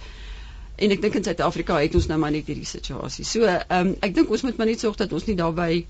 En 0.75 0.91
ek 0.91 1.01
dink 1.01 1.15
in 1.15 1.23
Suid-Afrika 1.23 1.77
het 1.79 1.95
ons 1.95 2.07
nou 2.07 2.19
maar 2.19 2.31
net 2.31 2.47
hierdie 2.49 2.65
situasie. 2.65 3.25
So, 3.25 3.43
ehm 3.45 3.87
um, 3.87 3.95
ek 4.01 4.15
dink 4.15 4.29
ons 4.29 4.41
moet 4.41 4.57
maar 4.57 4.67
net 4.71 4.79
sorg 4.79 4.95
dat 4.95 5.13
ons 5.13 5.25
nie 5.29 5.35
daarby 5.35 5.85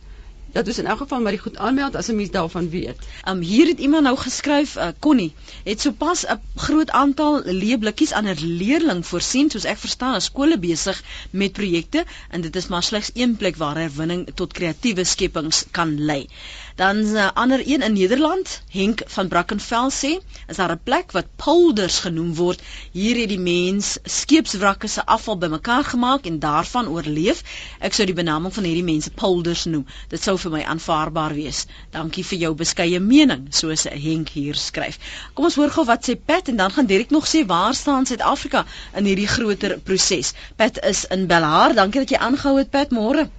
dat 0.54 0.68
ons 0.70 0.78
in 0.78 0.86
elk 0.86 1.00
geval 1.02 1.22
maar 1.26 1.34
die 1.34 1.42
goed 1.42 1.58
aanmeld 1.58 1.96
as 1.96 2.10
'n 2.12 2.16
mens 2.16 2.32
daarvan 2.32 2.70
weet. 2.70 2.98
Um 3.30 3.40
hier 3.42 3.68
het 3.68 3.80
iemand 3.80 4.04
nou 4.04 4.18
geskryf, 4.18 4.76
uh, 4.76 4.88
Connie, 5.00 5.34
het 5.64 5.82
sopas 5.82 6.26
'n 6.26 6.40
groot 6.56 6.90
aantal 6.90 7.42
leeblikkies 7.46 8.14
aan 8.14 8.28
'n 8.28 8.38
leerling 8.62 9.06
voorsien, 9.06 9.50
soos 9.50 9.64
ek 9.64 9.78
verstaan, 9.78 10.14
as 10.14 10.26
skole 10.26 10.58
besig 10.60 11.04
met 11.32 11.52
projekte 11.52 12.06
en 12.30 12.42
dit 12.42 12.56
is 12.56 12.68
maar 12.68 12.84
slegs 12.84 13.12
een 13.14 13.36
plek 13.36 13.56
waar 13.56 13.78
herwinning 13.78 14.28
tot 14.36 14.54
kreatiewe 14.54 15.04
skepings 15.04 15.66
kan 15.72 16.06
lei. 16.06 16.28
Dan 16.76 16.98
'n 16.98 17.16
uh, 17.16 17.30
ander 17.34 17.62
een 17.66 17.82
in 17.82 17.94
Nederland, 17.94 18.62
Henk 18.72 19.02
van 19.06 19.28
Brackenfell 19.28 19.90
sê, 19.92 20.12
is 20.48 20.56
daar 20.56 20.72
'n 20.72 20.80
plek 20.84 21.12
wat 21.12 21.36
polders 21.36 22.00
genoem 22.00 22.36
word. 22.36 22.62
Hier 22.92 23.20
het 23.20 23.30
die 23.30 23.40
mens 23.40 23.98
skeepswrakke 24.04 24.88
se 24.88 25.06
afval 25.06 25.38
bymekaar 25.38 25.84
gemaak 25.84 26.26
en 26.26 26.40
daarvan 26.40 26.88
oorleef. 26.88 27.44
Ek 27.80 27.94
sou 27.94 28.06
die 28.06 28.16
benaming 28.16 28.54
van 28.54 28.64
hierdie 28.64 28.84
mense 28.84 29.12
polders 29.12 29.66
noem. 29.66 29.86
Dit 30.08 30.24
sou 30.24 30.38
vir 30.38 30.52
my 30.52 30.64
aanvaarbaar 30.64 31.34
wees. 31.34 31.66
Dankie 31.92 32.26
vir 32.26 32.40
jou 32.40 32.54
beskeie 32.56 33.00
mening, 33.00 33.48
soos 33.50 33.84
Henk 33.84 34.30
hier 34.30 34.56
skryf. 34.56 34.98
Kom 35.34 35.46
ons 35.46 35.56
hoor 35.56 35.70
gou 35.70 35.86
wat 35.86 36.10
sê 36.10 36.18
Pat 36.26 36.48
en 36.48 36.56
dan 36.56 36.72
gaan 36.72 36.86
Derek 36.86 37.10
nog 37.10 37.28
sê 37.28 37.46
waar 37.46 37.74
staan 37.74 38.06
Suid-Afrika 38.06 38.66
in 38.96 39.06
hierdie 39.06 39.28
groter 39.28 39.80
proses. 39.80 40.34
Pat 40.56 40.84
is 40.84 41.06
in 41.06 41.28
Belhar. 41.28 41.74
Dankie 41.74 42.00
dat 42.00 42.10
jy 42.10 42.18
aangehou 42.18 42.58
het 42.58 42.70
Pat, 42.70 42.90
môre. 42.90 43.30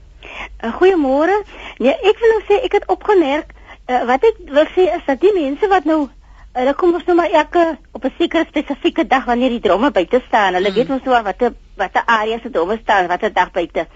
Uh, 0.65 0.73
Goeiemôre. 0.79 1.43
Nee, 1.79 1.95
ek 1.95 2.19
wil 2.23 2.35
nou 2.35 2.43
sê 2.49 2.61
ek 2.65 2.79
het 2.79 2.89
opgemerk 2.89 3.55
uh, 3.89 4.05
wat 4.09 4.25
ek 4.25 4.39
wil 4.49 4.69
sê 4.75 4.89
is 4.97 5.07
dat 5.07 5.21
die 5.21 5.33
mense 5.37 5.69
wat 5.69 5.85
nou 5.89 6.05
hulle 6.55 6.73
uh, 6.73 6.79
kom 6.79 6.95
ons 6.95 7.07
nou 7.09 7.17
maar 7.19 7.33
elke 7.35 7.65
op 7.93 8.05
'n 8.05 8.15
sekere 8.19 8.47
spesifieke 8.49 9.07
dag 9.07 9.25
wanneer 9.25 9.51
die 9.51 9.61
dromme 9.61 9.91
buite 9.91 10.23
staan. 10.27 10.55
Hulle 10.55 10.71
mm. 10.71 10.75
weet 10.75 10.91
ons 10.91 11.05
nou 11.05 11.23
wat 11.23 11.43
wat 11.77 11.93
die 11.93 12.07
areas 12.07 12.43
se 12.43 12.51
dromme 12.51 12.79
staan, 12.83 13.09
wat 13.09 13.23
'n 13.23 13.33
dag 13.33 13.51
buite. 13.51 13.87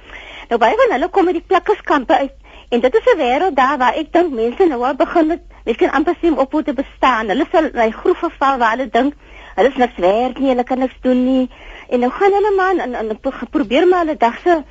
Nou 0.48 0.58
baie 0.58 0.76
van 0.76 0.92
hulle 0.96 1.08
kom 1.08 1.24
met 1.24 1.34
die 1.34 1.46
plakkerskampe 1.46 2.14
uit 2.16 2.34
en 2.68 2.80
dit 2.80 2.94
is 2.94 3.06
'n 3.12 3.18
wêreld 3.18 3.54
daar 3.54 3.78
waar 3.78 3.94
ek 3.94 4.12
dink 4.12 4.32
mense 4.32 4.66
nou 4.66 4.82
al 4.84 4.94
begin 4.94 5.26
met 5.26 5.76
kan 5.76 5.90
amper 5.90 6.14
sien 6.20 6.38
op 6.38 6.52
hoe 6.52 6.62
te 6.62 6.72
bestaan. 6.72 7.28
Hulle 7.28 7.46
sal 7.52 7.70
hy 7.72 7.90
groef 7.90 8.18
geval 8.18 8.58
waar 8.58 8.70
hulle 8.70 8.88
dink 8.88 9.14
hulle 9.54 9.68
is 9.68 9.76
niks 9.76 9.96
werd 9.96 10.38
nie, 10.38 10.48
hulle 10.48 10.64
kan 10.64 10.78
niks 10.78 10.98
doen 11.00 11.24
nie. 11.24 11.50
En 11.88 12.00
nou 12.00 12.10
gaan 12.10 12.32
hulle 12.32 12.52
man 12.56 12.78
en, 12.78 12.94
en, 12.94 13.08
en 13.08 13.48
probeer 13.50 13.88
maar 13.88 14.04
hulle 14.04 14.16
dag 14.16 14.38
se 14.44 14.62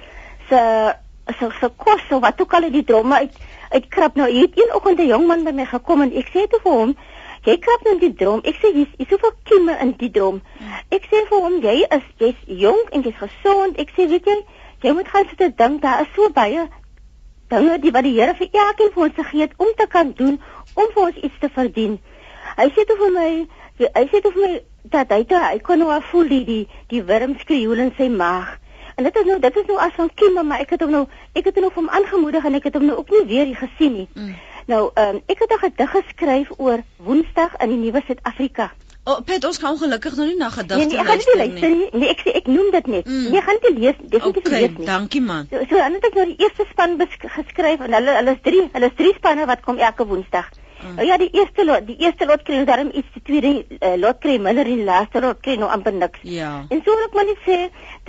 se 0.49 0.59
so 1.39 1.51
so 1.59 1.69
kos 1.69 2.01
so 2.09 2.19
wat 2.19 2.41
ook 2.41 2.53
al 2.53 2.69
die 2.71 2.83
dromme 2.83 3.15
uit 3.15 3.37
uitkrap. 3.69 4.15
Nou 4.15 4.29
hier 4.29 4.47
het 4.47 4.59
een 4.59 4.73
oggend 4.75 4.99
'n 4.99 5.07
jong 5.07 5.27
man 5.27 5.43
by 5.43 5.51
my 5.51 5.65
gekom 5.65 6.01
en 6.01 6.13
ek 6.15 6.27
sê 6.33 6.47
te 6.47 6.59
vir 6.63 6.71
hom 6.71 6.95
jy 7.43 7.57
krap 7.57 7.83
nou 7.83 7.99
die 7.99 8.13
drom 8.13 8.41
ek 8.43 8.55
sê 8.61 8.73
hier's 8.73 8.93
hier 8.97 9.07
soveel 9.09 9.33
kieme 9.43 9.77
in 9.81 9.93
die 9.97 10.11
drom 10.11 10.41
ek 10.89 11.07
sê 11.11 11.23
vir 11.29 11.39
hom 11.45 11.59
jy 11.61 11.77
is 11.97 12.05
jy's 12.17 12.41
jonk 12.45 12.89
en 12.91 13.01
jy's 13.01 13.19
gesond. 13.19 13.79
Ek 13.79 13.91
sê 13.95 14.07
weet 14.07 14.25
jy 14.25 14.37
jy 14.83 14.93
moet 14.93 15.07
gaan 15.07 15.27
sit 15.29 15.41
en 15.41 15.53
dink 15.57 15.81
daar 15.81 16.01
is 16.01 16.13
so 16.15 16.29
baie 16.29 16.67
dinge 17.49 17.79
die 17.79 17.91
wat 17.91 18.03
die 18.03 18.15
Here 18.19 18.35
vir 18.35 18.49
elkeen 18.51 18.91
vir 18.93 19.03
ons 19.03 19.15
gegee 19.15 19.41
het 19.41 19.53
om 19.57 19.73
te 19.77 19.87
kan 19.87 20.13
doen 20.13 20.39
om 20.73 20.91
vir 20.93 21.03
ons 21.03 21.17
iets 21.23 21.39
te 21.39 21.49
verdien. 21.49 21.99
Hy 22.57 22.67
sê 22.75 22.85
toe 22.87 22.97
vir 22.97 23.11
my 23.19 23.29
hy 23.79 24.05
sê 24.11 24.21
toe 24.21 24.31
vir 24.31 24.47
my 24.47 24.53
dat 24.83 25.11
hy 25.11 25.23
toe 25.23 25.39
hy 25.43 25.59
kon 25.59 25.79
nou 25.79 25.99
voel 26.11 26.31
die 26.31 26.43
die 26.45 26.63
die 26.91 27.03
wurm 27.03 27.35
skreeu 27.39 27.75
in 27.83 27.93
sy 27.97 28.09
maag 28.09 28.57
En 28.97 29.03
dit 29.03 29.15
is 29.15 29.25
nou 29.29 29.39
dit 29.39 29.57
is 29.61 29.65
nou 29.69 29.77
as 29.77 29.93
van 29.93 30.09
Kim 30.19 30.37
maar 30.47 30.61
ek 30.63 30.71
het 30.73 30.81
hom 30.81 30.91
nou 30.91 31.03
ek 31.37 31.45
het 31.45 31.57
hom 31.59 31.67
nou 31.67 31.73
van 31.73 31.89
aangemoedig 31.99 32.45
en 32.49 32.55
ek 32.57 32.63
het 32.65 32.77
hom 32.79 32.85
nou 32.89 32.95
ook 32.97 33.11
nie 33.13 33.25
weer 33.29 33.51
gesien 33.55 33.93
nie. 33.93 34.07
Mm. 34.13 34.31
Nou 34.71 34.79
ehm 34.93 35.15
um, 35.15 35.21
ek 35.33 35.43
het 35.43 35.53
'n 35.53 35.59
gedig 35.65 35.91
geskryf 35.91 36.49
oor 36.57 36.81
Woensdag 36.97 37.53
in 37.61 37.69
die 37.69 37.77
Nuwe 37.77 38.01
Suid-Afrika. 38.07 38.71
O, 39.03 39.11
oh, 39.11 39.19
Pet, 39.23 39.45
ons 39.45 39.57
gaan 39.57 39.71
ongelukkig 39.71 40.15
nou 40.15 40.27
nie 40.27 40.37
na 40.37 40.49
gedigte 40.49 40.75
nee, 40.75 40.97
nee, 40.97 41.05
luister 41.05 41.69
nie. 41.69 41.77
nie. 41.77 41.89
Nee, 41.99 42.09
ek 42.09 42.21
sê 42.25 42.33
ek 42.41 42.47
noem 42.47 42.71
dit 42.71 42.87
net. 42.87 43.05
Mm. 43.05 43.29
Nee, 43.31 43.41
gaan 43.41 43.61
dit 43.61 43.77
lees, 43.77 43.95
definitief 44.01 44.45
okay, 44.45 44.61
lees 44.61 44.77
nie. 44.77 44.85
Dankie 44.85 45.21
man. 45.21 45.47
So, 45.51 45.61
so 45.69 45.75
dan 45.77 45.93
het 45.93 46.05
ek 46.09 46.13
nou 46.13 46.25
die 46.25 46.39
eerste 46.43 46.65
span 46.71 46.97
geskryf 47.37 47.79
en 47.79 47.93
hulle 47.93 48.15
hulle 48.17 48.31
is 48.31 48.41
drie, 48.41 48.69
hulle 48.73 48.89
is 48.91 48.97
drie 48.97 49.13
spanne 49.13 49.45
wat 49.45 49.61
kom 49.61 49.77
elke 49.77 50.07
Woensdag. 50.07 50.49
Mm. 50.83 51.01
Ja, 51.05 51.17
die 51.17 51.29
eerste 51.31 51.65
lot, 51.65 51.87
die 51.87 51.97
eerste 51.97 52.25
lot 52.25 52.43
kry 52.47 52.63
daarom 52.65 52.91
iets, 52.93 53.09
die 53.13 53.23
tweede 53.29 53.53
uh, 53.79 53.95
lot 53.97 54.21
kry 54.21 54.37
minder 54.37 54.65
en 54.65 54.81
die 54.81 54.87
laaste 54.87 55.21
lot 55.23 55.41
kry 55.41 55.57
nou 55.57 55.69
amper 55.73 55.93
niks. 55.93 56.19
Ja. 56.21 56.51
En 56.69 56.83
so 56.83 56.93
wil 56.93 57.07
ek 57.07 57.17
maar 57.17 57.29
net 57.31 57.43
sê 57.47 57.59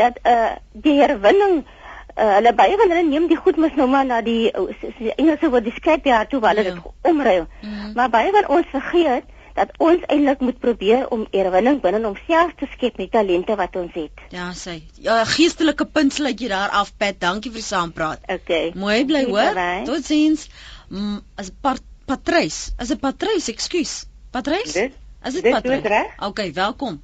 dat 0.01 0.21
eh 0.23 0.37
uh, 0.37 0.53
die 0.73 0.99
herwinning 1.01 1.63
uh, 1.63 2.35
hulle 2.37 2.53
baie 2.59 2.77
van 2.81 2.93
hulle 2.93 3.07
neem 3.09 3.29
die 3.31 3.41
goed 3.41 3.57
mos 3.57 3.75
nou 3.79 3.89
maar 3.89 4.07
na 4.07 4.21
die 4.27 4.51
uh, 4.53 5.15
Engelse 5.17 5.51
woord 5.51 5.65
die 5.65 5.75
scrapyard 5.79 6.31
toe 6.31 6.41
waar 6.45 6.57
hulle 6.57 6.69
ja. 6.69 6.77
dit 6.77 7.11
omruil. 7.13 7.49
Mm. 7.63 7.93
Maar 7.95 8.15
baie 8.15 8.33
van 8.37 8.49
ons 8.59 8.71
vergeet 8.75 9.35
dat 9.59 9.73
ons 9.83 10.05
eintlik 10.07 10.43
moet 10.45 10.59
probeer 10.63 11.09
om 11.15 11.27
herwinning 11.35 11.81
binne 11.83 12.01
homself 12.05 12.55
te 12.61 12.69
skep 12.75 12.99
met 13.01 13.11
talente 13.15 13.57
wat 13.59 13.77
ons 13.81 13.95
het. 13.99 14.25
Ja, 14.35 14.51
sê. 14.55 14.79
Ja, 15.03 15.19
geestelike 15.27 15.87
punt 15.99 16.15
sluit 16.15 16.39
jy 16.41 16.51
daar 16.53 16.75
af, 16.81 16.93
Pat. 17.01 17.19
Dankie 17.25 17.51
vir 17.51 17.63
die 17.63 17.67
saampraat. 17.67 18.23
Okay. 18.39 18.73
Mooi 18.79 19.03
bly 19.09 19.25
hoor. 19.31 19.59
Totsiens. 19.89 20.47
Mm, 20.89 21.19
as 21.37 21.51
part 21.51 21.83
Patrys. 22.09 22.73
Is 22.81 22.89
dit 22.89 23.01
Patrys? 23.01 23.51
Ekskuus. 23.53 24.07
Patrys? 24.33 24.77
Is 24.77 25.35
dit 25.37 25.51
Patrys? 25.51 26.15
OK, 26.25 26.41
welkom. 26.57 27.03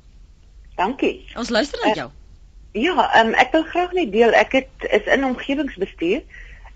Dankie. 0.77 1.27
Ons 1.37 1.53
luister 1.53 1.81
na 1.85 1.91
uh, 1.91 1.99
jou. 1.99 2.09
Ja, 2.75 3.05
um, 3.21 3.35
ek 3.39 3.53
wil 3.55 3.67
graag 3.69 3.93
net 3.95 4.11
deel. 4.15 4.33
Ek 4.33 4.57
het 4.57 4.89
is 4.89 5.05
in 5.13 5.27
omgewingsbestuur 5.29 6.25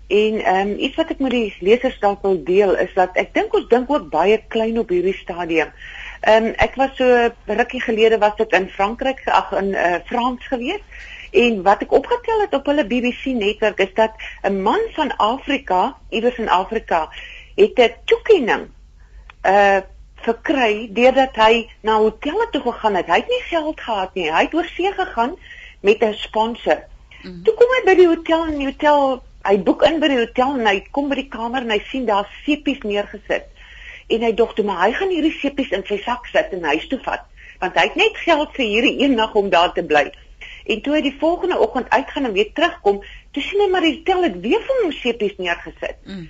en 0.09 0.37
ehm 0.41 0.69
um, 0.69 0.77
iets 0.81 0.95
wat 0.97 1.11
ek 1.13 1.19
met 1.21 1.33
die 1.33 1.49
lesers 1.65 1.97
dalk 2.01 2.21
wil 2.25 2.37
deel 2.45 2.71
is 2.81 2.93
dat 2.97 3.17
ek 3.21 3.33
dink 3.33 3.53
ons 3.53 3.67
dink 3.69 3.89
ook 3.93 4.07
baie 4.13 4.39
klein 4.53 4.79
op 4.81 4.93
hierdie 4.93 5.17
stadium. 5.17 5.73
Ehm 6.21 6.51
um, 6.51 6.53
ek 6.61 6.77
was 6.77 6.93
so 7.01 7.09
rukkie 7.49 7.81
gelede 7.81 8.21
was 8.21 8.37
dit 8.37 8.53
in 8.57 8.69
Frankryk, 8.69 9.25
ag 9.25 9.51
in 9.57 9.73
uh, 9.73 9.97
Frans 10.05 10.45
gewees. 10.53 10.85
En 11.31 11.61
wat 11.65 11.81
ek 11.85 11.91
opgetel 11.93 12.41
het 12.41 12.53
op 12.57 12.65
hulle 12.71 12.85
BBC 12.89 13.33
netwerk 13.37 13.81
is 13.85 13.93
dat 13.97 14.13
'n 14.45 14.61
man 14.61 14.81
van 14.95 15.15
Afrika, 15.17 15.97
iewers 16.09 16.37
in 16.37 16.49
Afrika, 16.49 17.09
het 17.59 17.79
'n 17.79 17.95
toekenning 18.05 18.67
uh 19.43 19.81
verkry 20.19 20.89
deurdat 20.91 21.35
hy 21.39 21.69
na 21.81 21.95
hotelle 21.97 22.47
toe 22.51 22.61
gegaan 22.61 22.95
het. 22.95 23.07
Hy 23.07 23.19
het 23.21 23.27
nie 23.31 23.43
geld 23.47 23.81
gehad 23.81 24.13
nie. 24.13 24.27
Hy 24.31 24.43
het 24.43 24.53
oor 24.53 24.67
see 24.67 24.91
gegaan 24.91 25.37
met 25.81 26.03
'n 26.03 26.13
sponsor. 26.13 26.83
Mm. 27.23 27.43
Toe 27.43 27.53
kom 27.53 27.67
hy 27.75 27.81
by 27.85 27.95
die 27.95 28.07
hotel 28.07 28.45
en 28.47 28.57
die 28.57 28.65
hotel, 28.65 29.23
hy 29.43 29.57
boek 29.63 29.83
in 29.83 29.99
by 29.99 30.07
die 30.07 30.19
hotel 30.19 30.59
en 30.59 30.65
hy 30.67 30.83
kom 30.91 31.09
by 31.09 31.15
die 31.15 31.29
kamer 31.29 31.61
en 31.61 31.71
hy 31.71 31.79
sien 31.87 32.05
daar 32.05 32.27
sepies 32.45 32.81
neergesit. 32.83 33.47
En 34.07 34.21
hy 34.21 34.33
dink 34.33 34.55
toe 34.55 34.65
maar 34.65 34.85
hy 34.85 34.91
gaan 34.91 35.09
hierdie 35.09 35.39
sepies 35.39 35.71
in 35.71 35.85
sy 35.85 35.97
sak 35.97 36.25
sit 36.25 36.51
en 36.51 36.63
huis 36.63 36.87
toe 36.87 36.99
vat, 36.99 37.23
want 37.59 37.75
hy 37.75 37.87
het 37.87 37.95
net 37.95 38.17
geld 38.17 38.49
vir 38.55 38.65
hierdie 38.65 39.03
een 39.03 39.15
nag 39.15 39.35
om 39.35 39.49
daar 39.49 39.73
te 39.73 39.83
bly. 39.83 40.11
En 40.65 40.81
toe 40.81 40.93
hy 40.93 41.01
die 41.01 41.17
volgende 41.19 41.59
oggend 41.59 41.89
uitgaan 41.89 42.25
en 42.25 42.33
weer 42.33 42.53
terugkom, 42.53 43.01
Toe 43.31 43.43
sien 43.45 43.61
hy 43.61 43.67
maar 43.69 43.85
hy 43.85 43.99
tel 44.07 44.23
dit 44.25 44.37
weer 44.41 44.61
vir 44.65 44.77
hom 44.81 44.93
seepies 44.95 45.35
neergesit. 45.37 45.99
Mm. 46.07 46.25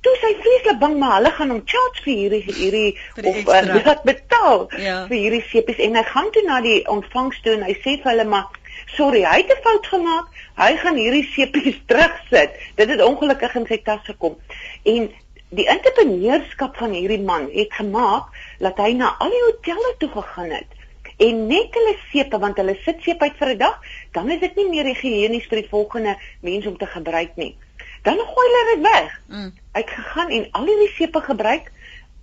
Toe 0.00 0.14
sy 0.20 0.30
vreeslik 0.40 0.78
bang 0.80 0.96
maar 0.98 1.18
hulle 1.18 1.30
gaan 1.36 1.50
hom 1.52 1.62
charge 1.72 2.04
vir 2.04 2.14
hierdie 2.20 2.54
hierdie 2.56 2.98
of 3.30 3.36
uh, 3.44 3.82
wat 3.84 4.02
betaal 4.08 4.62
ja. 4.80 5.04
vir 5.10 5.16
hierdie 5.16 5.42
seepies 5.50 5.82
en 5.84 5.98
hy 6.00 6.04
gaan 6.08 6.30
toe 6.32 6.44
na 6.46 6.60
die 6.64 6.78
ontvangs 6.88 7.40
toe 7.44 7.52
en 7.58 7.66
hy 7.68 7.74
sê 7.82 7.98
vir 8.00 8.12
hulle 8.14 8.24
maar 8.24 8.48
sorry, 8.96 9.22
hy 9.28 9.42
het 9.42 9.52
'n 9.52 9.62
fout 9.62 9.86
gemaak. 9.86 10.26
Hy 10.56 10.72
gaan 10.82 10.96
hierdie 10.96 11.26
seepies 11.34 11.78
terugsit. 11.90 12.56
Dit 12.76 12.88
het 12.88 13.02
ongelukkig 13.02 13.54
in 13.54 13.66
sy 13.66 13.80
tas 13.84 14.04
gekom. 14.04 14.36
En 14.82 15.10
die 15.50 15.66
entrepreneurskap 15.66 16.76
van 16.76 16.92
hierdie 16.94 17.22
man 17.22 17.48
het 17.52 17.72
gemaak 17.74 18.30
dat 18.58 18.78
hy 18.78 18.92
na 18.94 19.16
al 19.18 19.30
die 19.30 19.46
hotelle 19.46 19.94
toe 19.98 20.10
gegaan 20.14 20.50
het 20.54 20.78
en 21.20 21.40
net 21.50 21.74
hulle 21.76 21.96
sepe 22.12 22.38
want 22.40 22.56
hulle 22.56 22.76
sit 22.84 23.02
seep 23.04 23.22
uit 23.22 23.34
vir 23.36 23.50
'n 23.54 23.58
dag, 23.58 23.80
dan 24.12 24.30
is 24.30 24.40
dit 24.40 24.54
nie 24.56 24.68
meer 24.68 24.86
higiënies 24.88 25.48
vir 25.50 25.60
die 25.60 25.68
volgende 25.68 26.16
mens 26.40 26.66
om 26.66 26.76
te 26.78 26.86
gebruik 26.86 27.36
nie. 27.36 27.56
Dan 28.02 28.18
gooi 28.18 28.46
hulle 28.48 28.64
dit 28.74 28.82
weg. 28.86 29.20
Mm. 29.26 29.52
Het 29.72 29.90
gegaan 29.90 30.30
en 30.30 30.48
al 30.50 30.66
hierdie 30.66 30.94
sepe 30.94 31.20
gebruik 31.20 31.70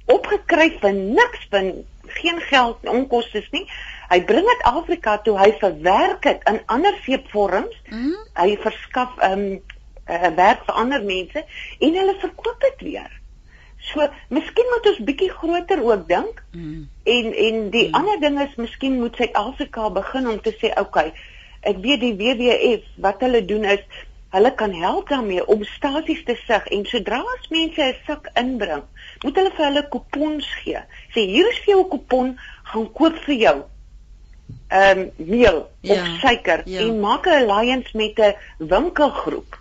opgekry 0.08 0.72
vir 0.82 0.94
niks, 0.96 1.48
vir 1.52 1.74
geen 2.18 2.40
geld, 2.48 2.88
onkoste 2.88 3.44
nie. 3.52 3.66
Hy 4.08 4.22
bring 4.24 4.46
dit 4.48 4.66
Afrika 4.70 5.18
toe, 5.24 5.36
hy 5.40 5.52
verwerk 5.60 6.24
dit 6.24 6.46
in 6.48 6.62
ander 6.72 6.96
seepvorms. 7.04 7.76
Mm. 7.92 8.16
Hy 8.40 8.50
verskaf 8.64 9.18
um, 9.28 9.48
ehm, 10.08 10.24
uh, 10.24 10.34
werk 10.40 10.64
vir 10.64 10.80
ander 10.80 11.04
mense 11.04 11.44
en 11.44 11.98
hulle 12.02 12.16
verkoop 12.22 12.62
dit 12.64 12.86
weer. 12.92 13.10
So, 13.88 14.04
miskien 14.34 14.70
moet 14.72 14.88
ons 14.94 15.04
bietjie 15.08 15.30
groter 15.32 15.84
ook 15.84 16.08
dink. 16.08 16.40
Mm. 16.56 16.88
En 17.04 17.34
en 17.48 17.60
die 17.76 17.88
mm. 17.90 17.98
ander 18.00 18.22
ding 18.24 18.40
is 18.44 18.56
miskien 18.56 19.00
moet 19.02 19.20
Suid-Afrika 19.20 19.90
begin 20.00 20.30
om 20.32 20.40
te 20.42 20.56
sê, 20.56 20.72
"Oké, 20.72 20.88
okay, 20.88 21.14
ek 21.68 21.84
weet 21.84 22.04
die 22.04 22.16
WWF 22.16 22.88
wat 23.04 23.22
hulle 23.26 23.44
doen 23.46 23.68
is 23.68 23.84
hulle 24.38 24.54
kan 24.56 24.74
help 24.74 25.10
daarmee 25.10 25.46
om 25.54 25.64
stasies 25.64 26.24
te 26.26 26.36
sig 26.46 26.68
en 26.76 26.86
sodra 26.86 27.22
as 27.36 27.50
mense 27.50 27.82
'n 27.82 27.96
sak 28.08 28.30
inbring, 28.44 28.84
moet 29.24 29.36
hulle 29.36 29.56
vir 29.58 29.66
hulle 29.66 29.88
kupons 29.90 30.48
gee. 30.62 30.82
Sê 31.14 31.26
hier 31.34 31.50
is 31.54 31.60
vir 31.66 31.74
jou 31.74 31.82
'n 31.84 31.90
kupon, 31.96 32.38
gaan 32.64 32.92
koop 32.94 33.18
vir 33.26 33.36
jou 33.36 33.58
ehm 34.68 35.00
um, 35.00 35.12
meel 35.16 35.70
ja, 35.82 35.94
of 35.94 36.08
suiker 36.22 36.62
ja. 36.66 36.82
en 36.82 37.00
maak 37.00 37.26
'n 37.28 37.40
alliance 37.44 37.98
met 37.98 38.20
'n 38.20 38.36
winkelgroep 38.58 39.57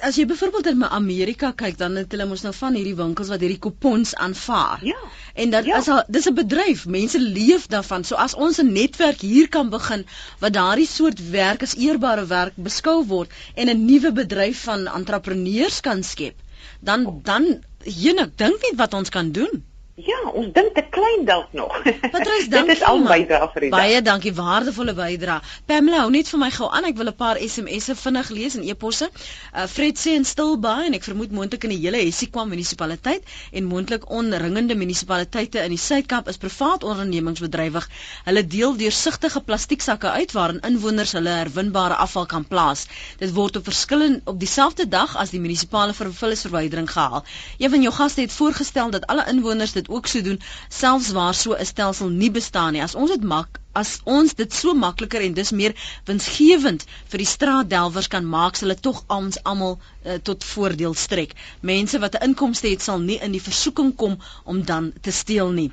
as 0.00 0.16
jy 0.16 0.24
byvoorbeeld 0.26 0.66
in 0.66 0.84
Amerika 0.84 1.52
kyk 1.52 1.76
dan 1.78 1.96
het 2.00 2.12
hulle 2.14 2.26
mos 2.30 2.42
nou 2.46 2.52
van 2.56 2.76
hierdie 2.78 2.96
winkels 2.98 3.30
wat 3.32 3.42
hierdie 3.44 3.60
kupons 3.66 4.14
aanvaar. 4.14 4.84
Ja. 4.86 5.00
En 5.34 5.50
dat 5.50 5.68
ja. 5.68 5.78
is 5.78 5.88
al 5.88 6.02
dis 6.08 6.28
'n 6.30 6.34
bedryf, 6.34 6.86
mense 6.86 7.20
leef 7.20 7.66
daarvan. 7.66 8.04
So 8.04 8.14
as 8.14 8.34
ons 8.34 8.60
'n 8.62 8.72
netwerk 8.72 9.20
hier 9.20 9.48
kan 9.48 9.70
begin 9.70 10.06
wat 10.38 10.52
daardie 10.52 10.86
soort 10.86 11.30
werk 11.30 11.62
as 11.62 11.76
eerbare 11.76 12.26
werk 12.26 12.56
beskou 12.56 13.04
word 13.06 13.30
en 13.54 13.68
'n 13.68 13.84
nuwe 13.84 14.12
bedryf 14.12 14.62
van 14.62 14.86
entrepreneurs 14.86 15.80
kan 15.80 16.02
skep, 16.02 16.34
dan 16.80 17.20
dan 17.22 17.64
jene, 17.84 18.20
ek 18.20 18.38
dink 18.38 18.62
nie 18.62 18.76
wat 18.76 18.94
ons 18.94 19.08
kan 19.08 19.32
doen. 19.32 19.64
Ja, 19.94 20.16
ons 20.34 20.48
dink 20.50 20.72
te 20.74 20.82
klein 20.90 21.20
dalk 21.22 21.52
nog. 21.54 21.74
Patrice, 21.84 22.48
dankie. 22.50 22.66
Dit 22.74 22.80
is 22.80 22.80
al 22.82 23.04
bydra 23.06 23.46
vir 23.52 23.62
die 23.62 23.68
dag. 23.70 23.78
Baie 23.78 24.00
dankie, 24.02 24.32
waardevolle 24.34 24.90
bydra. 24.98 25.36
Pamela, 25.70 26.00
hou 26.02 26.08
net 26.10 26.26
vir 26.32 26.40
my 26.42 26.48
gou 26.50 26.66
aan. 26.66 26.88
Ek 26.88 26.96
wil 26.98 27.12
'n 27.12 27.14
paar 27.14 27.38
SMS'e 27.38 27.94
vinnig 28.00 28.32
lees 28.34 28.56
en 28.58 28.64
e-posse. 28.66 29.06
Uh 29.54 29.68
Fred 29.70 29.94
sê 30.02 30.16
in 30.18 30.26
Stilbaai 30.26 30.88
en 30.88 30.96
ek 30.98 31.06
vermoed 31.06 31.30
moontlik 31.30 31.66
in 31.68 31.74
die 31.76 31.78
hele 31.84 32.00
Hessiekwa 32.02 32.42
munisipaliteit 32.42 33.22
en 33.52 33.68
moontlik 33.70 34.08
onringende 34.10 34.74
munisipaliteite 34.74 35.62
in 35.62 35.76
die 35.76 35.78
Suid-Kaap 35.78 36.26
is 36.26 36.42
privaat 36.42 36.82
ondernemings 36.82 37.44
bedrywig. 37.46 37.86
Hulle 38.26 38.42
deel 38.42 38.74
deursigtige 38.74 39.44
plastieksakke 39.46 40.10
uit 40.10 40.34
waarin 40.34 40.58
inwoners 40.66 41.14
hulle 41.14 41.38
herwinbare 41.38 41.94
afval 42.02 42.26
kan 42.26 42.42
plaas. 42.42 42.88
Dit 43.22 43.30
word 43.38 43.62
op 43.62 43.70
verskillende 43.70 44.20
op 44.24 44.42
dieselfde 44.42 44.88
dag 44.88 45.14
as 45.14 45.30
die 45.30 45.40
munisipale 45.40 45.94
vervullingsverwydering 45.94 46.90
gehaal. 46.90 47.22
Een 47.62 47.70
van 47.70 47.82
jou 47.86 47.94
gaste 47.94 48.26
het 48.26 48.32
voorgestel 48.32 48.90
dat 48.90 49.06
alle 49.06 49.30
inwoners 49.30 49.72
dit 49.72 49.82
ook 49.88 50.06
so 50.06 50.22
doen 50.22 50.40
selfs 50.68 51.10
waar 51.16 51.34
so 51.34 51.54
'n 51.54 51.66
stelsel 51.66 52.08
nie 52.08 52.30
bestaan 52.30 52.72
nie. 52.72 52.82
As 52.82 52.94
ons 52.94 53.10
dit 53.10 53.22
mak 53.22 53.60
as 53.74 54.00
ons 54.04 54.34
dit 54.38 54.52
so 54.52 54.74
makliker 54.74 55.20
en 55.26 55.34
dis 55.34 55.50
meer 55.60 55.74
winsgewend 56.10 56.84
vir 57.12 57.22
die 57.22 57.30
straatdelwers 57.30 58.08
kan 58.12 58.28
maak, 58.36 58.56
sal 58.56 58.74
dit 58.74 58.82
tog 58.86 59.02
ons 59.18 59.40
almal 59.52 59.78
uh, 59.78 60.18
tot 60.28 60.46
voordeel 60.54 60.94
strek. 60.94 61.34
Mense 61.60 61.98
wat 61.98 62.14
'n 62.20 62.30
inkomste 62.30 62.70
het, 62.70 62.82
sal 62.82 62.98
nie 62.98 63.18
in 63.28 63.32
die 63.32 63.46
versoeking 63.48 63.94
kom 63.96 64.18
om 64.44 64.64
dan 64.64 64.92
te 65.00 65.10
steel 65.10 65.50
nie. 65.50 65.70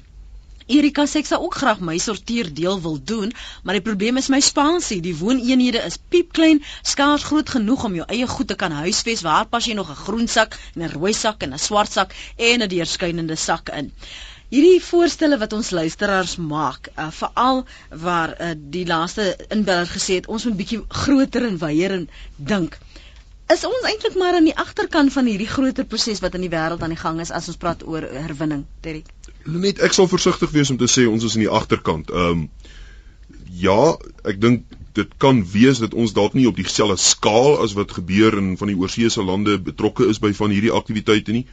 Erika 0.71 1.03
sê 1.09 1.19
ek 1.19 1.27
sou 1.27 1.39
ook 1.43 1.55
graag 1.59 1.79
my 1.83 1.97
sorteerdeel 1.99 2.77
wil 2.83 2.97
doen, 3.11 3.33
maar 3.63 3.75
die 3.75 3.83
probleem 3.83 4.19
is 4.21 4.29
my 4.31 4.39
spasie. 4.39 5.01
Die 5.03 5.15
wooneenhede 5.19 5.81
is 5.89 5.97
piepklein, 6.13 6.61
skaars 6.93 7.25
groot 7.27 7.49
genoeg 7.55 7.83
om 7.89 7.97
jou 7.99 8.05
eie 8.15 8.27
goed 8.33 8.47
te 8.51 8.57
kan 8.61 8.75
huisves. 8.83 9.23
Waar 9.27 9.49
pas 9.51 9.67
jy 9.67 9.75
nog 9.75 9.91
'n 9.91 10.03
groen 10.05 10.27
sak, 10.27 10.57
'n 10.75 10.91
rooi 10.95 11.13
sak 11.13 11.43
en 11.43 11.53
'n 11.53 11.59
swart 11.59 11.91
sak 11.91 12.15
en 12.37 12.63
'n 12.63 12.69
deurskynende 12.69 13.35
sak 13.35 13.69
in? 13.69 13.91
Hierdie 14.51 14.81
voorstelle 14.83 15.37
wat 15.37 15.53
ons 15.53 15.69
luisteraars 15.71 16.35
maak, 16.35 16.89
uh, 16.99 17.11
veral 17.11 17.65
waar 17.89 18.33
uh, 18.35 18.49
die 18.55 18.85
laaste 18.85 19.35
inbeller 19.49 19.87
gesê 19.87 20.19
het 20.19 20.27
ons 20.27 20.45
moet 20.45 20.57
bietjie 20.57 20.81
groter 20.87 21.45
en 21.47 21.57
wyeer 21.57 21.91
en 21.91 22.09
dink. 22.35 22.77
Is 23.51 23.63
ons 23.67 23.87
eintlik 23.87 24.15
maar 24.15 24.35
aan 24.35 24.47
die 24.47 24.55
agterkant 24.55 25.11
van 25.13 25.25
hierdie 25.25 25.47
groter 25.47 25.85
proses 25.85 26.19
wat 26.23 26.35
in 26.35 26.43
die 26.47 26.51
wêreld 26.51 26.83
aan 26.83 26.95
die 26.95 26.99
gang 26.99 27.19
is 27.19 27.31
as 27.31 27.47
ons 27.51 27.59
praat 27.63 27.87
oor 27.87 28.07
herwinning, 28.11 28.65
Derek? 28.81 29.07
Net 29.45 29.79
ek 29.81 29.95
sal 29.95 30.09
versigtig 30.11 30.51
wees 30.53 30.69
om 30.69 30.77
te 30.77 30.89
sê 30.91 31.07
ons 31.09 31.23
is 31.23 31.35
in 31.37 31.45
die 31.47 31.53
agterkant. 31.61 32.11
Ehm 32.11 32.45
um, 32.45 32.49
ja, 33.61 33.97
ek 34.27 34.39
dink 34.41 34.63
dit 34.95 35.11
kan 35.17 35.41
wees 35.53 35.79
dat 35.79 35.93
ons 35.93 36.13
dalk 36.13 36.33
nie 36.35 36.47
op 36.47 36.55
dieselfde 36.55 36.97
skaal 36.99 37.61
as 37.63 37.73
wat 37.77 37.93
gebeur 37.95 38.35
in 38.37 38.55
van 38.59 38.71
die 38.71 38.77
oorseese 38.79 39.23
lande 39.23 39.57
betrokke 39.59 40.07
is 40.11 40.19
by 40.19 40.33
van 40.35 40.51
hierdie 40.51 40.73
aktiwiteite 40.75 41.35
nie. 41.35 41.45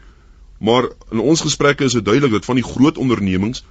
Maar 0.59 0.89
in 1.15 1.23
ons 1.23 1.43
gesprekke 1.47 1.87
is 1.87 1.95
dit 1.99 2.05
duidelik 2.05 2.39
dat 2.39 2.49
van 2.49 2.59
die 2.59 2.67
groot 2.67 2.99
ondernemings 2.99 3.63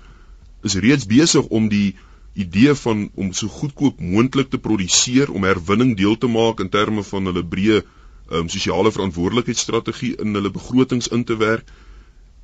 is 0.63 0.77
reeds 0.83 1.07
besig 1.07 1.47
om 1.51 1.67
die 1.71 1.95
idee 2.37 2.75
van 2.75 3.09
om 3.15 3.33
so 3.33 3.47
goedkoop 3.47 3.99
moontlik 3.99 4.49
te 4.49 4.61
produseer 4.61 5.31
om 5.31 5.43
herwinning 5.43 5.95
deel 5.97 6.17
te 6.17 6.29
maak 6.31 6.61
in 6.63 6.69
terme 6.69 7.03
van 7.03 7.31
hulle 7.31 7.43
breë 7.43 7.81
ehm 7.81 8.43
um, 8.43 8.49
sosiale 8.51 8.91
verantwoordelikheidsstrategie 8.91 10.15
in 10.23 10.35
hulle 10.35 10.51
begrotings 10.51 11.07
in 11.15 11.23
te 11.23 11.37
werk. 11.39 11.67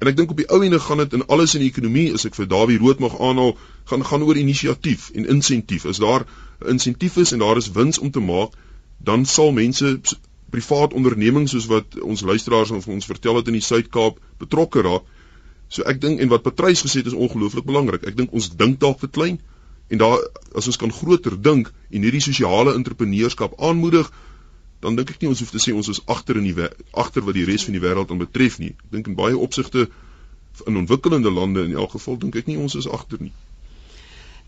En 0.04 0.10
ek 0.12 0.18
dink 0.20 0.34
op 0.34 0.40
die 0.42 0.50
ou 0.52 0.60
ende 0.66 0.82
gaan 0.84 1.00
dit 1.00 1.14
in 1.16 1.22
alles 1.32 1.54
in 1.56 1.62
die 1.64 1.70
ekonomie, 1.72 2.10
as 2.12 2.26
ek 2.28 2.36
vir 2.36 2.48
Dawie 2.52 2.76
Rood 2.82 3.00
mag 3.00 3.14
aanhaal, 3.24 3.54
gaan 3.88 4.02
gaan 4.04 4.26
oor 4.28 4.36
inisiatief 4.36 5.06
en 5.16 5.30
insentief. 5.32 5.86
As 5.88 6.02
daar 6.04 6.26
insentief 6.74 7.16
is 7.24 7.32
en 7.32 7.40
daar 7.40 7.62
is 7.62 7.70
wins 7.72 8.02
om 8.04 8.12
te 8.12 8.20
maak, 8.20 8.58
dan 9.00 9.24
sal 9.24 9.54
mense 9.56 9.94
privaat 10.52 10.92
ondernemings 10.94 11.56
soos 11.56 11.70
wat 11.72 11.96
ons 12.04 12.26
luisteraars 12.28 12.74
of 12.76 12.90
ons 12.92 13.08
vertel 13.08 13.40
het 13.40 13.48
in 13.48 13.56
die 13.56 13.64
Suid-Kaap 13.64 14.20
betrokke 14.44 14.84
raak. 14.84 15.08
So 15.72 15.88
ek 15.88 16.04
dink 16.04 16.20
en 16.20 16.34
wat 16.36 16.44
Patrys 16.44 16.84
gesê 16.84 17.00
het 17.00 17.10
is 17.14 17.18
ongelooflik 17.18 17.66
belangrik. 17.66 18.04
Ek 18.04 18.20
dink 18.20 18.36
ons 18.36 18.52
dink 18.60 18.82
dalk 18.84 19.00
te 19.00 19.08
klein 19.08 19.40
en 19.88 20.04
daar 20.04 20.20
as 20.52 20.68
ons 20.68 20.84
kan 20.84 20.92
groter 20.92 21.40
dink 21.48 21.72
en 21.72 22.04
hierdie 22.04 22.26
sosiale 22.28 22.76
entrepreneurskap 22.76 23.56
aanmoedig, 23.56 24.12
dan 24.84 24.98
dink 25.00 25.14
ek 25.14 25.22
nie 25.24 25.32
ons 25.32 25.40
hoef 25.44 25.54
te 25.54 25.62
sê 25.64 25.74
ons 25.76 25.90
is 25.94 26.02
agter 26.12 26.40
in 26.40 26.50
die 26.50 26.68
agter 26.92 27.24
wat 27.24 27.38
die 27.38 27.48
res 27.48 27.64
van 27.68 27.78
die 27.78 27.84
wêreld 27.84 28.12
aan 28.12 28.22
betref 28.22 28.60
nie. 28.60 28.74
Ek 28.76 28.92
dink 28.98 29.10
in 29.12 29.18
baie 29.20 29.40
opsigte 29.40 29.88
in 30.70 30.78
ontwikkelende 30.78 31.32
lande 31.32 31.64
in 31.66 31.76
elk 31.80 31.96
geval 31.96 32.20
dink 32.22 32.36
ek 32.42 32.52
nie 32.52 32.60
ons 32.62 32.76
is 32.80 32.90
agter 33.00 33.22
nie. 33.24 33.34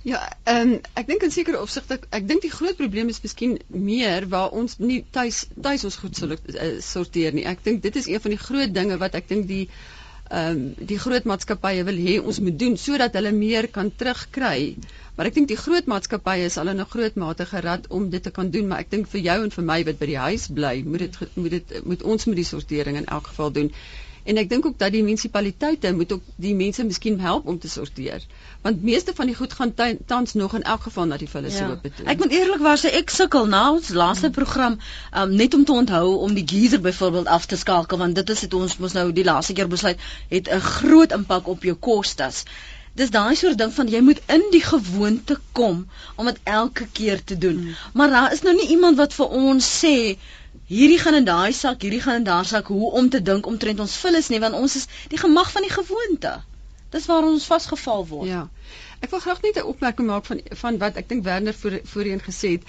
Ja, 0.06 0.20
ehm 0.46 0.76
um, 0.76 0.80
ek 1.02 1.08
dink 1.10 1.24
in 1.26 1.32
sekere 1.34 1.62
opsigte 1.66 1.96
ek, 1.98 2.04
ek 2.14 2.28
dink 2.30 2.44
die 2.46 2.54
groot 2.54 2.78
probleem 2.78 3.08
is 3.10 3.24
miskien 3.24 3.56
meer 3.74 4.28
waar 4.30 4.54
ons 4.54 4.78
nie 4.78 5.00
tuis 5.16 5.40
tuis 5.56 5.86
ons 5.88 5.98
goed 6.04 6.20
uh, 6.28 6.38
sorteer 6.86 7.34
nie. 7.34 7.48
Ek 7.50 7.64
dink 7.66 7.82
dit 7.82 7.96
is 8.02 8.12
een 8.12 8.22
van 8.22 8.36
die 8.36 8.44
groot 8.44 8.76
dinge 8.76 9.00
wat 9.02 9.18
ek 9.18 9.32
dink 9.32 9.48
die 9.50 9.64
ehm 10.30 10.52
um, 10.52 10.88
die 10.92 11.00
groot 11.00 11.26
maatskappye 11.32 11.84
wil 11.88 12.00
hê 12.08 12.20
ons 12.22 12.40
moet 12.40 12.60
doen 12.60 12.78
sodat 12.78 13.14
hulle 13.14 13.32
meer 13.32 13.68
kan 13.80 13.92
terugkry 13.96 14.76
Maar 15.16 15.30
ek 15.30 15.36
dink 15.38 15.48
die 15.48 15.60
groot 15.60 15.86
maatskappye 15.88 16.48
is 16.50 16.58
al 16.60 16.70
in 16.72 16.82
'n 16.84 16.88
groot 16.94 17.20
mate 17.22 17.46
gerad 17.50 17.86
om 17.98 18.10
dit 18.16 18.24
te 18.24 18.32
kan 18.38 18.50
doen, 18.56 18.66
maar 18.68 18.82
ek 18.84 18.90
dink 18.96 19.06
vir 19.12 19.22
jou 19.28 19.36
en 19.44 19.54
vir 19.58 19.66
my 19.70 19.78
wat 19.90 20.00
by 20.02 20.08
die 20.10 20.18
huis 20.24 20.48
bly, 20.58 20.74
moet 20.94 21.04
dit 21.06 21.38
moet 21.44 21.54
dit 21.54 21.72
moet 21.92 22.04
ons 22.14 22.26
met 22.26 22.36
die 22.42 22.48
sortering 22.50 22.98
in 23.02 23.08
elk 23.18 23.30
geval 23.32 23.54
doen. 23.60 23.70
En 24.26 24.38
ek 24.42 24.50
dink 24.50 24.66
ook 24.66 24.78
dat 24.82 24.92
die 24.94 25.04
munisipaliteite 25.06 25.92
moet 25.94 26.12
ook 26.16 26.30
die 26.42 26.56
mense 26.58 26.84
miskien 26.84 27.20
help 27.22 27.46
om 27.52 27.60
te 27.62 27.70
sorteer. 27.70 28.24
Want 28.66 28.84
meeste 28.84 29.14
van 29.16 29.30
die 29.30 29.36
goed 29.38 29.54
gaan 29.54 29.74
tans 30.06 30.34
nog 30.34 30.56
in 30.58 30.64
elk 30.64 30.88
geval 30.88 31.06
na 31.06 31.20
die 31.22 31.30
vullis 31.30 31.60
ja. 31.62 31.68
loop 31.70 31.86
toe. 31.86 32.06
Ek 32.10 32.24
moet 32.24 32.34
eerlikwaar 32.34 32.80
sê 32.82 32.90
ek 33.00 33.14
sukkel 33.14 33.46
nou 33.52 33.66
ons 33.76 33.92
laaste 33.94 34.26
hmm. 34.32 34.38
program 34.38 34.80
um, 35.14 35.36
net 35.42 35.54
om 35.54 35.66
te 35.66 35.76
onthou 35.76 36.16
om 36.26 36.34
die 36.34 36.46
geyser 36.54 36.82
byvoorbeeld 36.82 37.30
af 37.38 37.46
te 37.46 37.60
skakel 37.62 38.02
want 38.02 38.18
dit 38.18 38.34
is 38.34 38.42
dit 38.48 38.58
ons 38.58 38.78
mos 38.82 38.98
nou 38.98 39.12
die 39.14 39.28
laaste 39.28 39.54
keer 39.54 39.70
besluit 39.70 40.02
het 40.34 40.50
'n 40.50 40.66
groot 40.70 41.14
impak 41.20 41.52
op 41.54 41.70
jou 41.70 41.76
kostes 41.90 42.46
dis 42.96 43.12
daai 43.12 43.36
soort 43.36 43.58
ding 43.62 43.74
van 43.78 43.92
jy 43.92 44.02
moet 44.08 44.22
in 44.32 44.48
die 44.52 44.64
gewoonte 44.64 45.38
kom 45.52 45.86
om 46.16 46.26
dit 46.26 46.40
elke 46.44 46.88
keer 46.88 47.24
te 47.24 47.38
doen. 47.38 47.62
Hmm. 47.62 47.78
Maar 47.94 48.10
daar 48.10 48.34
is 48.34 48.42
nou 48.42 48.56
nie 48.56 48.68
iemand 48.78 48.98
wat 48.98 49.14
vir 49.14 49.38
ons 49.46 49.70
sê 49.84 50.18
hierdie 50.70 51.00
gaan 51.00 51.20
in 51.20 51.26
daai 51.28 51.54
sak, 51.54 51.82
hierdie 51.82 52.02
gaan 52.02 52.22
in 52.22 52.28
daai 52.28 52.46
sak 52.46 52.68
hoe 52.74 52.92
om 53.00 53.10
te 53.10 53.22
dink 53.22 53.48
omtrent 53.48 53.80
ons 53.80 53.96
vullis 54.02 54.30
nie 54.34 54.42
want 54.44 54.58
ons 54.58 54.76
is 54.82 54.88
die 55.12 55.22
gemag 55.22 55.52
van 55.52 55.66
die 55.68 55.74
gewoonte. 55.74 56.36
Dis 56.96 57.08
waar 57.12 57.26
ons 57.28 57.46
vasgeval 57.50 58.06
word. 58.08 58.30
Ja. 58.30 58.46
Ek 59.04 59.12
wil 59.12 59.22
graag 59.24 59.42
net 59.44 59.58
'n 59.62 59.70
opmerking 59.74 60.08
maak 60.08 60.26
van 60.26 60.42
van 60.62 60.78
wat 60.78 60.96
ek 61.02 61.10
dink 61.10 61.24
Werner 61.24 61.54
voor, 61.54 61.80
voorheen 61.84 62.22
gesê 62.28 62.56
het. 62.58 62.64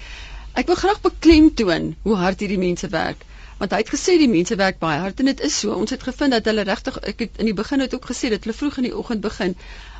Ek 0.53 0.67
wil 0.67 0.75
graag 0.75 1.01
beklemtoon 1.01 1.95
hoe 2.03 2.15
hard 2.15 2.39
hierdie 2.39 2.61
mense 2.61 2.89
werk. 2.89 3.23
Want 3.57 3.71
hy 3.71 3.77
het 3.77 3.89
gesê 3.89 4.17
die 4.21 4.29
mense 4.29 4.55
werk 4.55 4.79
baie 4.79 4.99
hard 4.99 5.19
en 5.19 5.25
dit 5.31 5.39
is 5.39 5.59
so. 5.59 5.73
Ons 5.73 5.89
het 5.95 6.03
gevind 6.03 6.31
dat 6.31 6.45
hulle 6.45 6.65
regtig 6.67 6.97
ek 7.11 7.19
het 7.25 7.39
in 7.41 7.49
die 7.49 7.57
begin 7.57 7.79
het 7.79 7.93
ook 7.93 8.05
gesê 8.11 8.29
dat 8.29 8.43
hulle 8.43 8.57
vroeg 8.57 8.77
in 8.77 8.89
die 8.89 8.97
oggend 8.97 9.21
begin. 9.21 9.55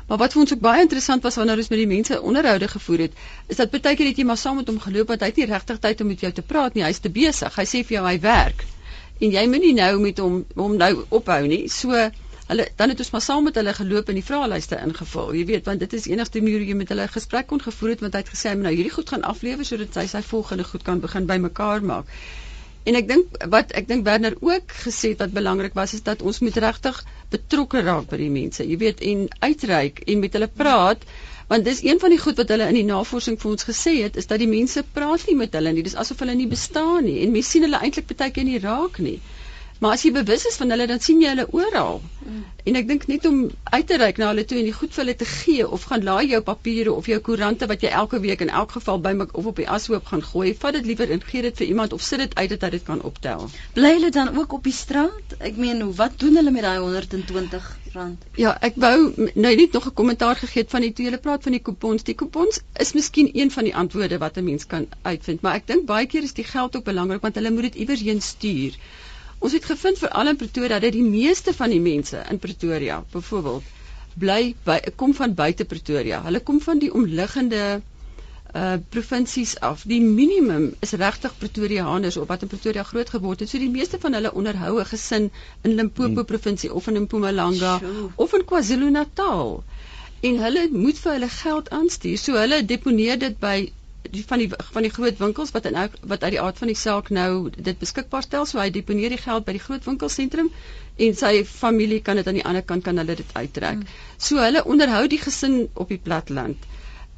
Maar 0.08 0.18
wat 0.18 0.32
vir 0.32 0.40
ons 0.40 0.52
ook 0.54 0.60
baie 0.64 0.82
interessant 0.84 1.22
was 1.26 1.36
wanneer 1.36 1.60
ons 1.60 1.68
met 1.68 1.80
die 1.82 1.88
mense 1.88 2.20
onderhoude 2.30 2.68
gevoer 2.68 3.02
het, 3.06 3.18
is 3.52 3.58
dat 3.60 3.72
baie 3.74 3.96
keer 3.96 4.08
het 4.08 4.20
jy 4.20 4.24
maar 4.24 4.40
saam 4.40 4.56
met 4.56 4.70
hom 4.72 4.78
geloop 4.80 5.10
want 5.12 5.20
hy 5.20 5.28
het 5.32 5.40
nie 5.40 5.48
regtig 5.50 5.82
tyd 5.84 6.00
om 6.00 6.08
met 6.12 6.24
jou 6.24 6.30
te 6.32 6.44
praat 6.52 6.78
nie. 6.78 6.84
Hy's 6.86 7.02
te 7.04 7.12
besig. 7.12 7.58
Hy 7.60 7.66
sê 7.68 7.82
vir 7.84 7.98
jou 7.98 8.04
hy 8.06 8.14
werk. 8.24 8.64
En 9.20 9.34
jy 9.34 9.44
moenie 9.52 9.74
nou 9.76 9.90
met 10.00 10.22
hom 10.24 10.40
hom 10.56 10.78
nou 10.80 10.90
ophou 11.20 11.42
nie. 11.52 11.60
So 11.74 11.92
hulle 12.48 12.66
dan 12.80 12.94
het 12.94 13.04
ons 13.04 13.12
maar 13.12 13.24
saam 13.26 13.44
met 13.50 13.60
hulle 13.60 13.74
geloop 13.76 14.08
en 14.08 14.16
die 14.16 14.24
vraelyste 14.24 14.80
ingevul. 14.80 15.34
Jy 15.36 15.44
weet, 15.52 15.68
want 15.68 15.84
dit 15.84 15.96
is 15.98 16.08
enigste 16.08 16.40
manier 16.40 16.62
hoe 16.64 16.72
jy 16.72 16.80
met 16.80 16.92
hulle 16.94 17.04
'n 17.04 17.16
gesprek 17.18 17.52
kon 17.52 17.60
gevoer 17.60 17.90
het 17.94 18.00
want 18.06 18.16
hy 18.16 18.24
het 18.24 18.32
gesê 18.32 18.48
hy 18.48 18.56
moet 18.56 18.68
nou 18.70 18.74
hierdie 18.78 18.96
goed 18.96 19.10
gaan 19.12 19.28
aflewer 19.34 19.64
sodat 19.64 20.00
hy 20.00 20.06
sy 20.06 20.22
volgende 20.32 20.64
goed 20.64 20.82
kan 20.88 21.04
begin 21.04 21.26
bymekaar 21.26 21.84
maak. 21.84 22.06
En 22.88 22.96
ek 22.96 23.08
dink 23.08 23.34
wat 23.52 23.72
ek 23.76 23.88
dink 23.88 24.04
Werner 24.06 24.34
ook 24.40 24.74
gesê 24.82 25.12
het 25.12 25.24
wat 25.24 25.34
belangrik 25.36 25.74
was 25.76 25.92
is 25.96 26.04
dat 26.06 26.22
ons 26.22 26.38
moet 26.44 26.56
regtig 26.64 27.00
betrokke 27.34 27.82
raak 27.84 28.06
by 28.12 28.18
die 28.20 28.30
mense. 28.32 28.64
Jy 28.64 28.78
weet 28.80 29.02
en 29.10 29.26
uitreik 29.44 30.00
en 30.06 30.22
met 30.24 30.38
hulle 30.38 30.48
praat 30.62 31.04
want 31.48 31.64
dis 31.64 31.82
een 31.84 32.00
van 32.00 32.12
die 32.12 32.20
goed 32.20 32.40
wat 32.40 32.50
hulle 32.52 32.68
in 32.68 32.76
die 32.76 32.86
navorsing 32.88 33.36
vir 33.40 33.50
ons 33.50 33.66
gesê 33.68 33.94
het 34.02 34.16
is 34.20 34.28
dat 34.30 34.40
die 34.40 34.48
mense 34.48 34.84
praat 34.96 35.24
nie 35.28 35.36
met 35.42 35.54
hulle 35.56 35.72
nie. 35.72 35.84
Dis 35.84 35.96
asof 36.00 36.24
hulle 36.24 36.36
nie 36.36 36.48
bestaan 36.48 37.04
nie 37.08 37.18
en 37.24 37.32
mense 37.36 37.56
sien 37.56 37.68
hulle 37.68 37.80
eintlik 37.84 38.08
baie 38.14 38.32
keer 38.32 38.48
nie 38.48 38.60
raak 38.64 39.00
nie. 39.04 39.18
Maar 39.78 39.94
as 39.94 40.02
jy 40.02 40.10
bewus 40.12 40.44
is 40.50 40.56
van 40.58 40.70
hulle, 40.74 40.86
dan 40.90 41.00
sien 41.00 41.20
jy 41.22 41.30
hulle 41.30 41.46
oral. 41.54 42.00
Mm. 42.26 42.38
En 42.68 42.76
ek 42.80 42.88
dink 42.88 43.04
net 43.08 43.26
om 43.28 43.36
uit 43.70 43.86
te 43.86 43.96
reik 44.00 44.16
na 44.18 44.32
hulle 44.32 44.44
toe 44.48 44.58
en 44.58 44.66
die 44.66 44.74
goed 44.74 44.90
vir 44.94 45.04
hulle 45.04 45.14
te 45.20 45.28
gee 45.28 45.66
of 45.76 45.84
gaan 45.90 46.02
laai 46.04 46.26
jou 46.32 46.40
papiere 46.44 46.92
of 46.92 47.06
jou 47.06 47.18
koerante 47.28 47.68
wat 47.70 47.84
jy 47.86 47.92
elke 48.00 48.18
week 48.24 48.42
in 48.44 48.50
elk 48.60 48.74
geval 48.76 48.98
by 49.04 49.12
my 49.20 49.28
of 49.32 49.46
op 49.52 49.62
die 49.62 49.68
ashoop 49.76 50.10
gaan 50.10 50.24
gooi, 50.26 50.50
vat 50.64 50.76
dit 50.76 50.90
liewer 50.90 51.14
en 51.14 51.22
gee 51.30 51.46
dit 51.46 51.62
vir 51.62 51.70
iemand 51.70 51.94
of 51.96 52.02
sit 52.02 52.24
dit 52.24 52.34
uit 52.34 52.50
dat 52.54 52.66
hy 52.66 52.70
dit 52.74 52.84
kan 52.90 53.02
optel. 53.10 53.46
Bly 53.78 53.94
hulle 53.94 54.10
dan 54.18 54.34
ook 54.36 54.58
op 54.58 54.66
die 54.66 54.74
straat? 54.74 55.38
Ek 55.38 55.56
meen, 55.62 55.84
wat 56.00 56.18
doen 56.20 56.36
hulle 56.42 56.52
met 56.58 56.66
daai 56.66 56.78
120 56.82 57.70
rand? 57.94 58.28
Ja, 58.36 58.56
ek 58.68 58.76
wou 58.82 58.96
nou 59.16 59.54
net 59.62 59.72
nog 59.78 59.86
'n 59.86 59.94
kommentaar 60.02 60.36
gegee 60.36 60.62
het 60.62 60.70
van 60.74 60.84
die 60.84 60.92
tweede 60.92 61.18
praat 61.18 61.42
van 61.42 61.54
die 61.54 61.62
kupons. 61.62 62.02
Die 62.02 62.18
kupons 62.18 62.60
is 62.74 62.92
miskien 62.92 63.30
een 63.32 63.50
van 63.50 63.64
die 63.64 63.76
antwoorde 63.76 64.18
wat 64.18 64.36
'n 64.36 64.44
mens 64.44 64.66
kan 64.66 64.88
uitvind, 65.02 65.40
maar 65.40 65.54
ek 65.54 65.66
dink 65.66 65.86
baie 65.86 66.06
keer 66.06 66.22
is 66.22 66.34
die 66.34 66.44
geld 66.44 66.76
ook 66.76 66.84
belangrik 66.84 67.22
want 67.22 67.34
hulle 67.34 67.50
moet 67.50 67.70
dit 67.70 67.74
iewers 67.74 68.00
heen 68.00 68.20
stuur. 68.20 68.74
Ons 69.38 69.52
het 69.52 69.64
gevind 69.64 69.98
veral 69.98 70.28
in 70.28 70.36
Pretoria 70.36 70.78
dat 70.78 70.92
die 70.92 71.04
meeste 71.04 71.54
van 71.54 71.70
die 71.70 71.80
mense 71.80 72.24
in 72.30 72.38
Pretoria, 72.38 73.04
byvoorbeeld, 73.12 73.62
bly 74.18 74.54
by 74.64 74.80
kom 74.96 75.14
van 75.14 75.34
buite 75.34 75.64
Pretoria. 75.64 76.22
Hulle 76.24 76.40
kom 76.40 76.60
van 76.60 76.82
die 76.82 76.90
omliggende 76.94 77.80
uh 78.56 78.74
provinsies 78.88 79.58
af. 79.60 79.82
Die 79.84 80.00
minimum 80.00 80.70
is 80.80 80.94
regtig 80.96 81.34
Pretoriaaners 81.38 82.16
of 82.16 82.28
wat 82.28 82.42
in 82.42 82.48
Pretoria 82.48 82.82
groot 82.82 83.10
geword 83.10 83.40
het. 83.40 83.48
So 83.48 83.58
die 83.58 83.70
meeste 83.70 83.98
van 84.00 84.16
hulle 84.16 84.32
onderhou 84.32 84.80
'n 84.80 84.86
gesin 84.86 85.30
in 85.62 85.74
Limpopo 85.74 86.14
hmm. 86.14 86.24
provinsie 86.24 86.72
of 86.74 86.86
in 86.88 87.02
Mpumalanga 87.02 87.78
sure. 87.78 88.08
of 88.16 88.32
in 88.32 88.44
KwaZulu-Natal. 88.44 89.64
En 90.20 90.38
hulle 90.38 90.68
moet 90.72 90.98
vir 90.98 91.12
hulle 91.12 91.28
geld 91.28 91.70
aanstuur. 91.70 92.18
So 92.18 92.32
hulle 92.32 92.64
deponeer 92.64 93.18
dit 93.18 93.38
by 93.38 93.72
die 94.02 94.24
van 94.26 94.38
die 94.38 94.48
van 94.72 94.82
die 94.86 94.92
groot 94.94 95.18
winkels 95.18 95.50
wat 95.54 95.66
in 95.68 95.76
wat 96.00 96.22
uit 96.22 96.32
die 96.34 96.40
aard 96.40 96.58
van 96.58 96.70
die 96.70 96.78
saak 96.78 97.10
nou 97.10 97.50
dit 97.50 97.78
beskikbaar 97.78 98.22
stel 98.22 98.46
so 98.46 98.60
hy 98.60 98.70
deponeer 98.74 99.12
die 99.14 99.20
geld 99.22 99.44
by 99.44 99.54
die 99.56 99.62
groot 99.64 99.84
winkelsentrum 99.84 100.50
en 101.06 101.16
sy 101.18 101.32
familie 101.44 102.00
kan 102.02 102.16
dit 102.20 102.26
aan 102.26 102.38
die 102.40 102.44
ander 102.50 102.62
kant 102.62 102.84
kan 102.84 102.98
hulle 102.98 103.14
dit 103.18 103.34
uittrek. 103.34 103.82
Hmm. 103.82 103.98
So 104.16 104.42
hulle 104.42 104.64
onderhou 104.64 105.04
die 105.08 105.20
gesin 105.22 105.68
op 105.74 105.92
die 105.94 106.00
platteland. 106.02 106.64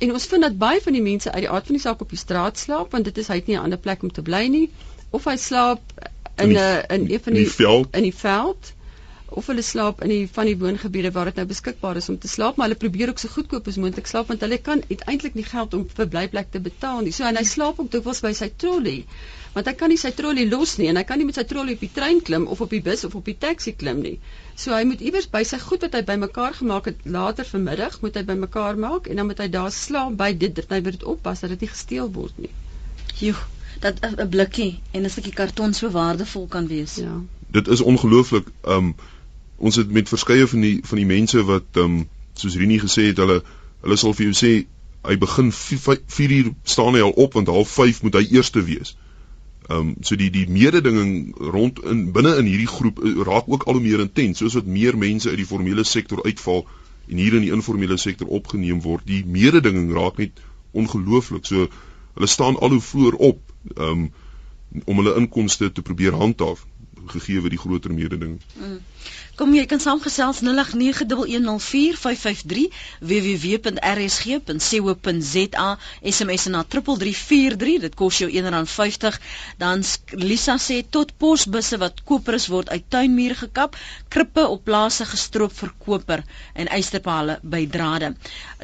En 0.00 0.12
ons 0.16 0.26
vind 0.32 0.44
dat 0.44 0.58
baie 0.60 0.80
van 0.84 0.96
die 0.96 1.04
mense 1.04 1.32
uit 1.32 1.44
die 1.44 1.50
aard 1.50 1.70
van 1.70 1.78
die 1.78 1.84
saak 1.84 2.00
op 2.04 2.12
die 2.12 2.20
straat 2.20 2.58
slaap 2.58 2.92
want 2.96 3.08
dit 3.08 3.22
is 3.22 3.28
hy 3.28 3.40
het 3.40 3.48
nie 3.48 3.56
'n 3.56 3.64
ander 3.68 3.78
plek 3.78 4.02
om 4.02 4.12
te 4.12 4.22
bly 4.22 4.46
nie 4.48 4.68
of 5.10 5.24
hy 5.24 5.36
slaap 5.36 5.80
in 6.36 6.56
'n 6.56 6.84
in 6.88 7.10
een 7.10 7.20
van 7.20 7.32
die 7.32 7.44
in 7.44 7.48
die 7.48 7.56
veld, 7.56 7.96
in 7.96 8.02
die 8.02 8.16
veld 8.16 8.72
of 9.38 9.46
hulle 9.50 9.62
slaap 9.62 10.02
in 10.04 10.12
die 10.12 10.28
van 10.36 10.48
die 10.48 10.56
woongebiede 10.58 11.10
waar 11.14 11.30
dit 11.30 11.40
nou 11.40 11.46
beskikbaar 11.50 11.98
is 12.00 12.08
om 12.12 12.18
te 12.18 12.28
slaap, 12.28 12.56
maar 12.56 12.68
hulle 12.68 12.78
probeer 12.84 13.12
ook 13.12 13.22
so 13.22 13.32
goedkoop 13.32 13.68
as 13.70 13.78
moontlik 13.82 14.10
slaap 14.10 14.32
want 14.32 14.44
hulle 14.46 14.58
kan 14.68 14.82
eintlik 14.88 15.36
nie 15.38 15.46
geld 15.48 15.74
om 15.78 15.84
vir 15.98 16.08
blyplek 16.14 16.50
te 16.54 16.62
betaal 16.64 17.04
nie. 17.06 17.12
So 17.16 17.28
en 17.28 17.38
hy 17.40 17.44
slaap 17.48 17.80
ook 17.82 17.90
dikwels 17.92 18.22
by 18.24 18.32
sy 18.38 18.50
trolley. 18.64 19.04
Want 19.54 19.66
hy 19.66 19.74
kan 19.78 19.90
nie 19.90 19.98
sy 19.98 20.12
trolley 20.14 20.46
los 20.50 20.76
nie 20.78 20.88
en 20.90 21.00
hy 21.00 21.04
kan 21.06 21.18
nie 21.18 21.26
met 21.28 21.38
sy 21.40 21.44
trolley 21.52 21.74
op 21.78 21.84
die 21.86 21.92
trein 21.94 22.20
klim 22.26 22.46
of 22.46 22.60
op 22.66 22.74
die 22.74 22.82
bus 22.86 23.04
of 23.08 23.16
op 23.18 23.30
die 23.30 23.36
taxi 23.46 23.74
klim 23.84 24.02
nie. 24.06 24.16
So 24.54 24.74
hy 24.76 24.84
moet 24.88 25.02
iewers 25.02 25.30
by 25.30 25.42
sy 25.48 25.58
goed 25.62 25.86
wat 25.86 25.96
hy 25.98 26.02
bymekaar 26.10 26.58
gemaak 26.60 26.90
het 26.90 27.06
later 27.18 27.48
vanmiddag 27.48 28.00
moet 28.04 28.18
hy 28.18 28.26
bymekaar 28.28 28.78
maak 28.78 29.10
en 29.10 29.22
dan 29.22 29.30
moet 29.30 29.42
hy 29.42 29.48
daar 29.52 29.72
slaap 29.74 30.18
by 30.20 30.32
dit 30.44 30.54
dat 30.54 30.70
hy 30.74 30.80
dit 30.90 31.08
oppas 31.14 31.42
dat 31.44 31.54
dit 31.56 31.66
nie 31.66 31.72
gesteel 31.72 32.12
word 32.14 32.38
nie. 32.38 32.52
Joe, 33.20 33.36
dat 33.80 34.00
'n 34.04 34.28
blikkie 34.28 34.80
en 34.92 35.04
'n 35.04 35.10
stukkie 35.10 35.32
karton 35.32 35.74
so 35.74 35.90
waardevol 35.90 36.46
kan 36.46 36.66
wees. 36.66 36.94
Ja. 36.96 37.20
Dit 37.50 37.68
is 37.68 37.80
ongelooflik. 37.80 38.46
Um 38.62 38.94
ons 39.60 39.76
het 39.76 39.90
met 39.92 40.08
verskeie 40.08 40.46
van 40.48 40.64
die 40.64 40.80
van 40.88 41.00
die 41.00 41.08
mense 41.08 41.44
wat 41.44 41.76
ehm 41.76 42.00
um, 42.00 42.08
soos 42.40 42.56
Rini 42.56 42.78
gesê 42.80 43.10
het 43.10 43.18
hulle 43.20 43.40
hulle 43.84 43.96
sal 44.00 44.14
vir 44.16 44.30
jou 44.30 44.36
sê 44.36 44.52
hy 45.04 45.16
begin 45.20 45.52
4 45.52 46.34
uur 46.36 46.50
staan 46.64 46.96
hy 46.96 47.02
al 47.04 47.16
op 47.24 47.36
want 47.36 47.48
half 47.52 47.72
5 47.76 48.02
moet 48.02 48.18
hy 48.20 48.26
eerste 48.36 48.64
wees. 48.64 48.94
Ehm 49.68 49.78
um, 49.78 49.90
so 50.06 50.16
die 50.16 50.30
die 50.30 50.46
mededinging 50.48 51.34
rond 51.56 51.82
in 51.92 52.06
binne 52.16 52.36
in 52.40 52.48
hierdie 52.48 52.70
groep 52.70 53.02
uh, 53.04 53.14
raak 53.28 53.48
ook 53.48 53.66
al 53.68 53.78
hoe 53.78 53.84
meer 53.84 54.04
intens 54.04 54.40
soos 54.42 54.56
wat 54.58 54.66
meer 54.78 54.98
mense 54.98 55.28
uit 55.28 55.40
die 55.42 55.50
formele 55.52 55.84
sektor 55.84 56.24
uitval 56.24 56.66
en 57.10 57.20
hier 57.20 57.34
in 57.34 57.46
die 57.46 57.52
informele 57.52 57.96
sektor 57.98 58.28
opgeneem 58.28 58.80
word. 58.82 59.06
Die 59.06 59.24
mededinging 59.26 59.92
raak 59.92 60.18
net 60.18 60.40
ongelooflik. 60.72 61.46
So 61.46 61.68
hulle 62.14 62.26
staan 62.26 62.58
al 62.58 62.76
hoe 62.76 62.84
vroeër 62.90 63.16
op 63.32 63.40
ehm 63.76 63.88
um, 63.90 64.10
om 64.86 65.00
hulle 65.02 65.16
inkomste 65.18 65.72
te 65.72 65.82
probeer 65.82 66.14
handhaaf 66.14 66.66
gegee 67.10 67.40
word 67.42 67.50
die 67.50 67.58
groter 67.58 67.94
mededing. 67.94 68.36
Mm. 68.54 68.78
Kom 69.40 69.54
jy 69.56 69.62
kan 69.64 69.80
saamgesels 69.80 70.42
0891104553 70.44 72.68
www.rsg.co.za 73.10 75.68
SMS 76.10 76.44
na 76.52 76.60
3343 76.74 77.78
dit 77.86 77.94
kos 77.96 78.18
jou 78.20 78.28
R1.50 78.28 79.16
dan 79.62 79.80
Lisa 80.20 80.58
sê 80.60 80.84
tot 80.96 81.14
posbusse 81.16 81.80
wat 81.80 82.02
koperus 82.04 82.50
word 82.52 82.68
uit 82.68 82.84
tuinmure 82.92 83.32
gekap 83.38 83.78
krippe 84.12 84.44
op 84.44 84.60
plase 84.68 85.08
gestroop 85.08 85.56
vir 85.62 85.72
koper 85.86 86.20
en 86.52 86.68
eysterpale 86.68 87.38
by 87.40 87.64
drade. 87.78 88.12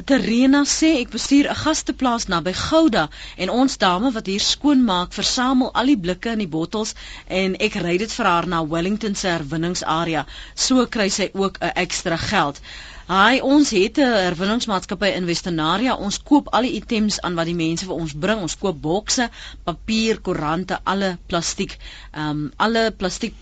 Terena 0.05 0.61
sê 0.69 1.01
ek 1.01 1.09
bestuur 1.17 1.49
'n 1.49 1.57
gasteplaas 1.63 2.29
naby 2.29 2.53
Gouda 2.53 3.09
en 3.37 3.49
ons 3.49 3.77
dame 3.77 4.11
wat 4.13 4.25
hier 4.29 4.45
skoon 4.51 4.85
maak 4.85 5.13
versamel 5.13 5.73
al 5.73 5.85
die 5.89 5.97
blikke 6.05 6.29
en 6.29 6.39
die 6.45 6.53
bottels 6.57 6.93
en 7.27 7.55
ek 7.57 7.75
ry 7.81 7.97
dit 7.97 8.11
vir 8.13 8.25
haar 8.25 8.47
na 8.47 8.61
Wellington 8.75 9.15
se 9.15 9.27
herwinningsarea 9.27 10.26
so 10.55 10.85
kry 10.95 11.09
sy 11.09 11.29
ook 11.33 11.57
'n 11.61 11.73
ekstra 11.85 12.17
geld. 12.17 12.61
Haai, 13.07 13.39
ons 13.41 13.69
het 13.69 13.97
'n 13.97 14.15
herwinningsmaatskappy 14.27 15.09
in 15.15 15.25
Westernaria. 15.25 15.95
Ons 15.95 16.19
koop 16.23 16.47
al 16.51 16.61
die 16.67 16.73
items 16.79 17.21
aan 17.21 17.35
wat 17.39 17.45
die 17.45 17.55
mense 17.55 17.85
vir 17.85 17.95
ons 17.95 18.13
bring. 18.13 18.41
Ons 18.41 18.57
koop 18.57 18.81
bokse, 18.81 19.29
papier, 19.63 20.19
koerante, 20.21 20.79
alle 20.83 21.17
plastiek, 21.27 21.77
ehm 22.11 22.29
um, 22.29 22.51
alle 22.57 22.91
plastiek 22.91 23.35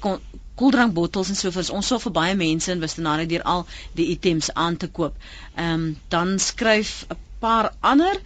koeldrankbottels 0.56 1.30
en 1.30 1.36
so 1.36 1.52
voort. 1.52 1.70
Ons 1.70 1.88
sal 1.88 2.00
vir 2.00 2.12
baie 2.12 2.36
mense 2.36 2.72
in 2.72 2.80
Westernaria 2.80 3.26
deur 3.26 3.44
al 3.56 3.66
die 3.94 4.08
items 4.14 4.54
aan 4.54 4.78
te 4.78 4.88
koop. 4.88 5.16
Ehm 5.56 5.74
um, 5.74 5.98
dan 6.08 6.40
skryf 6.40 7.06
'n 7.10 7.18
paar 7.40 7.74
ander 7.80 8.22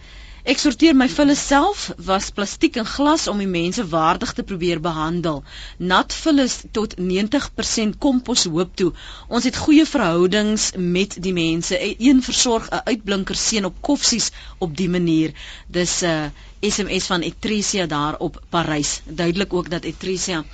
Ek 0.48 0.60
sorteer 0.60 0.94
my 0.96 1.06
vulle 1.12 1.34
self, 1.36 1.90
was 2.08 2.30
plastiek 2.32 2.78
en 2.80 2.86
glas 2.88 3.26
om 3.28 3.40
die 3.42 3.48
mense 3.50 3.84
waardig 3.88 4.32
te 4.32 4.44
probeer 4.50 4.80
behandel. 4.80 5.42
Nat 5.92 6.14
vulle 6.16 6.46
tot 6.72 6.96
90% 6.96 7.98
kompos 8.00 8.46
hoop 8.48 8.72
toe. 8.76 8.92
Ons 9.28 9.44
het 9.44 9.58
goeie 9.64 9.84
verhoudings 9.84 10.70
met 10.76 11.18
die 11.26 11.34
mense. 11.36 11.76
Een 11.98 12.22
versorg 12.22 12.70
'n 12.70 12.80
uitblinker 12.92 13.36
seën 13.36 13.68
op 13.68 13.76
koffsies 13.80 14.30
op 14.58 14.76
die 14.76 14.88
manier. 14.88 15.32
Dis 15.66 16.00
'n 16.02 16.06
uh, 16.06 16.72
SMS 16.72 17.06
van 17.06 17.20
Etresia 17.20 17.86
daar 17.86 18.16
op 18.18 18.42
Parys. 18.48 19.00
Duidelik 19.04 19.52
ook 19.52 19.70
dat 19.70 19.84
Etresia 19.84 20.44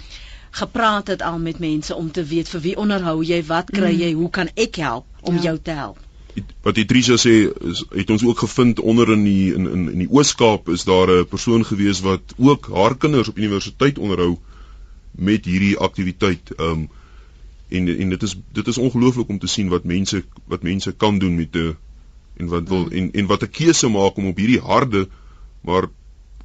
gepraat 0.50 1.06
het 1.06 1.22
al 1.22 1.38
met 1.38 1.58
mense 1.58 1.94
om 1.94 2.10
te 2.12 2.24
weet 2.24 2.48
vir 2.48 2.60
wie 2.60 2.76
onderhou 2.76 3.24
jy, 3.24 3.44
wat 3.44 3.70
kry 3.70 3.92
mm. 3.92 4.00
jy, 4.00 4.12
hoe 4.12 4.30
kan 4.30 4.50
ek 4.54 4.76
help 4.76 5.04
om 5.20 5.34
ja. 5.34 5.42
jou 5.42 5.58
te 5.62 5.70
help? 5.70 6.05
Wat 6.62 6.76
Idrisa 6.76 7.16
sê 7.16 7.34
is 7.70 7.84
het 7.90 8.10
ons 8.10 8.24
ook 8.24 8.38
gevind 8.38 8.80
onder 8.80 9.12
in 9.12 9.24
die 9.24 9.54
in 9.54 9.66
in, 9.70 9.88
in 9.92 9.98
die 10.04 10.10
Oos-Kaap 10.10 10.68
is 10.68 10.84
daar 10.84 11.08
'n 11.10 11.26
persoon 11.28 11.64
gewees 11.64 12.00
wat 12.00 12.34
ook 12.36 12.68
haar 12.72 12.96
kinders 12.96 13.28
op 13.28 13.38
universiteit 13.38 13.98
onderhou 13.98 14.36
met 15.10 15.44
hierdie 15.44 15.76
aktiwiteit. 15.78 16.50
Ehm 16.56 16.70
um, 16.70 16.88
en 17.68 17.98
en 17.98 18.08
dit 18.08 18.22
is 18.22 18.36
dit 18.52 18.66
is 18.66 18.78
ongelooflik 18.78 19.28
om 19.28 19.38
te 19.38 19.46
sien 19.46 19.68
wat 19.68 19.84
mense 19.84 20.24
wat 20.44 20.62
mense 20.62 20.92
kan 20.92 21.18
doen 21.18 21.34
met 21.34 21.56
'n 21.56 21.76
en 22.36 22.46
wat 22.46 22.68
wil 22.68 22.90
en 22.90 23.12
en 23.12 23.26
wat 23.26 23.42
'n 23.42 23.50
keuse 23.50 23.88
maak 23.88 24.16
om 24.16 24.26
op 24.26 24.36
hierdie 24.36 24.60
harde 24.60 25.08
maar 25.60 25.88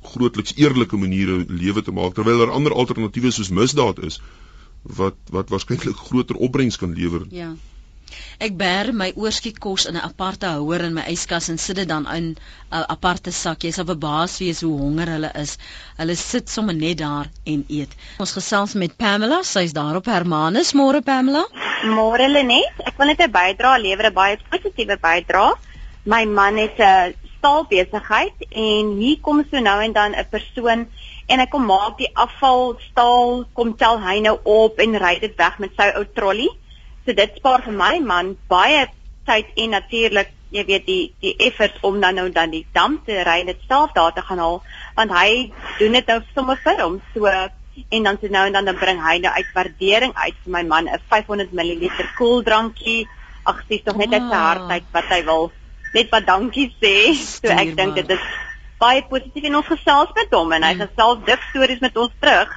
grootliks 0.01 0.55
eerlike 0.55 0.97
maniere 0.97 1.45
lewe 1.47 1.81
te 1.81 1.91
maak 1.91 2.13
terwyl 2.13 2.37
daar 2.37 2.51
ander 2.51 2.73
alternatiewe 2.73 3.31
soos 3.31 3.49
misdaad 3.49 4.03
is 4.03 4.21
wat 4.81 5.15
wat 5.29 5.49
waarskynlik 5.49 5.95
groter 5.95 6.35
opbrengs 6.35 6.77
kan 6.77 6.93
lewer. 6.93 7.25
Ja. 7.29 7.55
Ek 8.39 8.55
bær 8.57 8.91
my 8.93 9.11
oorskiet 9.15 9.59
kos 9.59 9.85
in 9.89 9.95
'n 9.95 10.03
aparte 10.09 10.47
houer 10.47 10.81
in 10.87 10.93
my 10.93 11.05
yskas 11.13 11.49
en 11.49 11.57
sit 11.57 11.75
dit 11.75 11.87
dan 11.87 12.07
in 12.15 12.25
'n 12.25 12.37
uh, 12.71 12.83
aparte 12.95 13.31
sak. 13.31 13.63
Jy 13.63 13.71
sal 13.71 13.85
verbaas 13.85 14.39
wees 14.39 14.61
hoe 14.61 14.77
honger 14.79 15.09
hulle 15.15 15.31
is. 15.43 15.57
Hulle 15.97 16.15
sit 16.15 16.49
sommer 16.49 16.75
net 16.75 16.97
daar 16.97 17.27
en 17.45 17.65
eet. 17.67 17.95
Ons 18.19 18.31
gesels 18.31 18.73
met 18.73 18.97
Pamela, 18.97 19.43
sy's 19.43 19.73
daar 19.73 19.95
op 19.95 20.05
Hermanus. 20.05 20.73
Môre 20.73 21.01
Pamela. 21.01 21.45
Môre 21.83 22.27
Lenet. 22.27 22.85
Ek 22.85 22.97
wil 22.97 23.07
net 23.07 23.21
'n 23.21 23.31
bydrae 23.31 23.81
lewer, 23.81 24.05
'n 24.09 24.13
baie 24.13 24.37
positiewe 24.49 24.97
bydrae. 24.97 25.53
My 26.05 26.25
man 26.25 26.57
het 26.57 26.79
'n 26.79 27.13
staalbesigheid 27.41 28.45
en 28.49 28.97
hier 29.01 29.19
kom 29.21 29.43
so 29.49 29.59
nou 29.59 29.81
en 29.81 29.93
dan 29.93 30.13
'n 30.13 30.29
persoon 30.29 30.87
en 31.27 31.39
hy 31.39 31.47
kom 31.49 31.65
maak 31.65 31.97
die 31.97 32.11
afval 32.13 32.75
staal 32.89 33.45
kom 33.53 33.75
tel 33.77 33.99
hy 33.99 34.19
nou 34.19 34.37
op 34.43 34.79
en 34.79 34.97
ry 35.03 35.19
dit 35.19 35.35
weg 35.37 35.59
met 35.59 35.71
sy 35.77 35.91
ou 35.95 36.05
trolly. 36.15 36.49
So 37.05 37.13
dit 37.17 37.37
spaar 37.39 37.63
vir 37.65 37.73
my 37.73 37.99
man 37.99 38.35
baie 38.49 38.85
tyd 39.25 39.47
en 39.63 39.75
natuurlik 39.77 40.29
jy 40.51 40.65
weet 40.67 40.85
die 40.85 41.13
die 41.23 41.33
effort 41.47 41.77
om 41.87 42.01
dan 42.03 42.19
nou 42.19 42.27
dan 42.35 42.51
die 42.51 42.65
dam 42.75 42.99
te 43.05 43.23
ry 43.23 43.39
en 43.41 43.51
dit 43.51 43.63
self 43.69 43.93
daar 43.95 44.13
te 44.13 44.23
gaan 44.27 44.41
haal 44.43 44.59
want 44.97 45.13
hy 45.15 45.29
doen 45.79 45.95
dit 45.97 46.11
nou 46.11 46.19
sommer 46.35 46.57
vir 46.65 46.83
hom 46.83 46.99
so 47.13 47.31
en 47.31 48.03
dan 48.03 48.19
so 48.19 48.27
nou 48.27 48.43
en 48.49 48.57
dan 48.57 48.67
dan 48.67 48.79
bring 48.81 48.99
hy 48.99 49.17
nou 49.23 49.31
uit 49.31 49.55
waardering 49.55 50.13
uit 50.15 50.37
vir 50.43 50.53
my 50.57 50.63
man 50.73 50.89
'n 50.89 50.99
500 51.15 51.53
ml 51.53 51.89
koeldrankie 52.17 53.07
ag 53.45 53.63
dis 53.69 53.83
tog 53.85 53.97
net 53.97 54.13
uit 54.13 54.27
sy 54.29 54.43
hart 54.45 54.71
uit 54.71 54.87
wat 54.91 55.11
hy 55.15 55.21
wil 55.31 55.51
net 55.93 56.11
wat 56.11 56.27
dankie 56.27 56.69
sê 56.81 56.95
so 57.15 57.47
ek 57.47 57.75
dink 57.79 57.95
dit 57.95 58.15
is 58.17 58.25
baie 58.81 59.03
positief 59.09 59.45
en 59.45 59.59
ons 59.59 59.67
gesels 59.69 60.11
met 60.17 60.35
hom 60.35 60.51
en 60.57 60.63
hy 60.65 60.73
hmm. 60.73 60.87
gesels 60.87 61.19
dik 61.27 61.43
stories 61.51 61.81
met 61.85 61.97
ons 62.01 62.13
terug. 62.23 62.49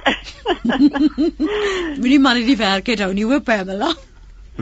Moenie 2.01 2.19
man 2.19 2.41
die 2.47 2.57
werk 2.57 2.89
het 2.89 3.03
hou 3.05 3.11
nie 3.13 3.27
hoop 3.29 3.45
Pamela. 3.45 3.91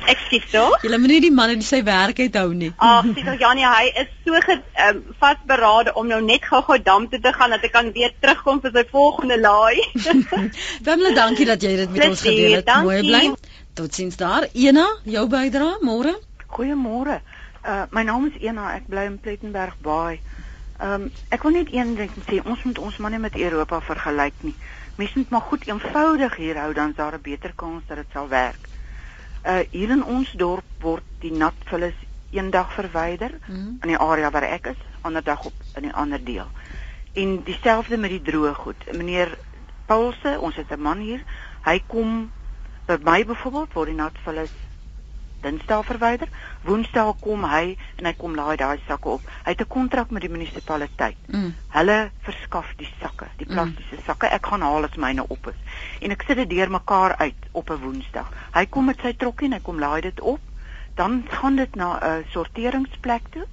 Ek 0.01 0.17
sê 0.25 0.39
so. 0.49 0.63
Jy 0.81 0.97
moet 0.97 1.11
nie 1.11 1.19
die 1.21 1.31
man 1.31 1.51
in 1.53 1.61
sy 1.61 1.83
werk 1.85 2.17
het 2.17 2.37
hou 2.39 2.49
nie. 2.57 2.71
Ag, 2.81 3.05
sê 3.13 3.23
tog 3.27 3.41
Janie, 3.41 3.65
hy 3.69 3.91
is 4.01 4.09
so 4.25 4.39
ge, 4.41 4.55
um, 4.87 5.01
vasberade 5.21 5.93
om 5.99 6.09
nou 6.09 6.19
net 6.25 6.47
gou-gou 6.49 6.79
dam 6.81 7.05
toe 7.11 7.19
te 7.21 7.33
gaan 7.35 7.53
dat 7.53 7.61
hy 7.61 7.69
kan 7.75 7.91
weer 7.93 8.15
terugkom 8.23 8.61
vir 8.63 8.73
sy 8.73 8.83
volgende 8.89 9.37
laai. 9.37 9.85
Pamela, 10.85 11.13
dankie 11.19 11.45
dat 11.49 11.61
jy 11.61 11.75
dit 11.83 11.93
met 11.93 12.07
ons 12.09 12.25
gedeel 12.25 12.57
het. 12.59 12.73
Mooi 12.81 12.99
bly. 13.05 13.23
Totsiens 13.77 14.17
daar. 14.17 14.49
Ena, 14.53 14.87
jou 15.05 15.27
bydrae 15.29 15.77
môre. 15.85 16.17
Goeiemôre. 16.57 17.21
Uh 17.63 17.85
my 17.93 18.03
naam 18.09 18.27
is 18.31 18.41
Ena, 18.41 18.73
ek 18.79 18.89
bly 18.89 19.05
in 19.11 19.21
Plettenberg 19.21 19.77
Baai. 19.85 20.17
Ehm 20.81 21.05
um, 21.05 21.09
ek 21.29 21.45
wil 21.45 21.59
net 21.61 21.69
een 21.71 21.93
ding 21.95 22.21
sê, 22.25 22.41
ons 22.41 22.65
moet 22.65 22.81
ons 22.81 22.97
maar 22.97 23.13
nie 23.13 23.21
met 23.21 23.37
Europa 23.37 23.77
vergelyk 23.93 24.41
nie. 24.41 24.57
Mense 24.97 25.21
moet 25.21 25.29
maar 25.29 25.49
goed 25.53 25.67
eenvoudig 25.69 26.35
hier 26.41 26.57
hou 26.65 26.73
dan 26.73 26.89
is 26.89 26.95
daar 26.97 27.13
'n 27.13 27.21
beter 27.21 27.53
kans 27.55 27.83
dat 27.87 27.97
dit 27.97 28.09
sal 28.13 28.27
werk. 28.27 28.72
Uh 29.45 29.59
hier 29.71 29.89
in 29.89 30.03
ons 30.03 30.31
dorp 30.39 30.63
word 30.79 31.03
die 31.19 31.31
natvullis 31.31 31.97
eendag 32.31 32.73
verwyder 32.73 33.37
mm. 33.47 33.79
in 33.81 33.91
die 33.91 33.97
area 33.99 34.31
waar 34.31 34.47
ek 34.47 34.71
is, 34.73 34.79
ander 35.01 35.23
dag 35.23 35.43
op 35.45 35.53
in 35.75 35.85
'n 35.85 35.93
ander 35.93 36.23
deel. 36.23 36.47
En 37.13 37.43
dieselfde 37.43 37.97
met 37.97 38.09
die 38.09 38.21
droë 38.21 38.53
goed. 38.53 38.85
Meneer 38.91 39.37
Paulse, 39.85 40.39
ons 40.39 40.55
het 40.55 40.71
'n 40.71 40.81
man 40.81 40.97
hier, 40.97 41.23
hy 41.63 41.83
kom 41.87 42.31
by 42.85 42.97
my 43.03 43.25
byvoorbeeld 43.25 43.73
word 43.73 43.87
die 43.87 43.95
natvullis 43.95 44.51
Dinsdag 45.43 45.85
verwyder. 45.85 46.29
Woensdag 46.63 47.19
kom 47.21 47.43
hy 47.47 47.75
en 47.99 48.07
hy 48.07 48.13
kom 48.19 48.35
laai 48.37 48.55
daai 48.59 48.79
sakke 48.87 49.09
op. 49.17 49.25
Hy 49.45 49.51
het 49.51 49.61
'n 49.61 49.73
kontrak 49.75 50.11
met 50.11 50.21
die 50.21 50.31
munisipaliteit. 50.31 51.17
Mm. 51.27 51.53
Hulle 51.75 51.97
verskaf 52.27 52.73
die 52.77 52.89
sakke, 53.01 53.27
die 53.37 53.47
mm. 53.47 53.53
plastiese 53.53 53.99
mm. 53.99 54.05
sakke. 54.05 54.27
Ek 54.27 54.45
gaan 54.45 54.61
haal 54.61 54.87
as 54.87 54.95
myne 54.95 55.27
op 55.27 55.47
is. 55.47 55.59
En 56.01 56.11
ek 56.11 56.23
sit 56.27 56.37
dit 56.37 56.49
deurmekaar 56.49 57.17
uit 57.17 57.41
op 57.51 57.69
'n 57.69 57.81
Woensdag. 57.83 58.31
Hy 58.53 58.65
kom 58.65 58.85
met 58.85 58.99
sy 59.01 59.13
trokkie 59.13 59.47
en 59.47 59.59
hy 59.59 59.61
kom 59.61 59.79
laai 59.79 60.01
dit 60.01 60.19
op. 60.21 60.39
Dan 60.95 61.23
gaan 61.29 61.55
dit 61.55 61.75
na 61.75 61.99
'n 61.99 62.25
sorteringsplek 62.31 63.27
toe 63.29 63.45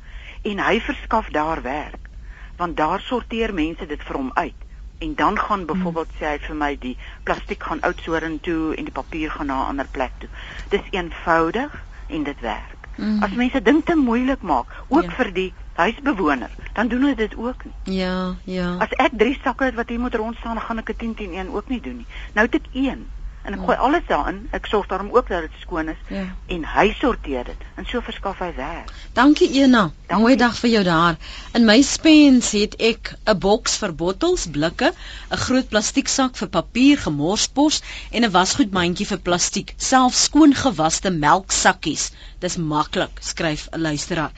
en 0.42 0.58
hy 0.58 0.80
verskaf 0.80 1.28
daar 1.30 1.62
werk. 1.62 2.08
Want 2.56 2.76
daar 2.76 3.00
sorteer 3.00 3.54
mense 3.54 3.86
dit 3.86 4.02
vir 4.02 4.16
hom 4.16 4.30
uit 4.34 4.59
en 5.00 5.14
dan 5.14 5.38
gaan 5.38 5.64
byvoorbeeld 5.66 6.10
sê 6.18 6.32
hy 6.32 6.38
vir 6.46 6.56
my 6.56 6.74
die 6.80 6.96
plastiek 7.28 7.62
gaan 7.62 7.80
oudsoring 7.88 8.36
toe 8.44 8.74
en 8.76 8.88
die 8.88 8.92
papier 8.92 9.30
gaan 9.30 9.46
na 9.46 9.62
'n 9.62 9.68
ander 9.72 9.88
plek 9.90 10.12
toe. 10.18 10.28
Dis 10.68 10.90
eenvoudig 10.90 11.72
en 12.06 12.22
dit 12.22 12.40
werk. 12.40 12.80
Mm. 12.96 13.22
As 13.22 13.32
mense 13.32 13.62
ding 13.62 13.84
te 13.84 13.94
moeilik 13.96 14.42
maak, 14.42 14.66
ook 14.88 15.08
ja. 15.08 15.10
vir 15.10 15.32
die 15.32 15.52
huisbewoner, 15.74 16.50
dan 16.72 16.88
doen 16.88 17.00
hulle 17.00 17.14
dit 17.14 17.36
ook 17.36 17.64
nie. 17.64 17.96
Ja, 17.96 18.34
ja. 18.44 18.76
As 18.78 18.92
ek 19.00 19.16
3 19.16 19.38
sakke 19.42 19.64
het 19.64 19.74
wat 19.74 19.88
hier 19.88 20.00
moet 20.00 20.14
rond 20.14 20.36
staan, 20.36 20.60
gaan 20.60 20.78
ek 20.78 20.90
'n 20.90 20.96
10 20.96 21.14
10 21.14 21.32
1 21.34 21.48
ook 21.48 21.68
nie 21.68 21.80
doen 21.80 21.96
nie. 21.96 22.06
Nou 22.34 22.46
het 22.46 22.54
ek 22.54 22.68
1 22.72 23.06
en 23.44 23.54
ek 23.54 23.60
ja. 23.60 23.64
gooi 23.64 23.76
alles 23.76 24.06
daarin. 24.08 24.40
Ek 24.56 24.66
sorg 24.66 24.86
daarom 24.90 25.10
ook 25.14 25.28
dat 25.28 25.46
dit 25.46 25.60
skoon 25.60 25.88
is 25.88 26.00
ja. 26.08 26.24
en 26.46 26.64
hy 26.74 26.86
sorteer 26.98 27.44
dit 27.44 27.64
en 27.76 27.86
so 27.88 28.00
verskaf 28.04 28.38
hy 28.44 28.50
werk. 28.56 28.92
Dankie 29.16 29.48
Ena. 29.62 29.90
Mooi 30.10 30.36
dag 30.36 30.56
vir 30.58 30.70
jou 30.70 30.82
daar. 30.84 31.16
In 31.54 31.64
my 31.66 31.80
spens 31.86 32.50
het 32.56 32.76
ek 32.78 33.14
'n 33.26 33.38
boks 33.38 33.76
vir 33.82 33.94
bottels, 33.94 34.46
blikke, 34.46 34.92
'n 35.30 35.42
groot 35.46 35.68
plastieksak 35.68 36.36
vir 36.36 36.48
papier, 36.48 36.98
gemorspos 36.98 37.82
en 38.10 38.24
'n 38.24 38.30
wasgoedmandjie 38.30 39.06
vir 39.06 39.18
plastiek, 39.18 39.74
selfs 39.76 40.24
skoongewaste 40.24 41.10
melksakkies. 41.10 42.10
Dis 42.40 42.56
maklik, 42.56 43.18
skryf 43.20 43.66
'n 43.76 43.80
luisteraar. 43.84 44.32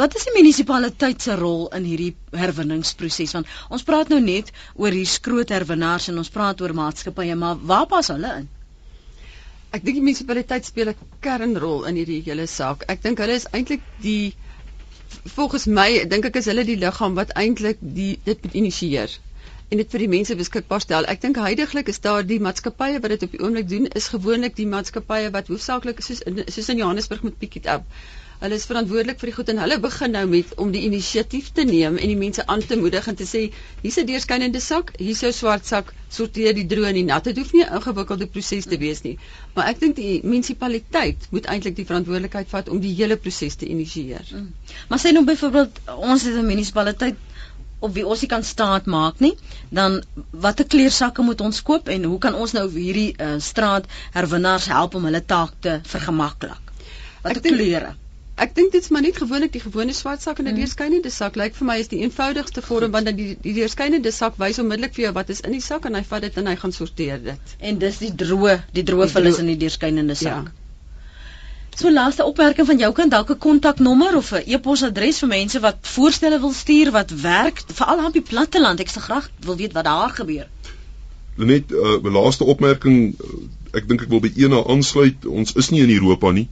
Wat 0.00 0.16
is 0.16 0.24
die 0.28 0.34
munisipaliteit 0.36 1.22
se 1.22 1.36
rol 1.40 1.68
in 1.78 1.84
hierdie 1.88 2.14
herwinningsproses? 2.42 3.32
Want 3.32 3.46
ons 3.70 3.82
praat 3.82 4.08
nou 4.12 4.20
net 4.20 4.52
oor 4.74 4.92
hier 4.92 5.06
skroot 5.12 5.48
herwinnaars 5.56 6.08
en 6.12 6.18
ons 6.24 6.32
praat 6.36 6.60
oor 6.60 6.74
maatskappye, 6.74 7.34
maar 7.34 7.56
waar 7.72 7.86
pas 7.86 8.08
hulle 8.12 8.34
in? 8.42 8.48
Ek 9.72 9.84
dink 9.84 9.96
die 9.96 10.04
munisipaliteit 10.04 10.64
speel 10.68 10.88
'n 10.92 10.96
kernrol 11.20 11.84
in 11.88 11.96
hierdie 11.96 12.22
hele 12.28 12.46
saak. 12.46 12.84
Ek 12.88 13.02
dink 13.02 13.18
hulle 13.18 13.40
is 13.40 13.48
eintlik 13.52 13.82
die 14.02 14.34
volgens 15.36 15.66
my 15.66 16.04
dink 16.12 16.24
ek 16.28 16.36
is 16.36 16.46
hulle 16.50 16.64
die 16.64 16.76
liggaam 16.76 17.14
wat 17.14 17.32
eintlik 17.42 17.78
die 17.80 18.18
dit 18.24 18.42
moet 18.44 18.54
initieer 18.54 19.10
en 19.68 19.82
dit 19.82 19.94
vir 19.94 20.04
die 20.04 20.10
mense 20.16 20.36
beskikbaar 20.42 20.84
stel. 20.84 21.08
Ek 21.14 21.22
dink 21.22 21.40
heidaglik 21.42 21.88
is 21.94 22.02
daar 22.08 22.26
die 22.26 22.40
maatskappye 22.48 23.00
wat 23.00 23.14
dit 23.14 23.26
op 23.28 23.32
die 23.36 23.42
oomblik 23.42 23.68
doen 23.72 23.88
is 24.00 24.12
gewoonlik 24.14 24.54
die 24.60 24.68
maatskappye 24.76 25.32
wat 25.38 25.50
hoofsaaklik 25.52 26.04
soos 26.08 26.22
in 26.30 26.44
soos 26.46 26.70
in 26.74 26.84
Johannesburg 26.84 27.26
met 27.28 27.38
Pick 27.38 27.58
it 27.62 27.66
up 27.78 27.98
Hulle 28.40 28.56
is 28.60 28.66
verantwoordelik 28.68 29.20
vir 29.20 29.30
die 29.30 29.34
goed 29.34 29.50
en 29.52 29.60
hulle 29.62 29.76
begin 29.82 30.12
nou 30.12 30.24
met 30.28 30.50
om 30.60 30.72
die 30.72 30.82
inisiatief 30.84 31.46
te 31.56 31.64
neem 31.68 31.94
en 31.96 32.10
die 32.12 32.18
mense 32.22 32.44
aan 32.52 32.64
te 32.72 32.76
moedig 32.80 33.06
en 33.08 33.16
te 33.16 33.24
sê 33.30 33.40
hier's 33.84 33.96
'n 34.02 34.08
deurskynende 34.10 34.60
sak, 34.64 34.92
hier's 35.00 35.22
jou 35.24 35.30
swart 35.32 35.64
sak, 35.70 35.92
sorteer 36.16 36.52
die 36.58 36.66
droë 36.72 36.90
en 36.90 36.98
die 37.00 37.06
nat. 37.08 37.24
Dit 37.24 37.40
hoef 37.40 37.54
nie 37.56 37.64
'n 37.64 37.78
ingewikkelde 37.78 38.28
proses 38.34 38.68
te 38.72 38.78
wees 38.82 39.00
nie. 39.06 39.16
Maar 39.54 39.70
ek 39.72 39.80
dink 39.80 39.96
die 39.96 40.20
munisipaliteit 40.22 41.28
moet 41.30 41.48
eintlik 41.54 41.76
die 41.80 41.88
verantwoordelikheid 41.92 42.52
vat 42.52 42.68
om 42.68 42.80
die 42.80 42.92
hele 43.00 43.16
proses 43.16 43.56
te 43.56 43.70
initieer. 43.76 44.28
Mm. 44.32 44.52
Maar 44.88 45.00
sê 45.00 45.12
nou 45.16 45.24
byvoorbeeld 45.24 45.80
ons 45.96 46.22
het 46.28 46.36
'n 46.36 46.46
munisipaliteit 46.46 47.16
op 47.78 47.92
wie 47.94 48.06
ons 48.06 48.24
kan 48.26 48.44
staat 48.44 48.86
maak 48.86 49.20
nie, 49.20 49.34
dan 49.68 50.02
watter 50.30 50.66
kleersakke 50.66 51.22
moet 51.22 51.40
ons 51.40 51.62
koop 51.62 51.88
en 51.88 52.04
hoe 52.04 52.18
kan 52.18 52.34
ons 52.34 52.52
nou 52.56 52.64
hierdie 52.72 53.12
uh, 53.18 53.36
straat 53.38 53.86
herwinnaars 54.16 54.66
help 54.72 54.94
om 54.94 55.04
hulle 55.04 55.24
taak 55.24 55.52
te 55.60 55.78
vergemaklik? 55.84 56.74
Watter 57.22 57.42
kleure? 57.44 57.94
Ek 58.36 58.52
dink 58.56 58.72
dit's 58.72 58.90
maar 58.92 59.00
net 59.00 59.16
gewoonlik 59.16 59.52
die 59.54 59.62
gewone 59.64 59.94
swart 59.96 60.20
sak 60.22 60.40
en 60.42 60.44
'n 60.44 60.52
mm. 60.52 60.58
deurskynende 60.60 61.10
sak. 61.10 61.38
Lyk 61.40 61.54
vir 61.56 61.66
my 61.66 61.76
is 61.80 61.88
die 61.88 62.02
eenvoudigste 62.04 62.62
vorm 62.62 62.92
want 62.96 63.08
dan 63.08 63.16
die 63.16 63.30
die 63.46 63.54
deurskynende 63.56 64.12
sak 64.12 64.36
wys 64.42 64.60
onmiddellik 64.60 64.92
vir 64.98 65.04
jou 65.06 65.12
wat 65.16 65.32
is 65.32 65.40
in 65.40 65.56
die 65.56 65.64
sak 65.64 65.88
en 65.88 65.96
hy 65.96 66.02
vat 66.10 66.26
dit 66.26 66.36
en 66.42 66.52
hy 66.52 66.56
gaan 66.64 66.76
sorteer 66.78 67.22
dit. 67.30 67.56
En 67.60 67.80
dis 67.80 67.98
die 68.04 68.12
droë, 68.24 68.58
die 68.76 68.84
droë 68.90 69.08
vul 69.14 69.32
is 69.32 69.40
in 69.44 69.48
die 69.54 69.56
deurskynende 69.64 70.18
sak. 70.20 70.52
Ja. 70.52 70.65
So 71.76 71.92
laaste 71.92 72.24
opmerking 72.24 72.66
van 72.66 72.78
jou 72.80 72.88
kant 72.96 73.10
dalk 73.12 73.30
'n 73.30 73.38
kontaknommer 73.38 74.16
of 74.16 74.32
'n 74.32 74.42
e-posadres 74.46 75.18
vir 75.18 75.28
mense 75.28 75.60
wat 75.60 75.76
voorstelle 75.80 76.40
wil 76.40 76.52
stuur 76.52 76.90
wat 76.90 77.10
werk 77.10 77.62
veral 77.66 78.06
op 78.06 78.12
die 78.12 78.22
platteland. 78.22 78.80
Ek 78.80 78.88
se 78.88 79.00
graag 79.00 79.30
wil 79.40 79.56
weet 79.56 79.72
wat 79.72 79.84
daar 79.84 80.10
gebeur. 80.10 80.48
Net 81.34 81.70
'n 81.70 82.06
uh, 82.06 82.12
laaste 82.12 82.44
opmerking, 82.44 83.20
uh, 83.20 83.26
ek 83.72 83.88
dink 83.88 84.02
ek 84.02 84.08
wil 84.08 84.20
by 84.20 84.32
eene 84.36 84.66
aansluit. 84.66 85.26
Ons 85.26 85.52
is 85.52 85.68
nie 85.68 85.82
in 85.82 85.90
Europa 85.90 86.30
nie. 86.30 86.48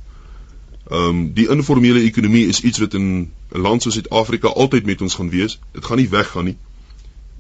Ehm 0.90 1.08
um, 1.08 1.32
die 1.32 1.48
informele 1.48 2.00
ekonomie 2.00 2.46
is 2.46 2.60
iets 2.60 2.78
wat 2.78 2.94
in 2.94 3.32
'n 3.52 3.60
land 3.60 3.82
soos 3.82 3.94
Suid-Afrika 3.94 4.48
altyd 4.48 4.84
met 4.86 5.00
ons 5.00 5.14
gaan 5.14 5.30
wees. 5.30 5.58
Dit 5.72 5.84
gaan 5.84 5.96
nie 5.96 6.08
weggaan 6.08 6.44
nie. 6.44 6.56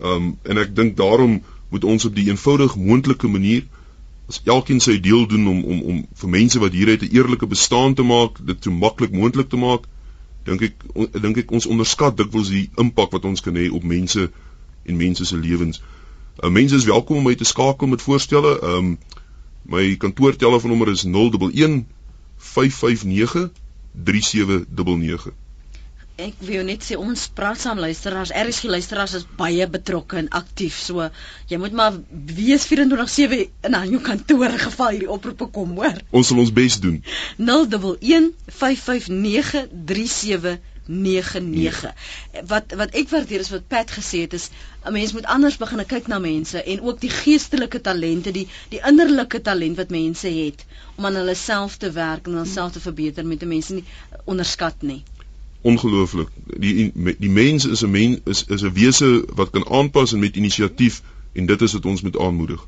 Ehm 0.00 0.10
um, 0.10 0.38
en 0.42 0.58
ek 0.58 0.76
dink 0.76 0.96
daarom 0.96 1.42
moet 1.68 1.84
ons 1.84 2.04
op 2.04 2.14
die 2.14 2.28
eenvoudig 2.28 2.76
moontlike 2.76 3.28
manier 3.28 3.62
as 3.62 3.68
elkeen 4.44 4.80
sy 4.80 5.00
deel 5.00 5.26
doen 5.26 5.46
om 5.46 5.64
om 5.64 5.80
om 5.82 6.06
vir 6.14 6.28
mense 6.28 6.58
wat 6.58 6.72
hier 6.72 6.88
uit 6.88 7.02
'n 7.02 7.14
eerlike 7.16 7.46
bestaan 7.46 7.94
te 7.94 8.02
maak, 8.02 8.38
dit 8.46 8.56
so 8.64 8.70
maklik 8.70 9.12
moontlik 9.12 9.48
te 9.48 9.56
maak. 9.56 9.84
Dink 10.44 10.62
ek 10.62 10.74
dink 11.20 11.36
ek 11.36 11.50
ons 11.50 11.66
onderskat 11.66 12.16
dikwels 12.16 12.48
die 12.48 12.70
impak 12.76 13.10
wat 13.12 13.24
ons 13.24 13.40
kan 13.40 13.54
hê 13.54 13.70
op 13.70 13.82
mense 13.82 14.30
en 14.84 14.96
mense 14.96 15.24
se 15.24 15.36
lewens. 15.36 15.82
Uh, 16.42 16.50
mense 16.50 16.76
is 16.76 16.84
welkom 16.84 17.16
om 17.16 17.24
my 17.24 17.34
te 17.34 17.44
skakel 17.44 17.86
met 17.86 18.02
voorstelle. 18.02 18.58
Um, 18.62 18.98
my 19.62 19.96
kantoortelefoonnommer 19.96 20.88
is 20.88 21.04
011 21.04 21.84
559 22.36 23.50
3799. 23.92 25.43
Ek 26.14 26.36
wil 26.46 26.62
net 26.62 26.84
sê 26.86 26.94
ons 26.94 27.22
praat 27.34 27.58
saam 27.58 27.80
luisteraars, 27.82 28.30
RSG 28.30 28.68
luisteraars 28.70 29.16
is 29.18 29.24
baie 29.38 29.66
betrokke 29.66 30.20
en 30.20 30.28
aktief. 30.38 30.76
So 30.78 31.08
jy 31.50 31.58
moet 31.58 31.74
maar 31.74 31.96
wees 32.36 32.66
24/7 32.70 33.50
in 33.66 33.74
aan 33.74 33.90
jou 33.90 34.00
kantoor 34.00 34.54
geval 34.66 34.94
hierdie 34.94 35.10
oproepe 35.10 35.50
kom, 35.50 35.74
hoor. 35.74 35.98
Ons 36.10 36.30
sal 36.30 36.38
ons 36.38 36.52
bes 36.54 36.78
doen. 36.80 37.02
011 37.38 38.30
559 38.46 39.66
3799. 39.90 41.94
Wat 42.52 42.74
wat 42.78 42.94
ek 42.94 43.10
waardeer 43.10 43.42
is 43.42 43.50
wat 43.50 43.68
Pat 43.68 43.90
gesê 43.98 44.22
het 44.28 44.34
is 44.38 44.50
'n 44.86 44.92
mens 44.92 45.12
moet 45.18 45.26
anders 45.26 45.58
begin 45.58 45.86
kyk 45.86 46.06
na 46.06 46.18
mense 46.18 46.62
en 46.62 46.80
ook 46.80 47.00
die 47.00 47.10
geestelike 47.10 47.80
talente, 47.80 48.30
die 48.30 48.48
die 48.68 48.80
innerlike 48.86 49.40
talent 49.40 49.76
wat 49.76 49.90
mense 49.90 50.28
het 50.28 50.64
om 50.94 51.06
aan 51.06 51.14
hulle 51.14 51.34
self 51.34 51.76
te 51.76 51.90
werk 51.90 52.26
en 52.26 52.34
hulself 52.44 52.72
te 52.72 52.80
verbeter 52.80 53.26
met 53.26 53.42
mense 53.42 53.74
nie 53.74 53.84
onderskat 54.24 54.82
nie 54.82 55.02
ongelooflik. 55.64 56.28
Die 56.44 56.92
die 57.18 57.30
mens 57.30 57.64
is 57.64 57.82
'n 57.82 57.90
mens 57.90 58.18
is 58.24 58.44
is 58.44 58.62
'n 58.62 58.72
wese 58.72 59.24
wat 59.34 59.50
kan 59.50 59.68
aanpas 59.68 60.12
en 60.12 60.18
met 60.18 60.36
inisiatief 60.36 61.02
en 61.32 61.46
dit 61.46 61.60
is 61.60 61.72
wat 61.72 61.86
ons 61.86 62.02
moet 62.02 62.18
aanmoedig. 62.18 62.66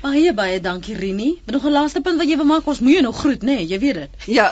Baie 0.00 0.34
baie 0.34 0.60
dankie 0.60 0.94
Rini. 0.96 1.38
Met 1.44 1.54
nog 1.54 1.64
'n 1.64 1.72
laaste 1.72 2.00
punt 2.00 2.18
wat 2.18 2.28
jy 2.28 2.36
wil 2.36 2.46
maak, 2.46 2.66
ons 2.66 2.80
moet 2.80 2.92
jou 2.92 3.02
nog 3.02 3.18
groet, 3.18 3.42
nê? 3.42 3.46
Nee, 3.46 3.66
jy 3.66 3.78
weet 3.78 3.94
dit. 3.94 4.10
Ja. 4.26 4.46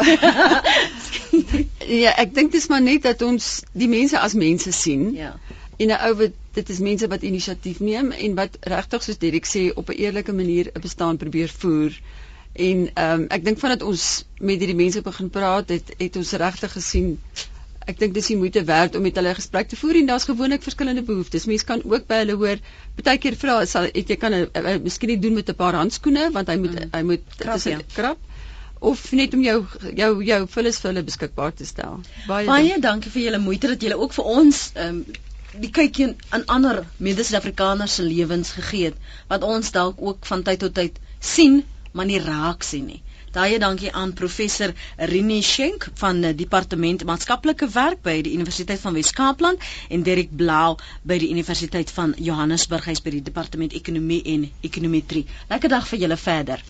ja, 2.05 2.13
ek 2.17 2.35
dink 2.35 2.53
dis 2.53 2.67
maar 2.67 2.83
net 2.83 3.03
dat 3.03 3.23
ons 3.23 3.63
die 3.73 3.89
mense 3.89 4.19
as 4.19 4.35
mense 4.35 4.73
sien. 4.73 5.13
Ja. 5.15 5.39
En 5.77 5.89
'n 5.89 6.01
ou 6.09 6.15
wat 6.15 6.33
dit 6.53 6.69
is 6.69 6.79
mense 6.79 7.09
wat 7.09 7.23
inisiatief 7.23 7.81
neem 7.81 8.11
en 8.11 8.35
wat 8.35 8.57
regtig 8.61 9.03
soos 9.03 9.19
Derek 9.19 9.47
sê 9.47 9.73
op 9.75 9.89
'n 9.89 9.99
eerlike 9.99 10.33
manier 10.33 10.71
'n 10.75 10.81
bestaan 10.81 11.17
probeer 11.17 11.53
voer. 11.59 12.01
En 12.53 12.91
ehm 12.95 13.21
um, 13.21 13.27
ek 13.29 13.45
dink 13.45 13.59
vandat 13.59 13.83
ons 13.83 14.25
met 14.39 14.59
hierdie 14.59 14.77
mense 14.77 15.01
begin 15.01 15.31
praat, 15.31 15.69
het 15.69 15.95
het 15.99 16.17
ons 16.17 16.33
regtig 16.33 16.73
gesien 16.73 17.19
ek 17.87 17.99
dink 18.01 18.15
dis 18.15 18.29
die 18.33 18.37
moeite 18.39 18.63
werd 18.67 18.97
om 18.99 19.05
met 19.07 19.19
hulle 19.19 19.35
gesprek 19.39 19.69
te 19.71 19.79
voer 19.79 20.01
en 20.01 20.09
daar's 20.11 20.27
gewoonlik 20.29 20.65
verskillende 20.67 21.03
behoeftes. 21.07 21.47
Mense 21.47 21.67
kan 21.69 21.83
ook 21.85 22.07
by 22.11 22.23
hulle 22.25 22.35
hoor, 22.41 22.63
baie 22.99 23.19
keer 23.23 23.37
vra 23.39 23.61
sal 23.71 23.87
het 23.87 24.11
jy 24.11 24.17
kan 24.17 24.35
'n 24.35 24.81
miskien 24.83 25.13
nie 25.15 25.21
doen 25.23 25.35
met 25.35 25.49
'n 25.49 25.55
paar 25.55 25.79
handskoene 25.79 26.31
want 26.33 26.49
hy 26.49 26.57
moet 26.57 26.75
mm. 26.75 26.91
hy 26.93 27.03
moet 27.03 27.37
krap, 27.39 27.63
ja. 27.63 27.79
krap 27.95 28.19
of 28.79 29.13
net 29.13 29.35
om 29.35 29.43
jou 29.43 29.65
jou 29.95 30.11
jou 30.25 30.41
vullis 30.57 30.79
vir 30.81 30.91
hulle 30.91 31.03
beskikbaar 31.03 31.55
te 31.55 31.67
stel. 31.67 32.01
Baie 32.27 32.47
baie 32.47 32.69
dankie, 32.69 32.83
dankie 32.89 33.11
vir 33.11 33.23
julle 33.23 33.39
moeite 33.39 33.69
dat 33.69 33.83
julle 33.83 33.99
ook 33.99 34.13
vir 34.19 34.25
ons 34.25 34.71
ehm 34.75 34.89
um, 34.89 35.05
die 35.57 35.71
kykie 35.73 36.07
aan 36.37 36.43
ander 36.53 36.83
mede-Suid-Afrikaners 37.01 37.95
se 37.95 38.03
lewens 38.05 38.51
gegee 38.59 38.91
het 38.91 38.97
wat 39.31 39.43
ons 39.43 39.71
dalk 39.73 40.03
ook 40.09 40.27
van 40.29 40.43
tyd 40.43 40.59
tot 40.61 40.75
tyd 40.75 40.99
sien 41.21 41.63
maar 41.97 42.07
nie 42.07 42.21
raak 42.21 42.63
sien 42.63 42.85
nie. 42.87 43.01
Baie 43.37 43.59
dankie 43.61 43.91
aan 43.93 44.13
professor 44.17 44.71
Rini 45.11 45.43
Schenk 45.45 45.83
van 46.01 46.23
die 46.25 46.31
departement 46.39 47.03
maatskaplike 47.11 47.67
werk 47.75 48.01
by 48.07 48.15
die 48.25 48.33
Universiteit 48.39 48.81
van 48.81 48.97
Wes-Kaapland 48.97 49.67
en 49.93 50.07
Derek 50.07 50.33
Blau 50.43 50.79
by 51.13 51.19
die 51.21 51.29
Universiteit 51.35 51.93
van 51.99 52.15
Johannesburg 52.31 52.89
hy's 52.89 53.05
by 53.05 53.13
die 53.19 53.25
departement 53.29 53.77
ekonomie 53.77 54.23
en 54.37 54.49
ekonometrie. 54.71 55.27
Lekker 55.53 55.75
dag 55.77 55.85
vir 55.93 56.07
julle 56.07 56.19
verder. 56.25 56.65